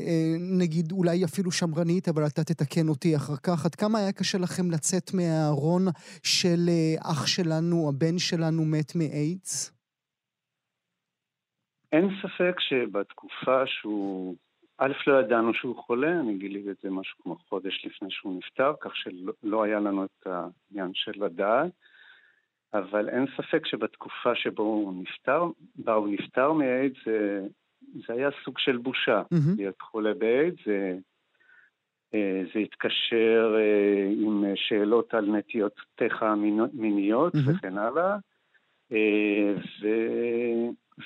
אה, 0.07 0.35
נגיד 0.59 0.91
אולי 0.91 1.25
אפילו 1.25 1.51
שמרנית, 1.51 2.07
אבל 2.07 2.25
אתה 2.25 2.43
תתקן 2.43 2.87
אותי 2.89 3.15
אחר 3.15 3.35
כך, 3.43 3.65
עד 3.65 3.75
כמה 3.75 3.99
היה 3.99 4.11
קשה 4.11 4.37
לכם 4.37 4.71
לצאת 4.71 5.13
מהארון 5.13 5.85
של 6.23 6.69
אה, 6.69 7.11
אח 7.11 7.27
שלנו, 7.27 7.89
הבן 7.89 8.17
שלנו 8.17 8.65
מת 8.65 8.95
מאיידס? 8.95 9.74
אין 11.91 12.09
ספק 12.21 12.59
שבתקופה 12.59 13.67
שהוא, 13.67 14.35
א', 14.77 14.91
לא 15.07 15.19
ידענו 15.19 15.53
שהוא 15.53 15.75
חולה, 15.75 16.19
אני 16.19 16.37
גיליתי 16.37 16.71
את 16.71 16.77
זה 16.83 16.89
משהו 16.89 17.17
כמו 17.23 17.37
חודש 17.49 17.85
לפני 17.85 18.11
שהוא 18.11 18.37
נפטר, 18.37 18.73
כך 18.81 18.95
שלא 18.95 19.33
לא 19.43 19.63
היה 19.63 19.79
לנו 19.79 20.05
את 20.05 20.27
העניין 20.27 20.91
של 20.93 21.25
לדעת, 21.25 21.71
אבל 22.73 23.09
אין 23.09 23.25
ספק 23.37 23.65
שבתקופה 23.65 24.35
שבו 24.35 24.63
הוא 24.63 25.03
נפטר, 25.03 25.43
בה 25.75 25.93
הוא 25.93 26.07
נפטר 26.07 26.53
מאיידס, 26.53 26.97
זה, 27.05 27.41
זה 28.07 28.13
היה 28.13 28.29
סוג 28.43 28.59
של 28.59 28.77
בושה. 28.77 29.21
Mm-hmm. 29.21 29.55
להיות 29.57 29.81
חולה 29.81 30.13
באיידס, 30.13 30.65
זה, 30.65 30.97
אה, 32.13 32.41
זה 32.53 32.59
התקשר 32.59 33.55
אה, 33.57 34.09
עם 34.21 34.43
שאלות 34.55 35.13
על 35.13 35.25
נטיותיך 35.25 36.23
המיניות 36.23 37.35
mm-hmm. 37.35 37.51
וכן 37.57 37.77
הלאה. 37.77 38.17
אה, 38.95 39.53
ו... 39.81 39.87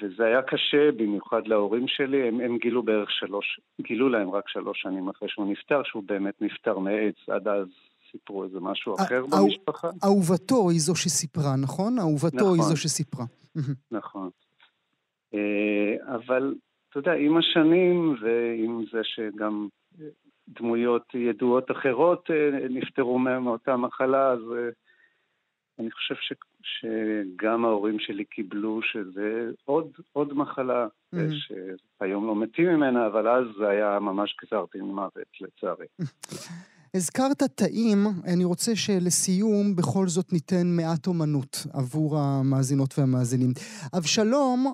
וזה 0.01 0.25
היה 0.25 0.41
קשה, 0.41 0.91
במיוחד 0.91 1.47
להורים 1.47 1.87
שלי, 1.87 2.27
הם, 2.27 2.39
הם 2.39 2.57
גילו 2.57 2.83
בערך 2.83 3.11
שלוש, 3.11 3.59
גילו 3.81 4.09
להם 4.09 4.29
רק 4.29 4.49
שלוש 4.49 4.81
שנים 4.81 5.09
אחרי 5.09 5.29
שהוא 5.29 5.51
נפטר, 5.51 5.81
שהוא 5.83 6.03
באמת 6.05 6.41
נפטר 6.41 6.79
מעץ, 6.79 7.15
עד 7.27 7.47
אז 7.47 7.67
סיפרו 8.11 8.43
איזה 8.43 8.59
משהו 8.59 8.95
אחר 8.95 9.25
במשפחה. 9.25 9.87
אהובתו 10.03 10.69
היא 10.69 10.79
זו 10.79 10.95
שסיפרה, 10.95 11.55
נכון? 11.61 11.99
אהובתו 11.99 12.37
נכון. 12.37 12.53
היא 12.53 12.63
זו 12.63 12.77
שסיפרה. 12.77 13.25
נכון. 13.91 14.29
אה, 15.33 16.15
אבל, 16.15 16.55
אתה 16.89 16.99
יודע, 16.99 17.13
עם 17.13 17.37
השנים, 17.37 18.15
ועם 18.21 18.83
זה 18.91 18.99
שגם 19.03 19.67
דמויות 20.47 21.03
ידועות 21.13 21.71
אחרות 21.71 22.29
אה, 22.31 22.67
נפטרו 22.69 23.19
מאותה 23.19 23.77
מחלה, 23.77 24.31
אז... 24.31 24.39
אני 25.79 25.91
חושב 25.91 26.15
ש, 26.15 26.33
שגם 26.61 27.65
ההורים 27.65 27.99
שלי 27.99 28.25
קיבלו 28.25 28.79
שזה 28.83 29.51
עוד, 29.65 29.91
עוד 30.13 30.33
מחלה, 30.33 30.87
mm-hmm. 31.15 31.17
שהיום 31.99 32.27
לא 32.27 32.35
מתים 32.35 32.65
ממנה, 32.65 33.07
אבל 33.07 33.27
אז 33.27 33.45
זה 33.59 33.67
היה 33.67 33.99
ממש 33.99 34.35
גזר 34.43 34.65
דין 34.73 34.85
מוות, 34.85 35.27
לצערי. 35.41 35.85
הזכרת 36.95 37.43
תאים, 37.43 38.07
אני 38.33 38.43
רוצה 38.43 38.75
שלסיום 38.75 39.75
בכל 39.75 40.07
זאת 40.07 40.33
ניתן 40.33 40.67
מעט 40.67 41.07
אומנות 41.07 41.57
עבור 41.73 42.17
המאזינות 42.17 42.99
והמאזינים. 42.99 43.53
אבשלום 43.97 44.73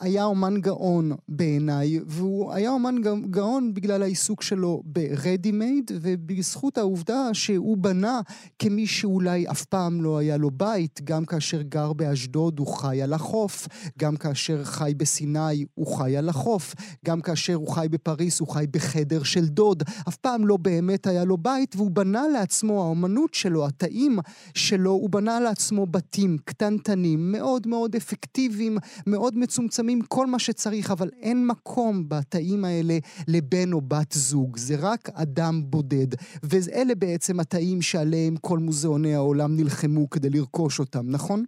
היה 0.00 0.24
אומן 0.24 0.60
גאון 0.60 1.12
בעיניי, 1.28 2.00
והוא 2.06 2.52
היה 2.52 2.70
אומן 2.70 2.96
גאון 3.30 3.74
בגלל 3.74 4.02
העיסוק 4.02 4.42
שלו 4.42 4.82
ב-ready 4.84 5.52
made, 5.52 5.92
ובזכות 6.00 6.78
העובדה 6.78 7.28
שהוא 7.32 7.76
בנה 7.76 8.20
כמי 8.58 8.86
שאולי 8.86 9.50
אף 9.50 9.64
פעם 9.64 10.02
לא 10.02 10.18
היה 10.18 10.36
לו 10.36 10.50
בית, 10.50 11.00
גם 11.04 11.24
כאשר 11.24 11.62
גר 11.62 11.92
באשדוד 11.92 12.58
הוא 12.58 12.66
חי 12.66 13.02
על 13.02 13.12
החוף, 13.12 13.68
גם 13.98 14.16
כאשר 14.16 14.64
חי 14.64 14.92
בסיני 14.96 15.64
הוא 15.74 15.96
חי 15.96 16.16
על 16.16 16.28
החוף, 16.28 16.74
גם 17.04 17.20
כאשר 17.20 17.54
הוא 17.54 17.68
חי 17.68 17.86
בפריס 17.90 18.40
הוא 18.40 18.48
חי 18.48 18.64
בחדר 18.70 19.22
של 19.22 19.48
דוד, 19.48 19.82
אף 20.08 20.16
פעם 20.16 20.46
לא 20.46 20.56
באמת 20.56 21.06
היה 21.06 21.24
לו 21.24 21.36
בית, 21.36 21.76
והוא 21.76 21.90
בנה 21.90 22.28
לעצמו, 22.32 22.82
האומנות 22.82 23.34
שלו, 23.34 23.66
התאים 23.66 24.18
שלו, 24.54 24.90
הוא 24.90 25.10
בנה 25.10 25.40
לעצמו 25.40 25.86
בתים 25.86 26.36
קטנטנים, 26.44 27.32
מאוד 27.32 27.66
מאוד 27.66 27.96
אפקטיביים, 27.96 28.78
מאוד 29.06 29.38
מצומצמים, 29.48 29.98
כל 30.08 30.26
מה 30.26 30.38
שצריך, 30.38 30.90
אבל 30.90 31.08
אין 31.22 31.46
מקום 31.46 31.94
בתאים 32.08 32.64
האלה 32.64 32.96
לבן 33.34 33.72
או 33.72 33.80
בת 33.80 34.12
זוג, 34.12 34.56
זה 34.56 34.74
רק 34.82 35.02
אדם 35.22 35.54
בודד. 35.70 36.10
ואלה 36.50 36.94
בעצם 36.94 37.40
התאים 37.40 37.78
שעליהם 37.82 38.34
כל 38.46 38.58
מוזיאוני 38.58 39.14
העולם 39.14 39.50
נלחמו 39.58 40.10
כדי 40.10 40.28
לרכוש 40.34 40.80
אותם, 40.80 41.04
נכון? 41.16 41.40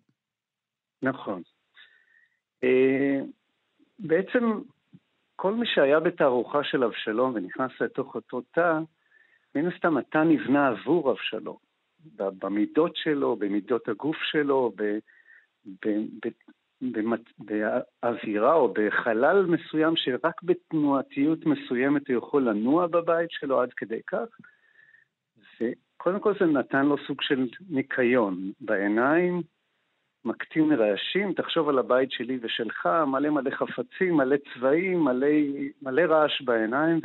נכון. 1.03 1.43
אה, 2.65 3.19
בעצם 3.99 4.45
כל 5.37 5.55
מי 5.55 5.67
שהיה 5.67 6.01
בתערוכה 6.01 6.65
של 6.65 6.85
אבשלום 6.85 7.33
ונכנס 7.35 7.71
לתוך 7.81 8.15
אותו 8.15 8.41
תא, 8.41 8.79
מן 9.55 9.67
הסתם 9.73 9.97
התא 9.97 10.19
נבנה 10.19 10.69
עבור 10.69 11.13
אבשלום. 11.13 11.57
במידות 12.17 12.97
שלו, 12.97 13.37
במידות 13.37 13.89
הגוף 13.89 14.17
שלו, 14.31 14.73
ב, 14.77 14.83
ב, 15.65 15.89
ב, 16.25 16.29
באווירה 17.39 18.55
או 18.55 18.75
בחלל 18.75 19.47
מסוים 19.47 19.97
שרק 19.97 20.43
בתנועתיות 20.43 21.47
מסוימת 21.47 22.09
הוא 22.09 22.19
יכול 22.19 22.49
לנוע 22.49 22.87
בבית 22.87 23.31
שלו 23.31 23.61
עד 23.61 23.73
כדי 23.73 24.01
כך. 24.07 24.27
וקודם 25.61 26.21
כל 26.21 26.35
זה 26.41 26.47
נתן 26.47 26.87
לו 26.87 26.97
סוג 27.07 27.23
של 27.23 27.47
ניקיון 27.71 28.53
בעיניים, 28.61 29.43
מקטין 30.25 30.73
רעשים, 30.73 31.33
תחשוב 31.33 31.69
על 31.69 31.79
הבית 31.79 32.13
שלי 32.13 32.39
ושלך, 32.43 32.87
מלא 33.07 33.31
מלא 33.31 33.51
חפצים, 33.51 34.15
מלא 34.15 34.37
צבעים, 34.55 35.05
מלא, 35.05 35.27
מלא 35.83 36.03
רעש 36.03 36.43
בעיניים, 36.43 37.01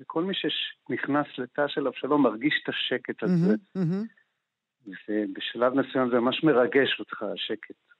וכל 0.00 0.24
מי 0.24 0.34
שנכנס 0.34 1.26
לתא 1.38 1.68
של 1.68 1.86
אבשלום 1.86 2.22
מרגיש 2.22 2.54
את 2.62 2.68
השקט 2.68 3.22
הזה. 3.22 3.54
Mm-hmm, 3.54 3.78
mm-hmm. 3.78 4.92
ובשלב 5.08 5.74
מסוים 5.74 6.10
זה 6.10 6.20
ממש 6.20 6.44
מרגש 6.44 7.00
אותך, 7.00 7.22
השקט. 7.22 7.97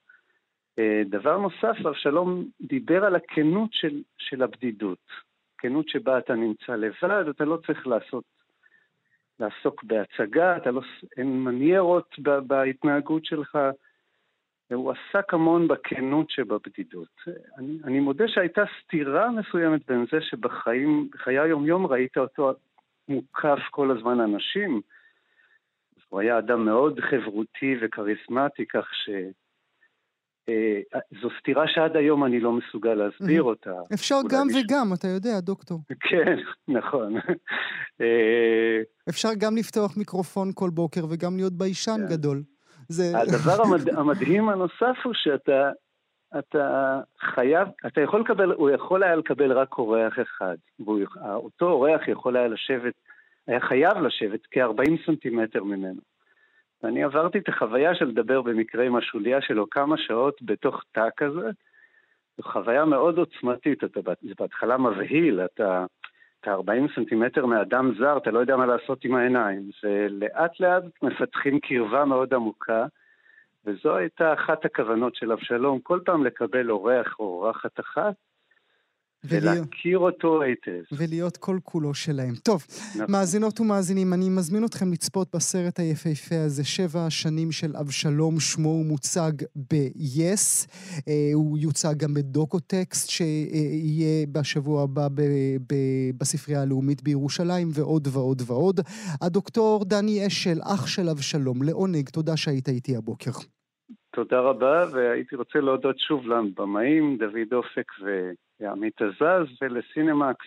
אה, 0.79 1.03
דבר 1.07 1.39
נוסף, 1.39 1.87
אבשלום 1.87 2.45
דיבר 2.61 3.05
על 3.05 3.16
הכנות 3.16 3.72
של, 3.72 4.03
של 4.18 4.43
הבדידות. 4.43 5.07
כנות 5.59 5.89
שבה 5.89 6.18
אתה 6.18 6.35
נמצא 6.35 6.74
לבד, 6.76 7.29
אתה 7.31 7.45
לא 7.45 7.59
צריך 7.66 7.87
לעשות, 7.87 8.24
לעסוק 9.41 9.85
בהצגה, 9.85 10.57
אתה 10.57 10.70
לא, 10.70 10.81
אין 11.16 11.45
מניירות 11.45 12.14
בהתנהגות 12.47 13.24
שלך. 13.24 13.59
הוא 14.72 14.93
עסק 14.93 15.35
המון 15.35 15.68
בכנות 15.68 16.31
שבבדידות. 16.31 17.22
אני, 17.59 17.79
אני 17.85 18.01
מודה 18.01 18.29
שהייתה 18.29 18.62
סתירה 18.83 19.31
מסוימת 19.31 19.87
בין 19.87 20.07
זה 20.12 20.20
שבחיים, 20.20 21.09
בחיי 21.12 21.39
היום-יום 21.39 21.87
ראית 21.87 22.18
אותו 22.18 22.53
מוקף 23.09 23.59
כל 23.70 23.91
הזמן 23.91 24.20
אנשים. 24.20 24.81
הוא 26.09 26.20
היה 26.20 26.39
אדם 26.39 26.64
מאוד 26.64 27.01
חברותי 27.01 27.76
וכריזמטי, 27.81 28.66
כך 28.66 28.95
ש... 28.95 29.11
אה, 30.49 31.01
זו 31.22 31.28
סתירה 31.40 31.64
שעד 31.68 31.96
היום 31.96 32.24
אני 32.24 32.40
לא 32.40 32.53
מסוגל 32.53 32.94
להסביר 32.94 33.42
אותה. 33.42 33.72
אפשר 33.94 34.16
גם 34.30 34.46
וגם, 34.46 34.92
אתה 34.94 35.09
יודע, 35.09 35.40
דוקטור. 35.40 35.78
כן, 36.01 36.36
נכון. 36.78 37.16
אה, 38.01 38.78
אפשר 39.09 39.28
גם 39.38 39.57
לפתוח 39.57 39.96
מיקרופון 39.96 40.51
כל 40.55 40.70
בוקר 40.70 41.01
וגם 41.11 41.36
להיות 41.36 41.53
ביישן 41.53 42.01
כן. 42.09 42.14
גדול. 42.14 42.42
הדבר 43.14 43.62
המדהים 44.01 44.49
הנוסף 44.49 44.96
הוא 45.05 45.12
שאתה 45.14 45.70
אתה 46.38 47.01
חייב, 47.34 47.68
אתה 47.86 48.01
יכול 48.01 48.20
לקבל, 48.20 48.53
הוא 48.53 48.70
יכול 48.70 49.03
היה 49.03 49.16
לקבל 49.16 49.53
רק 49.53 49.78
אורח 49.78 50.14
אחד. 50.22 50.57
אותו 51.24 51.70
אורח 51.70 52.09
יכול 52.09 52.36
היה 52.36 52.49
לשבת, 52.49 52.94
היה 53.46 53.61
חייב 53.61 53.99
לשבת 53.99 54.40
כ-40 54.51 55.07
סנטימטר 55.07 55.64
ממנו. 55.64 56.01
ואני 56.83 57.05
עברתי 57.05 57.39
את 57.39 57.49
החוויה 57.49 57.95
של 57.95 58.05
לדבר 58.05 58.43
במקרה 58.43 58.85
עם 58.85 58.97
השוליה 58.97 59.41
שלו 59.41 59.70
כמה 59.70 59.97
שעות 59.99 60.43
בתוך 60.43 60.83
תא 60.93 61.09
כזה. 61.16 61.51
זו 62.37 62.43
חוויה 62.43 62.85
מאוד 62.85 63.18
עוצמתית, 63.18 63.85
אתה, 63.85 64.01
בהתחלה 64.39 64.79
מבהיל, 64.79 65.41
אתה, 65.45 65.87
אתה 66.41 66.53
40 66.53 66.87
סנטימטר 66.95 67.47
מאדם 67.47 67.93
זר, 67.99 68.16
אתה 68.16 68.31
לא 68.31 68.39
יודע 68.39 68.57
מה 68.57 68.66
לעשות 68.66 69.05
עם 69.05 69.14
העיניים. 69.14 69.70
ולאט 69.85 70.61
לאט 70.61 70.83
מפתחים 71.03 71.61
קרבה 71.61 72.05
מאוד 72.05 72.35
עמוקה, 72.35 72.87
וזו 73.64 73.97
הייתה 73.97 74.33
אחת 74.33 74.64
הכוונות 74.64 75.14
של 75.14 75.33
אבשלום, 75.33 75.81
כל 75.81 76.01
פעם 76.05 76.24
לקבל 76.24 76.70
אורח 76.70 77.16
או 77.18 77.24
אורחת 77.24 77.81
אחת, 77.81 78.14
ולהכיר 79.25 79.99
אותו 79.99 80.43
היטב. 80.43 80.83
ולהיות 80.93 81.37
כל 81.37 81.59
כולו 81.62 81.95
שלהם. 81.95 82.35
טוב, 82.35 82.64
נכון. 82.95 83.07
מאזינות 83.09 83.61
ומאזינים, 83.61 84.12
אני 84.12 84.29
מזמין 84.29 84.64
אתכם 84.64 84.93
לצפות 84.93 85.29
בסרט 85.35 85.81
היפהפה 85.81 86.41
הזה, 86.45 86.64
שבע 86.64 87.07
שנים 87.11 87.53
של 87.53 87.77
אבשלום, 87.77 88.41
שמו 88.41 88.69
הוא 88.69 88.87
מוצג 88.87 89.33
ב-yes, 89.57 90.66
אה, 91.09 91.31
הוא 91.35 91.59
יוצג 91.59 91.95
גם 91.97 92.14
בדוקו-טקסט, 92.14 93.11
שיהיה 93.11 94.27
בשבוע 94.33 94.83
הבא 94.83 95.09
ב- 95.14 95.23
ב- 95.66 96.11
בספרייה 96.19 96.62
הלאומית 96.62 97.03
בירושלים, 97.03 97.69
ועוד 97.73 98.09
ועוד 98.11 98.43
ועוד. 98.47 98.81
הדוקטור 99.21 99.85
דני 99.85 100.27
אשל, 100.27 100.59
אח 100.62 100.87
של 100.87 101.09
אבשלום, 101.09 101.62
לעונג, 101.62 102.09
תודה 102.09 102.37
שהיית 102.37 102.69
איתי 102.69 102.97
הבוקר. 102.97 103.31
תודה 104.19 104.41
רבה, 104.41 104.85
והייתי 104.93 105.37
רוצה 105.37 105.59
להודות 105.59 105.99
שוב 105.99 106.27
לבמאים, 106.27 107.16
דוד 107.19 107.53
אופק 107.53 107.93
ו... 108.05 108.31
לעמית 108.61 109.03
עזז 109.03 109.47
ולסינמקס, 109.62 110.47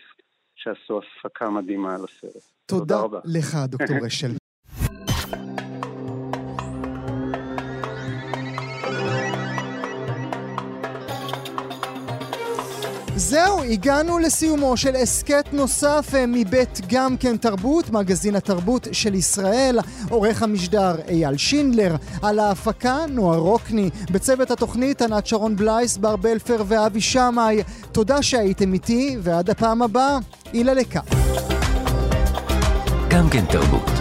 שעשו 0.56 1.00
הפקה 1.00 1.50
מדהימה 1.50 1.96
על 1.96 2.02
הסרט. 2.04 2.44
תודה, 2.66 2.96
תודה 2.96 3.00
רבה. 3.00 3.20
לך, 3.26 3.58
דוקטור 3.68 3.98
אשל. 4.08 4.41
זהו, 13.32 13.64
הגענו 13.64 14.20
לסיומו 14.20 14.78
של 14.78 14.96
הסכת 14.96 15.46
נוסף 15.54 16.12
אה, 16.16 16.26
מבית 16.28 16.80
גם 16.88 17.18
כן 17.18 17.38
תרבות, 17.38 17.90
מגזין 17.90 18.36
התרבות 18.36 18.88
של 18.92 19.16
ישראל, 19.16 19.80
עורך 20.10 20.44
המשדר 20.44 20.96
אייל 21.08 21.38
שינדלר, 21.38 21.96
על 22.22 22.40
ההפקה 22.40 22.98
נועה 23.10 23.38
רוקני, 23.38 23.90
בצוות 24.12 24.52
התוכנית 24.52 25.02
ענת 25.02 25.28
שרון 25.28 25.56
בלייס, 25.56 25.98
בר 25.98 26.16
בלפר 26.16 26.64
ואבי 26.68 27.02
שמאי. 27.02 27.64
תודה 27.92 28.22
שהייתם 28.22 28.74
איתי, 28.74 29.18
ועד 29.22 29.50
הפעם 29.50 29.82
הבאה, 29.82 30.18
אילה 30.54 30.74
לקה. 30.74 31.02
גם 33.10 33.30
כן 33.30 33.46
תרבות. 33.46 34.01